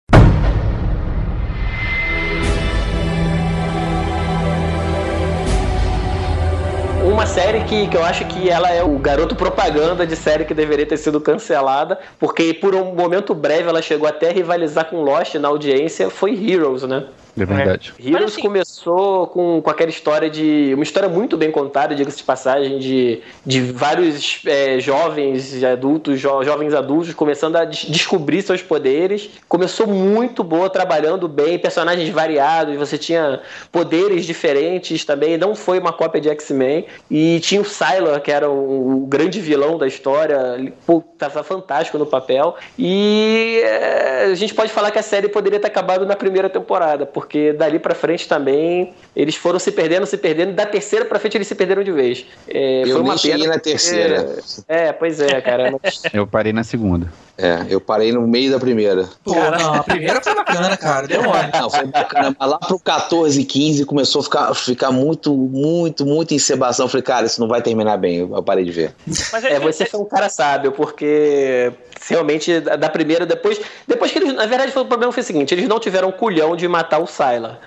[7.04, 10.54] Uma série que, que eu acho que ela é o garoto propaganda de série que
[10.54, 15.02] deveria ter sido cancelada, porque por um momento breve ela chegou até a rivalizar com
[15.02, 17.04] Lost na audiência, foi Heroes, né?
[17.36, 17.92] É verdade.
[17.98, 20.70] Heroes Mas, assim- começou com, com aquela história de.
[20.74, 26.44] Uma história muito bem contada, diga-se de passagem, de, de vários é, jovens adultos, jo-
[26.44, 29.30] jovens adultos, começando a des- descobrir seus poderes.
[29.48, 33.40] Começou muito boa, trabalhando bem, personagens variados, você tinha
[33.72, 35.36] poderes diferentes também.
[35.36, 36.86] Não foi uma cópia de X-Men.
[37.10, 40.54] E tinha o Sylar, que era o, o grande vilão da história.
[40.56, 42.54] Ele, Pô, tava fantástico no papel.
[42.78, 47.04] E é, a gente pode falar que a série poderia ter acabado na primeira temporada,
[47.04, 51.36] porque dali pra frente também eles foram se perdendo, se perdendo, da terceira pra frente
[51.36, 52.26] eles se perderam de vez.
[52.48, 54.36] É, Eu foi uma nem cheguei pena, na porque- terceira.
[54.68, 55.72] É, pois é, cara.
[56.12, 57.06] Eu parei na segunda.
[57.36, 59.08] É, eu parei no meio da primeira.
[59.24, 61.08] Pô, não, a primeira foi bacana, cara.
[61.08, 61.50] Deu mole.
[61.52, 66.32] Não, foi bacana, mas lá pro 14, 15 começou a ficar, ficar muito, muito, muito
[66.32, 66.84] encebação.
[66.86, 68.18] Eu falei, cara, isso não vai terminar bem.
[68.18, 68.94] Eu parei de ver.
[69.32, 71.72] Mas É, você foi um cara sábio, porque
[72.08, 73.60] realmente da da primeira, depois.
[73.88, 74.32] Depois que eles.
[74.32, 77.06] Na verdade, foi, o problema foi o seguinte: eles não tiveram culhão de matar o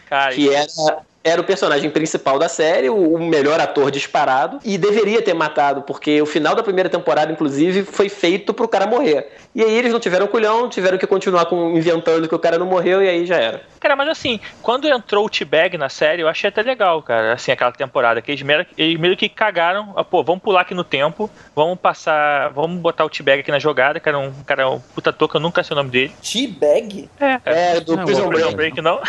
[0.09, 5.21] Cara, que era, era o personagem principal da série, o, melhor ator disparado, e deveria
[5.21, 9.27] ter matado, porque o final da primeira temporada, inclusive, foi feito pro cara morrer.
[9.53, 12.65] E aí eles não tiveram culhão, tiveram que continuar com, inventando que o cara não
[12.65, 13.61] morreu, e aí já era.
[13.79, 17.51] Cara, mas assim, quando entrou o T-Bag na série, eu achei até legal, cara, assim,
[17.51, 20.83] aquela temporada, que eles meio, eles meio que cagaram, ah, pô, vamos pular aqui no
[20.83, 24.79] tempo, vamos passar, vamos botar o T-Bag aqui na jogada, que era um cara, um
[24.79, 26.11] puta toca, eu nunca sei o nome dele.
[26.21, 27.09] T-Bag?
[27.19, 28.55] É, É, do Não, Prison o Break.
[28.55, 28.99] Break não.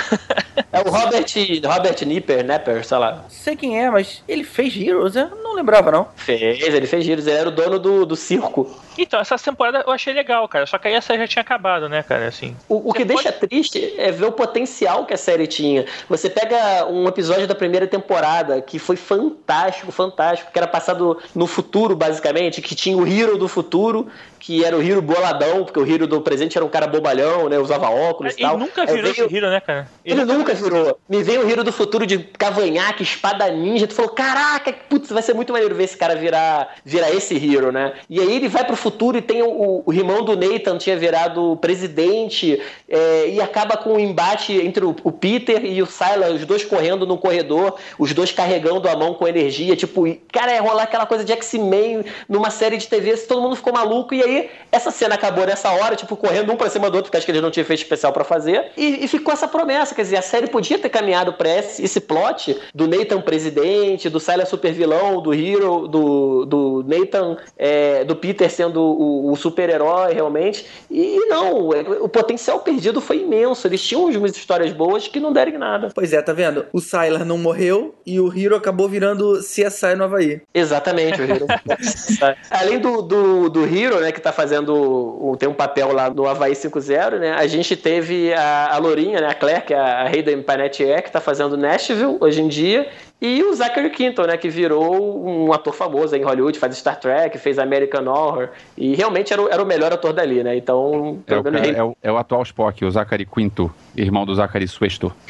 [0.73, 1.27] É o Robert,
[1.65, 3.25] Robert Nipper, Nepper, sei lá.
[3.29, 5.15] Sei quem é, mas ele fez Heroes?
[5.15, 6.09] Eu não lembrava, não.
[6.17, 8.69] Fez, ele fez giros, ele era o dono do, do circo.
[8.97, 12.03] Então, essa temporada eu achei legal, cara, só que aí essa já tinha acabado, né,
[12.03, 12.57] cara, assim.
[12.69, 15.87] O, o que Você deixa triste é ver o potencial que a série tinha.
[16.09, 21.47] Você pega um episódio da primeira temporada que foi fantástico, fantástico, que era passado no
[21.47, 25.86] futuro, basicamente, que tinha o Hero do futuro, que era o Hero boladão, porque o
[25.86, 27.59] Hero do presente era um cara bobalhão, né?
[27.59, 28.59] Usava óculos e Ele tal.
[28.59, 29.89] nunca Aí virou veio- esse Hero, né, cara?
[30.05, 30.98] Ele nunca virou.
[31.09, 33.86] Me veio o Hero do futuro de cavanhaque, espada ninja.
[33.86, 37.73] Tu falou, caraca, putz, vai ser muito maneiro ver esse cara virar, virar esse Hero,
[37.73, 37.94] né?
[38.09, 41.56] E aí ele vai pro futuro e tem o, o irmão do Nathan, tinha virado
[41.60, 46.44] presidente, é, e acaba com um embate entre o, o Peter e o Sylar, os
[46.44, 49.74] dois correndo no corredor, os dois carregando a mão com energia.
[49.77, 53.73] Tipo, cara, é rolar aquela coisa de X-Men numa série de TV, todo mundo ficou
[53.73, 54.15] maluco.
[54.15, 54.28] E aí,
[54.71, 57.33] essa cena acabou nessa hora, tipo, correndo um pra cima do outro, porque acho que
[57.33, 58.73] eles não tinham feito especial pra fazer.
[58.77, 62.01] E, e ficou essa promessa, quer dizer, a série podia ter caminhado pra esse, esse
[62.01, 68.17] plot do Nathan presidente, do Sylar super vilão, do Hero, do, do Nathan, é, do
[68.17, 70.67] Peter sendo o, o super-herói realmente.
[70.91, 73.67] E não, é, o potencial perdido foi imenso.
[73.67, 75.89] Eles tinham umas histórias boas que não deram em nada.
[75.95, 76.67] Pois é, tá vendo?
[76.73, 80.41] O Sylar não morreu e o Hero acabou virando CSI no Havaí.
[80.53, 81.47] Exatamente, o Hero.
[82.51, 84.74] Além do, do, do Hero, né, que tá fazendo.
[84.74, 87.32] o- tem um papel lá no Havaí 5.0, né?
[87.32, 89.28] A gente teve a, a Lourinha, né?
[89.28, 92.89] A Claire, que é a Hayden Panettiere, que tá fazendo Nashville hoje em dia.
[93.20, 94.36] E o Zachary Quinto, né?
[94.36, 98.51] Que virou um ator famoso em Hollywood, faz Star Trek, fez American Horror.
[98.77, 100.57] E realmente era o, era o melhor ator dali, né?
[100.57, 103.73] Então, É o, pelo menos cara- é o- é o atual Spock, o Zachary Quinto,
[103.97, 105.12] irmão do Zachary Suesto.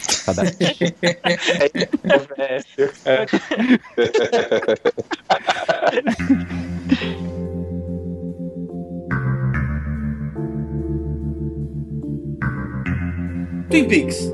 [2.39, 3.27] É,
[13.71, 14.33] Twin Peaks.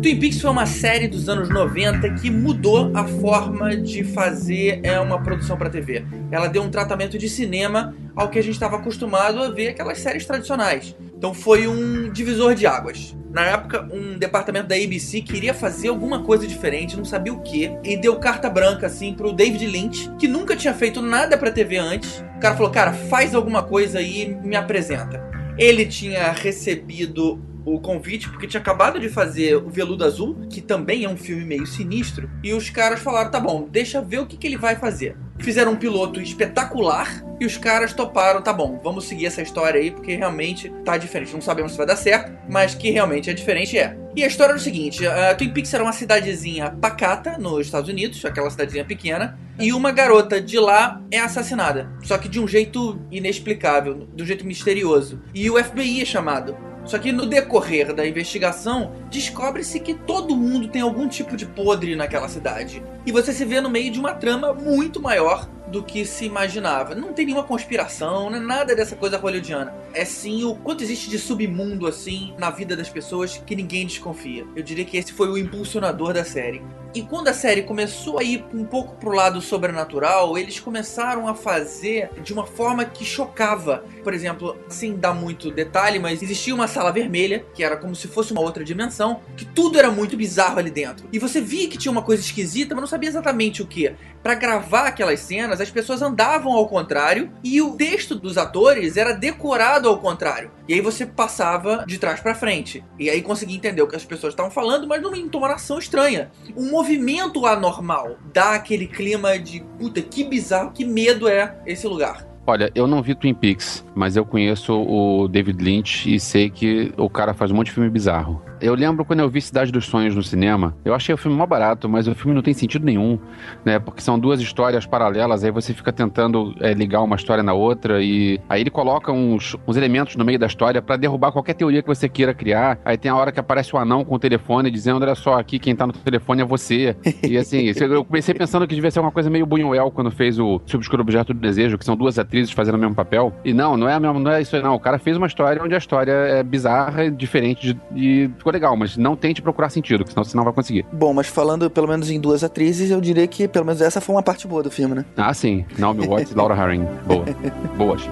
[0.00, 4.98] Twin Peaks foi uma série dos anos 90 que mudou a forma de fazer é,
[4.98, 6.06] uma produção para TV.
[6.30, 9.98] Ela deu um tratamento de cinema ao que a gente estava acostumado a ver aquelas
[9.98, 10.96] séries tradicionais.
[11.14, 13.14] Então foi um divisor de águas.
[13.30, 17.70] Na época, um departamento da ABC queria fazer alguma coisa diferente, não sabia o que,
[17.84, 21.76] e deu carta branca assim pro David Lynch, que nunca tinha feito nada para TV
[21.76, 22.24] antes.
[22.38, 25.37] O cara falou: "Cara, faz alguma coisa aí me apresenta".
[25.58, 27.40] Ele tinha recebido
[27.74, 31.44] o convite porque tinha acabado de fazer o Veludo Azul, que também é um filme
[31.44, 34.76] meio sinistro, e os caras falaram: tá bom, deixa ver o que, que ele vai
[34.76, 35.16] fazer.
[35.38, 39.90] Fizeram um piloto espetacular e os caras toparam: tá bom, vamos seguir essa história aí
[39.90, 41.32] porque realmente tá diferente.
[41.32, 43.96] Não sabemos se vai dar certo, mas que realmente é diferente é.
[44.16, 47.88] E a história é o seguinte: a Twin Peaks era uma cidadezinha pacata nos Estados
[47.88, 51.90] Unidos, aquela cidadezinha pequena, e uma garota de lá é assassinada.
[52.02, 55.20] Só que de um jeito inexplicável, de um jeito misterioso.
[55.34, 56.56] E o FBI é chamado.
[56.88, 61.94] Só que no decorrer da investigação, descobre-se que todo mundo tem algum tipo de podre
[61.94, 62.82] naquela cidade.
[63.04, 66.94] E você se vê no meio de uma trama muito maior do que se imaginava.
[66.94, 69.74] Não tem nenhuma conspiração, não é nada dessa coisa hollywoodiana.
[69.94, 74.46] É sim o quanto existe de submundo assim na vida das pessoas que ninguém desconfia.
[74.56, 76.62] Eu diria que esse foi o impulsionador da série.
[76.94, 81.34] E quando a série começou a ir um pouco pro lado sobrenatural, eles começaram a
[81.34, 83.84] fazer de uma forma que chocava.
[84.02, 88.08] Por exemplo, sem dar muito detalhe, mas existia uma sala vermelha, que era como se
[88.08, 91.06] fosse uma outra dimensão, que tudo era muito bizarro ali dentro.
[91.12, 93.94] E você via que tinha uma coisa esquisita, mas não sabia exatamente o que.
[94.22, 99.12] Para gravar aquelas cenas, as pessoas andavam ao contrário e o texto dos atores era
[99.12, 100.50] decorado ao contrário.
[100.68, 102.84] E aí você passava de trás para frente.
[102.98, 106.30] E aí conseguia entender o que as pessoas estavam falando, mas numa entonação estranha.
[106.56, 112.26] Um movimento anormal dá aquele clima de puta, que bizarro, que medo é esse lugar.
[112.46, 116.92] Olha, eu não vi Twin Peaks, mas eu conheço o David Lynch e sei que
[116.96, 118.42] o cara faz um monte de filme bizarro.
[118.60, 121.46] Eu lembro quando eu vi Cidade dos Sonhos no cinema, eu achei o filme mó
[121.46, 123.18] barato, mas o filme não tem sentido nenhum,
[123.64, 123.78] né?
[123.78, 128.02] Porque são duas histórias paralelas, aí você fica tentando é, ligar uma história na outra
[128.02, 131.82] e aí ele coloca uns, uns elementos no meio da história para derrubar qualquer teoria
[131.82, 132.78] que você queira criar.
[132.84, 135.58] Aí tem a hora que aparece o anão com o telefone dizendo, olha só, aqui
[135.58, 136.96] quem tá no telefone é você.
[137.22, 140.60] E assim, eu comecei pensando que devia ser uma coisa meio Buñuel quando fez o
[140.66, 143.32] Subscuro Objeto do Desejo, que são duas atrizes fazendo o mesmo papel.
[143.44, 144.74] E não, não é, mesmo, não é isso aí não.
[144.74, 148.76] O cara fez uma história onde a história é bizarra, diferente de, e ficou legal,
[148.76, 150.84] mas não tente procurar sentido, senão você não vai conseguir.
[150.92, 154.14] Bom, mas falando pelo menos em duas atrizes, eu diria que pelo menos essa foi
[154.14, 155.04] uma parte boa do filme, né?
[155.16, 155.64] Ah, sim.
[155.78, 156.86] Naomi Watts e Laura Harring.
[157.06, 157.24] Boa.
[157.76, 158.02] Boas.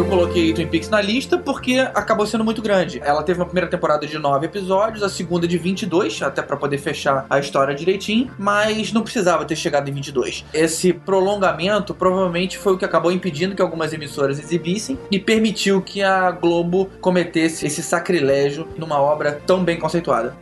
[0.00, 2.98] Eu coloquei Twin Peaks na lista porque acabou sendo muito grande.
[3.04, 6.78] Ela teve uma primeira temporada de 9 episódios, a segunda de 22, até para poder
[6.78, 10.46] fechar a história direitinho, mas não precisava ter chegado em 22.
[10.54, 16.02] Esse prolongamento provavelmente foi o que acabou impedindo que algumas emissoras exibissem e permitiu que
[16.02, 20.34] a Globo cometesse esse sacrilégio numa obra tão bem conceituada.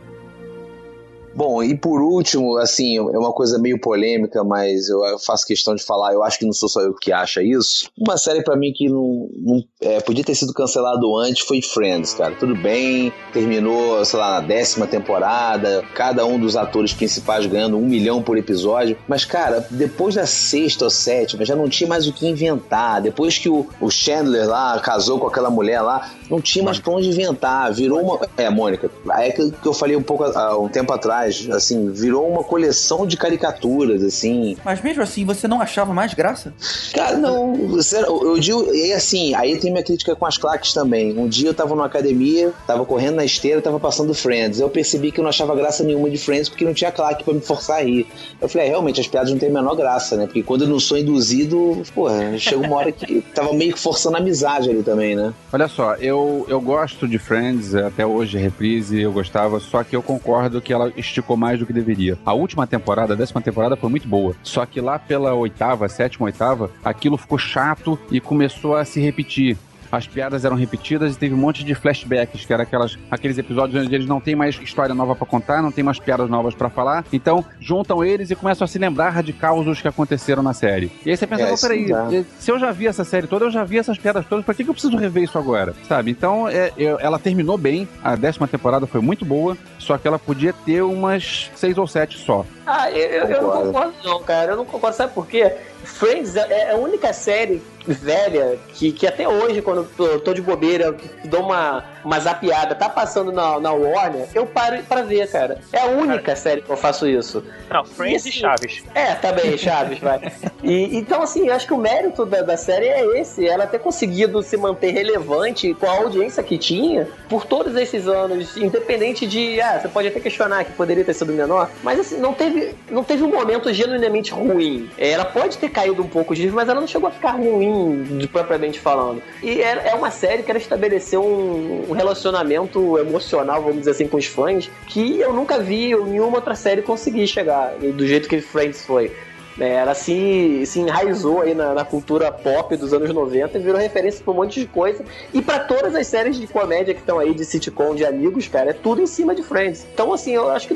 [1.33, 5.83] Bom, e por último, assim, é uma coisa meio polêmica, mas eu faço questão de
[5.83, 7.89] falar, eu acho que não sou só eu que acha isso.
[7.97, 12.13] Uma série para mim que não, não é, podia ter sido cancelado antes foi Friends,
[12.13, 12.35] cara.
[12.35, 17.85] Tudo bem, terminou, sei lá, na décima temporada, cada um dos atores principais ganhando um
[17.85, 18.97] milhão por episódio.
[19.07, 23.01] Mas, cara, depois da sexta ou sétima, já não tinha mais o que inventar.
[23.01, 26.93] Depois que o, o Chandler lá casou com aquela mulher lá, não tinha mais pra
[26.93, 27.71] onde inventar.
[27.73, 28.27] Virou uma.
[28.37, 32.43] É, Mônica, é que eu falei um pouco há um tempo atrás assim, virou uma
[32.43, 34.57] coleção de caricaturas, assim.
[34.63, 36.53] Mas mesmo assim, você não achava mais graça?
[36.93, 41.17] Cara, não, sério, eu digo, e assim, aí tem minha crítica com as claques também.
[41.17, 44.59] Um dia eu tava numa academia, tava correndo na esteira, tava passando Friends.
[44.59, 47.33] Eu percebi que eu não achava graça nenhuma de Friends porque não tinha claque para
[47.33, 48.07] me forçar a rir.
[48.41, 50.25] Eu falei, é, realmente, as piadas não têm a menor graça, né?
[50.25, 54.17] Porque quando eu não sou induzido, porra, chega uma hora que tava meio que forçando
[54.17, 55.33] a amizade ali também, né?
[55.51, 60.01] Olha só, eu, eu gosto de Friends, até hoje, reprise, eu gostava, só que eu
[60.01, 62.17] concordo que ela esticou mais do que deveria.
[62.25, 64.35] A última temporada, a décima temporada, foi muito boa.
[64.43, 69.57] Só que lá pela oitava, sétima, oitava, aquilo ficou chato e começou a se repetir
[69.91, 73.83] as piadas eram repetidas e teve um monte de flashbacks, que eram aquelas, aqueles episódios
[73.83, 76.69] onde eles não têm mais história nova para contar, não tem mais piadas novas para
[76.69, 77.05] falar.
[77.11, 80.91] Então, juntam eles e começam a se lembrar de causos que aconteceram na série.
[81.05, 83.63] E aí você pensa, é, peraí, se eu já vi essa série toda, eu já
[83.63, 85.73] vi essas piadas todas, pra que, que eu preciso rever isso agora?
[85.87, 86.11] Sabe?
[86.11, 90.53] Então, é, ela terminou bem, a décima temporada foi muito boa, só que ela podia
[90.53, 92.45] ter umas seis ou sete só.
[92.65, 94.51] Ah, eu, eu não concordo não, cara.
[94.51, 94.95] Eu não concordo.
[94.95, 95.55] Sabe por quê?
[95.83, 100.95] Friends é a única série velha que, que até hoje, quando eu tô de bobeira,
[101.25, 105.59] dou uma, uma zapiada, tá passando na, na Warner, eu paro pra ver, cara.
[105.71, 106.37] É a única cara.
[106.37, 107.43] série que eu faço isso.
[107.69, 108.83] Não, Friends e, assim, e Chaves.
[108.93, 110.31] É, também, Chaves, vai.
[110.63, 113.79] E, então, assim, eu acho que o mérito da, da série é esse, ela ter
[113.79, 119.59] conseguido se manter relevante com a audiência que tinha por todos esses anos, independente de,
[119.61, 123.03] ah, você pode até questionar que poderia ter sido menor, mas assim, não teve, não
[123.03, 124.89] teve um momento genuinamente ruim.
[124.97, 128.27] Ela pode ter caído um pouco de mas ela não chegou a ficar ruim, de,
[128.27, 129.21] propriamente falando.
[129.41, 134.07] E é, é uma série que ela estabeleceu um, um, relacionamento emocional, vamos dizer assim,
[134.07, 138.41] com os fãs, que eu nunca vi nenhuma outra série conseguir chegar do jeito que
[138.41, 139.11] Friends foi.
[139.59, 143.79] É, ela se, se enraizou aí na, na, cultura pop dos anos 90 e virou
[143.79, 145.03] referência pra um monte de coisa.
[145.33, 148.69] E para todas as séries de comédia que estão aí, de sitcom, de amigos, cara,
[148.69, 149.85] é tudo em cima de Friends.
[149.93, 150.73] Então, assim, eu acho que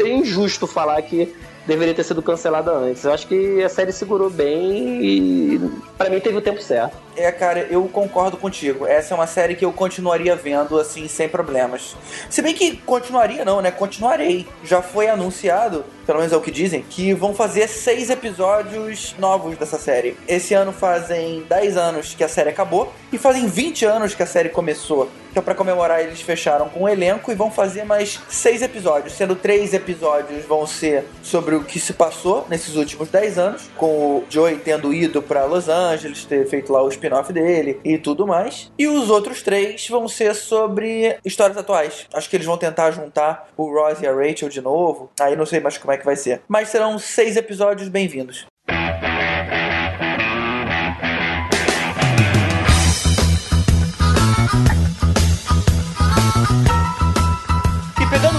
[0.00, 1.34] é injusto falar que
[1.66, 3.04] deveria ter sido cancelada antes.
[3.04, 5.60] Eu acho que a série segurou bem e
[5.96, 7.06] Pra mim teve o tempo certo.
[7.16, 8.86] É, cara, eu concordo contigo.
[8.86, 11.96] Essa é uma série que eu continuaria vendo, assim, sem problemas.
[12.28, 13.70] Se bem que continuaria não, né?
[13.70, 14.46] Continuarei.
[14.62, 19.56] Já foi anunciado, pelo menos é o que dizem, que vão fazer seis episódios novos
[19.56, 20.14] dessa série.
[20.28, 24.26] Esse ano fazem 10 anos que a série acabou e fazem 20 anos que a
[24.26, 25.08] série começou.
[25.30, 29.36] Então, pra comemorar, eles fecharam com o elenco e vão fazer mais seis episódios, sendo
[29.36, 34.24] três episódios vão ser sobre o que se passou nesses últimos 10 anos, com o
[34.30, 35.85] Joey tendo ido pra Los Angeles,
[36.28, 38.72] ter feito lá o spin-off dele e tudo mais.
[38.78, 42.06] E os outros três vão ser sobre histórias atuais.
[42.12, 45.10] Acho que eles vão tentar juntar o Ross e a Rachel de novo.
[45.20, 46.42] Aí não sei mais como é que vai ser.
[46.48, 48.46] Mas serão seis episódios bem-vindos.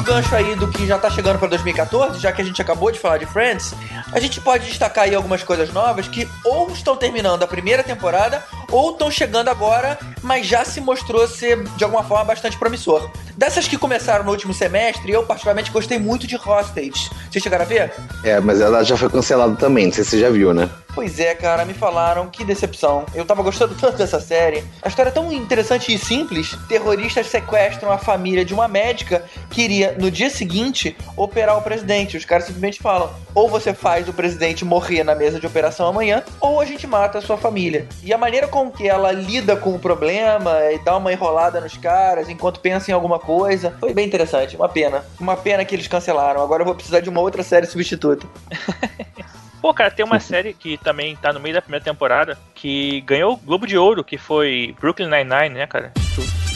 [0.08, 2.98] Gancho aí do que já tá chegando pra 2014, já que a gente acabou de
[2.98, 3.74] falar de Friends,
[4.14, 8.42] a gente pode destacar aí algumas coisas novas que ou estão terminando a primeira temporada
[8.72, 13.12] ou estão chegando agora, mas já se mostrou ser de alguma forma bastante promissor.
[13.36, 17.10] Dessas que começaram no último semestre, eu particularmente gostei muito de Hostage.
[17.30, 17.94] Vocês chegaram a ver?
[18.24, 20.70] É, mas ela já foi cancelada também, não sei se você já viu, né?
[20.98, 23.06] Pois é, cara, me falaram, que decepção.
[23.14, 24.64] Eu tava gostando tanto dessa série.
[24.82, 26.58] A história é tão interessante e simples.
[26.68, 32.18] Terroristas sequestram a família de uma médica que iria, no dia seguinte, operar o presidente.
[32.18, 36.24] Os caras simplesmente falam: ou você faz o presidente morrer na mesa de operação amanhã,
[36.42, 37.88] ou a gente mata a sua família.
[38.02, 41.78] E a maneira com que ela lida com o problema e dá uma enrolada nos
[41.78, 44.56] caras enquanto pensa em alguma coisa, foi bem interessante.
[44.56, 45.06] Uma pena.
[45.20, 46.42] Uma pena que eles cancelaram.
[46.42, 48.26] Agora eu vou precisar de uma outra série substituta.
[49.62, 53.34] Pô, cara, tem uma série que também tá no meio da primeira temporada que ganhou
[53.34, 55.92] o Globo de Ouro, que foi Brooklyn Nine-Nine, né, cara?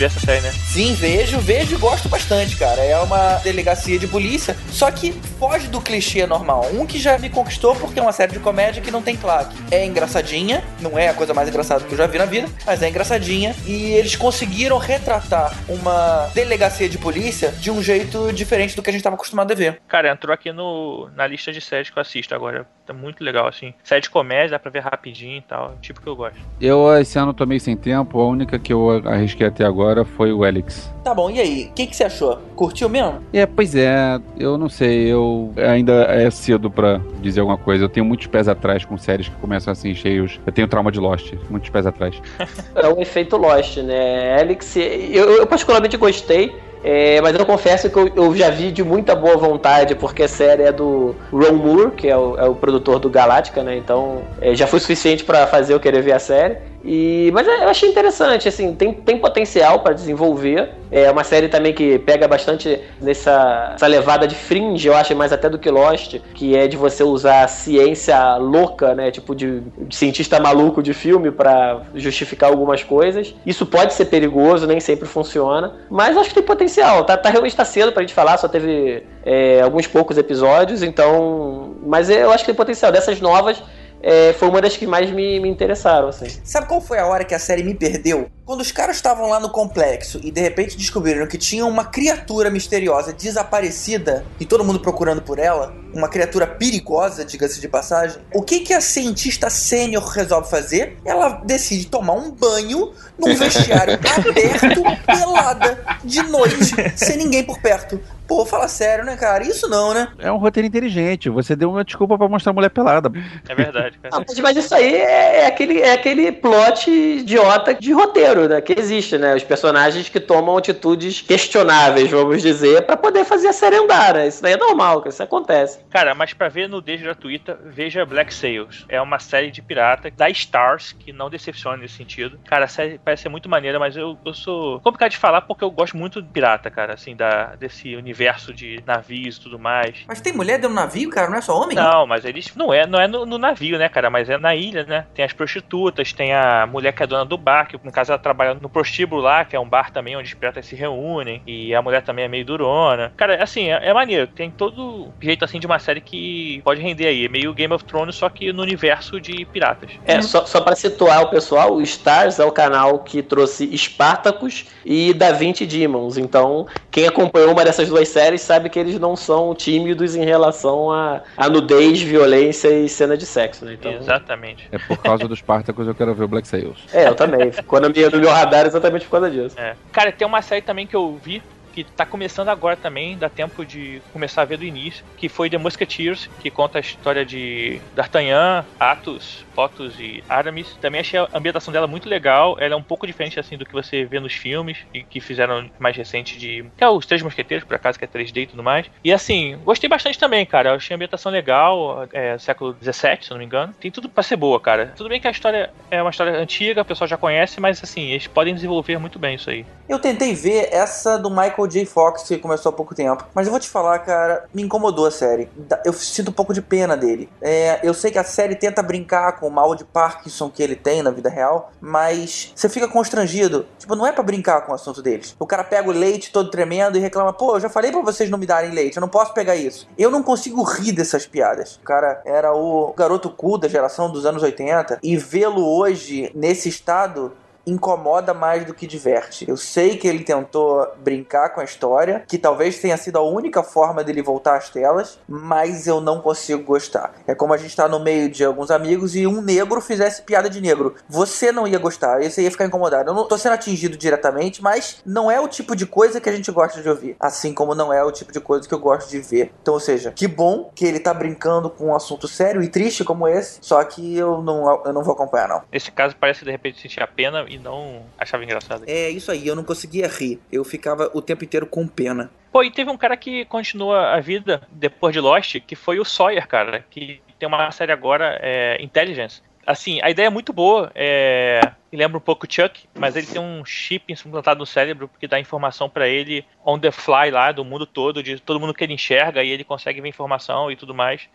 [0.01, 0.49] Vê essa série, né?
[0.51, 2.81] Sim, vejo, vejo e gosto bastante, cara.
[2.81, 6.65] É uma delegacia de polícia, só que foge do clichê normal.
[6.73, 9.55] Um que já me conquistou porque é uma série de comédia que não tem claque.
[9.69, 12.81] É engraçadinha, não é a coisa mais engraçada que eu já vi na vida, mas
[12.81, 13.55] é engraçadinha.
[13.63, 18.93] E eles conseguiram retratar uma delegacia de polícia de um jeito diferente do que a
[18.93, 19.83] gente tava acostumado a ver.
[19.87, 22.65] Cara, entrou aqui no, na lista de séries que eu assisto agora.
[22.87, 23.71] Tá muito legal, assim.
[23.83, 25.77] Série de comédia, dá pra ver rapidinho e tal.
[25.79, 26.39] Tipo que eu gosto.
[26.59, 30.31] Eu esse ano tô meio sem tempo, a única que eu arrisquei até agora foi
[30.31, 30.91] o Elix.
[31.03, 31.67] Tá bom, e aí?
[31.71, 32.39] O que, que você achou?
[32.55, 33.21] Curtiu mesmo?
[33.33, 37.85] É, pois é, eu não sei, eu ainda é cedo pra dizer alguma coisa.
[37.85, 40.39] Eu tenho muitos pés atrás com séries que começam assim, cheios.
[40.45, 42.15] Eu tenho trauma de Lost, muitos pés atrás.
[42.75, 44.39] É o efeito Lost, né?
[44.39, 46.53] Alex, eu, eu particularmente gostei.
[46.83, 50.27] É, mas eu confesso que eu, eu, já vi de muita boa vontade, porque a
[50.27, 53.77] série é do Ron Moore, que é o, é o produtor do Galáctica, né?
[53.77, 56.57] Então é, já foi suficiente para fazer eu querer ver a série.
[56.83, 60.69] E, mas eu achei interessante, assim, tem, tem potencial para desenvolver.
[60.91, 65.31] É uma série também que pega bastante nessa essa levada de fringe, eu acho mais
[65.31, 69.95] até do que Lost, que é de você usar ciência louca, né, tipo de, de
[69.95, 73.33] cientista maluco de filme para justificar algumas coisas.
[73.45, 77.05] Isso pode ser perigoso, nem sempre funciona, mas acho que tem potencial.
[77.05, 81.75] Tá, tá realmente tá cedo pra gente falar, só teve é, alguns poucos episódios, então,
[81.85, 82.91] mas eu acho que tem potencial.
[82.91, 83.61] Dessas novas,
[84.03, 86.27] é, foi uma das que mais me, me interessaram, assim.
[86.43, 88.29] Sabe qual foi a hora que a série me perdeu?
[88.45, 92.49] Quando os caras estavam lá no complexo e de repente descobriram que tinha uma criatura
[92.49, 98.21] misteriosa desaparecida e todo mundo procurando por ela, uma criatura perigosa, diga-se de passagem.
[98.33, 100.97] O que que a cientista sênior resolve fazer?
[101.05, 108.01] Ela decide tomar um banho num vestiário aberto, pelada, de noite, sem ninguém por perto.
[108.31, 109.43] Pô, fala sério, né, cara?
[109.43, 110.07] Isso não, né?
[110.17, 111.29] É um roteiro inteligente.
[111.29, 113.11] Você deu uma desculpa pra mostrar a mulher pelada.
[113.49, 113.99] É verdade.
[113.99, 114.11] cara.
[114.21, 118.61] Ah, mas, isso aí é, é aquele, é aquele plot idiota de roteiro, né?
[118.61, 119.35] Que existe, né?
[119.35, 124.27] Os personagens que tomam atitudes questionáveis, vamos dizer, pra poder fazer a série andar, né?
[124.27, 125.79] Isso daí é normal, que isso acontece.
[125.89, 128.85] Cara, mas pra ver nudez gratuita, veja Black Sails.
[128.87, 132.39] É uma série de pirata da Stars, que não decepciona nesse sentido.
[132.45, 135.63] Cara, a série parece ser muito maneira, mas eu, eu sou complicado de falar porque
[135.63, 138.20] eu gosto muito de pirata, cara, assim, da, desse universo
[138.53, 139.95] de navios e tudo mais.
[140.07, 141.29] Mas tem mulher dentro do navio, cara?
[141.29, 141.75] Não é só homem?
[141.75, 142.53] Não, mas eles.
[142.55, 144.09] Não é, não é no, no navio, né, cara?
[144.09, 145.05] Mas é na ilha, né?
[145.13, 148.19] Tem as prostitutas, tem a mulher que é dona do bar, que no caso ela
[148.19, 151.41] trabalha no prostíbulo lá, que é um bar também onde os piratas se reúnem.
[151.45, 153.11] E a mulher também é meio durona.
[153.15, 154.27] Cara, assim, é, é maneiro.
[154.27, 157.25] Tem todo jeito assim de uma série que pode render aí.
[157.25, 159.91] É meio Game of Thrones, só que no universo de piratas.
[160.05, 164.65] É, só, só para situar o pessoal, o Stars é o canal que trouxe Spartacus
[164.85, 166.17] e Da Vinci Demons.
[166.17, 170.91] Então, quem acompanhou uma dessas duas séries sabe que eles não são tímidos em relação
[170.91, 173.73] a, a nudez, violência e cena de sexo, né?
[173.73, 174.67] Então, Exatamente.
[174.71, 176.77] É por causa dos Spartacus eu quero ver o Black Sails.
[176.93, 177.51] é, eu também.
[177.51, 179.59] Ficou no meu, no meu radar exatamente por causa disso.
[179.59, 179.75] É.
[179.91, 181.41] Cara, tem uma série também que eu vi
[181.73, 185.49] que tá começando agora também, dá tempo de começar a ver do início, que foi
[185.49, 190.75] The Musketeers, que conta a história de D'Artagnan, Athos, Potos e Aramis.
[190.81, 193.73] Também achei a ambientação dela muito legal, ela é um pouco diferente assim do que
[193.73, 197.65] você vê nos filmes e que fizeram mais recente de que é os Três Mosqueteiros,
[197.65, 198.85] por acaso que é 3D e tudo mais.
[199.03, 200.73] E assim, gostei bastante também, cara.
[200.73, 203.73] Achei a ambientação legal, é século 17, se não me engano.
[203.79, 204.93] Tem tudo pra ser boa, cara.
[204.95, 208.11] Tudo bem que a história é uma história antiga, o pessoal já conhece, mas assim,
[208.11, 209.65] eles podem desenvolver muito bem isso aí.
[209.87, 211.85] Eu tentei ver essa do Michael J.
[211.85, 213.25] Fox, que começou há pouco tempo.
[213.33, 215.49] Mas eu vou te falar, cara, me incomodou a série.
[215.85, 217.29] Eu sinto um pouco de pena dele.
[217.41, 220.75] É, eu sei que a série tenta brincar com o mal de Parkinson que ele
[220.75, 223.65] tem na vida real, mas você fica constrangido.
[223.77, 225.35] Tipo, não é pra brincar com o assunto deles.
[225.39, 228.29] O cara pega o leite todo tremendo e reclama: pô, eu já falei pra vocês
[228.29, 229.87] não me darem leite, eu não posso pegar isso.
[229.97, 231.75] Eu não consigo rir dessas piadas.
[231.75, 236.69] O cara era o garoto cool da geração dos anos 80 e vê-lo hoje nesse
[236.69, 237.33] estado
[237.71, 239.47] incomoda mais do que diverte.
[239.47, 243.63] Eu sei que ele tentou brincar com a história, que talvez tenha sido a única
[243.63, 247.13] forma dele voltar às telas, mas eu não consigo gostar.
[247.25, 250.49] É como a gente tá no meio de alguns amigos e um negro fizesse piada
[250.49, 250.95] de negro.
[251.07, 253.09] Você não ia gostar, você ia ficar incomodado.
[253.09, 256.33] Eu não tô sendo atingido diretamente, mas não é o tipo de coisa que a
[256.33, 257.15] gente gosta de ouvir.
[257.19, 259.51] Assim como não é o tipo de coisa que eu gosto de ver.
[259.61, 263.03] Então, ou seja, que bom que ele tá brincando com um assunto sério e triste
[263.03, 265.63] como esse, só que eu não, eu não vou acompanhar, não.
[265.71, 268.83] Nesse caso, parece que de repente sentia pena e não achava engraçado.
[268.87, 270.39] É isso aí, eu não conseguia rir.
[270.51, 272.31] Eu ficava o tempo inteiro com pena.
[272.51, 276.05] Pô, e teve um cara que continua a vida depois de Lost, que foi o
[276.05, 279.41] Sawyer, cara, que tem uma série agora, é, Intelligence.
[279.65, 281.61] Assim, a ideia é muito boa, é...
[281.93, 285.39] lembra um pouco o Chuck, mas ele tem um chip implantado no cérebro que dá
[285.39, 288.93] informação pra ele on the fly lá, do mundo todo, de todo mundo que ele
[288.93, 291.29] enxerga, e ele consegue ver informação e tudo mais.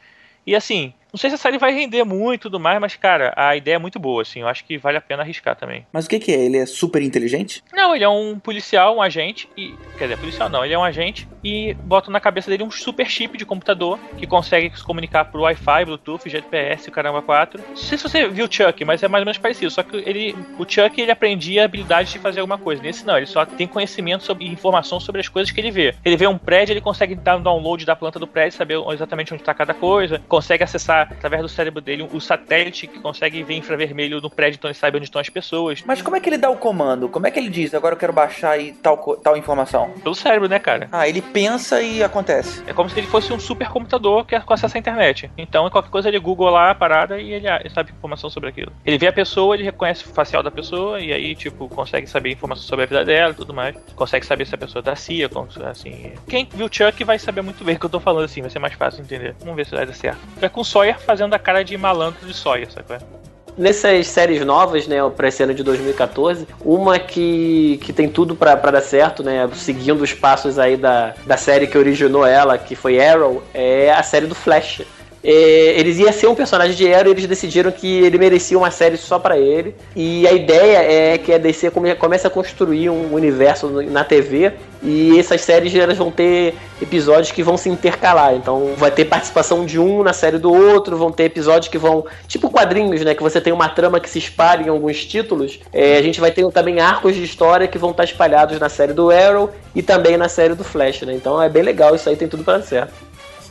[0.44, 3.32] E assim, não sei se a série vai render muito e tudo mais, mas cara,
[3.34, 5.86] a ideia é muito boa, assim, eu acho que vale a pena arriscar também.
[5.90, 6.44] Mas o que, que é?
[6.44, 7.64] Ele é super inteligente?
[7.72, 9.74] Não, ele é um policial, um agente, e.
[9.97, 13.09] Quer dizer, policial não, ele é um agente e botam na cabeça dele um super
[13.09, 17.62] chip de computador que consegue se comunicar por Wi-Fi, Bluetooth, GPS, caramba 4.
[17.66, 19.70] Não sei se você viu o Chuck, mas é mais ou menos parecido.
[19.70, 20.36] Só que ele.
[20.59, 22.82] O Chuck ele aprendia a habilidade de fazer alguma coisa.
[22.82, 25.94] Nesse não, ele só tem conhecimento sobre e informação sobre as coisas que ele vê.
[26.05, 29.32] Ele vê um prédio, ele consegue dar um download da planta do prédio, saber exatamente
[29.32, 33.55] onde está cada coisa, consegue acessar através do cérebro dele o satélite que consegue ver
[33.55, 35.83] infravermelho no prédio, então ele sabe onde estão as pessoas.
[35.87, 37.09] Mas como é que ele dá o comando?
[37.09, 39.91] Como é que ele diz, agora eu quero baixar aí tal, tal informação?
[40.03, 40.89] Pelo cérebro, né, cara?
[40.93, 42.62] Ah, ele pensa e acontece.
[42.66, 45.31] É como se ele fosse um supercomputador que é acesso à internet.
[45.37, 48.73] Então, qualquer coisa ele Google lá a parada e ele, ele sabe informação sobre aquilo.
[48.85, 52.33] Ele vê a pessoa, ele reconhece o facial da pessoa e aí, tipo, consegue saber
[52.33, 53.77] informação sobre a vida dela e tudo mais.
[53.95, 55.28] Consegue saber se a pessoa é da CIA,
[55.69, 56.12] assim.
[56.28, 58.59] Quem viu Chuck vai saber muito bem o que eu tô falando assim, vai ser
[58.59, 59.37] mais fácil de entender.
[59.41, 60.19] Vamos ver se vai dar certo.
[60.41, 60.65] É com o
[61.05, 62.86] Fazendo a cara de malandro de sabe?
[62.86, 63.27] qual é?
[63.56, 68.55] Nessas séries novas, né, pra esse ano de 2014, uma que, que tem tudo pra
[68.55, 73.01] dar certo, né, seguindo os passos aí da, da série que originou ela, que foi
[73.01, 74.82] Arrow, é a série do Flash.
[75.22, 78.70] É, eles iam ser um personagem de Arrow e eles decidiram que ele merecia uma
[78.70, 79.74] série só pra ele.
[79.94, 84.52] E a ideia é que a DC come, comece a construir um universo na TV
[84.82, 88.34] e essas séries elas vão ter episódios que vão se intercalar.
[88.34, 92.06] Então vai ter participação de um na série do outro, vão ter episódios que vão.
[92.28, 93.14] Tipo quadrinhos, né?
[93.14, 95.59] Que você tem uma trama que se espalha em alguns títulos.
[95.72, 98.93] É, a gente vai ter também arcos de história que vão estar espalhados na série
[98.93, 101.14] do Arrow e também na série do Flash, né?
[101.14, 102.94] Então é bem legal, isso aí tem tudo pra dar certo.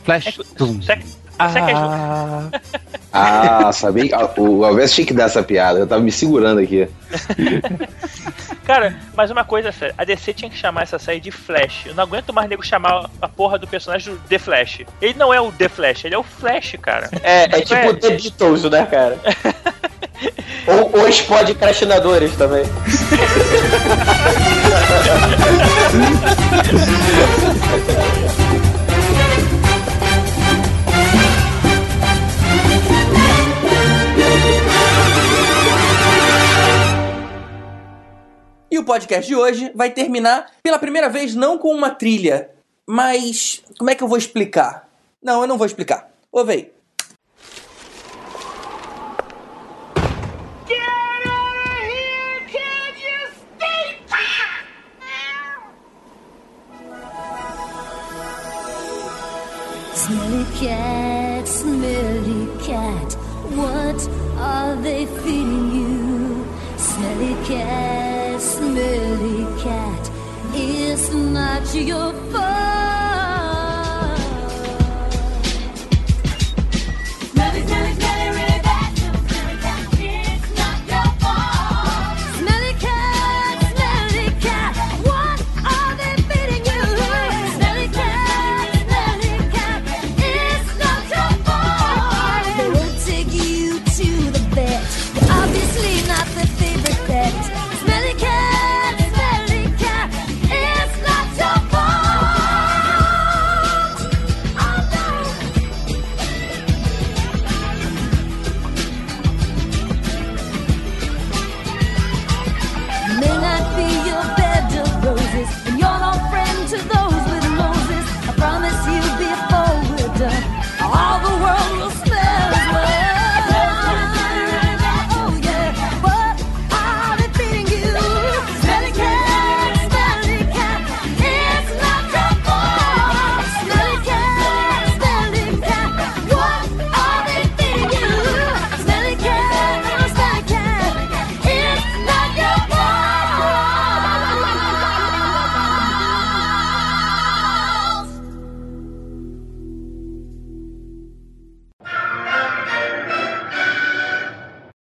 [0.04, 0.38] Flash.
[0.56, 0.80] Tum.
[1.38, 2.50] Você, você quer Ah,
[3.68, 4.16] Ah, sabia?
[4.16, 6.88] Ah, O Alves tinha que dar essa piada, eu tava me segurando aqui.
[8.64, 11.86] Cara, mas uma coisa séria, a DC tinha que chamar essa série de Flash.
[11.86, 14.80] Eu não aguento mais nego chamar a porra do personagem do The Flash.
[15.00, 17.08] Ele não é o The Flash, ele é o Flash, cara.
[17.22, 17.94] É, é tipo É.
[17.94, 19.16] The Beatles, né, cara?
[20.66, 22.64] ou, ou os podcastinadores também.
[38.76, 42.50] E o podcast de hoje vai terminar pela primeira vez não com uma trilha,
[42.86, 44.86] mas como é que eu vou explicar?
[45.22, 46.10] Não, eu não vou explicar.
[46.30, 46.72] Ouve aí.
[59.94, 63.16] Smelly cat, smelly cat,
[63.56, 64.06] what
[64.38, 66.46] are they feeding you?
[66.76, 68.05] Smelly cat,
[68.76, 70.10] smelly cat,
[70.52, 72.85] it's not your fault.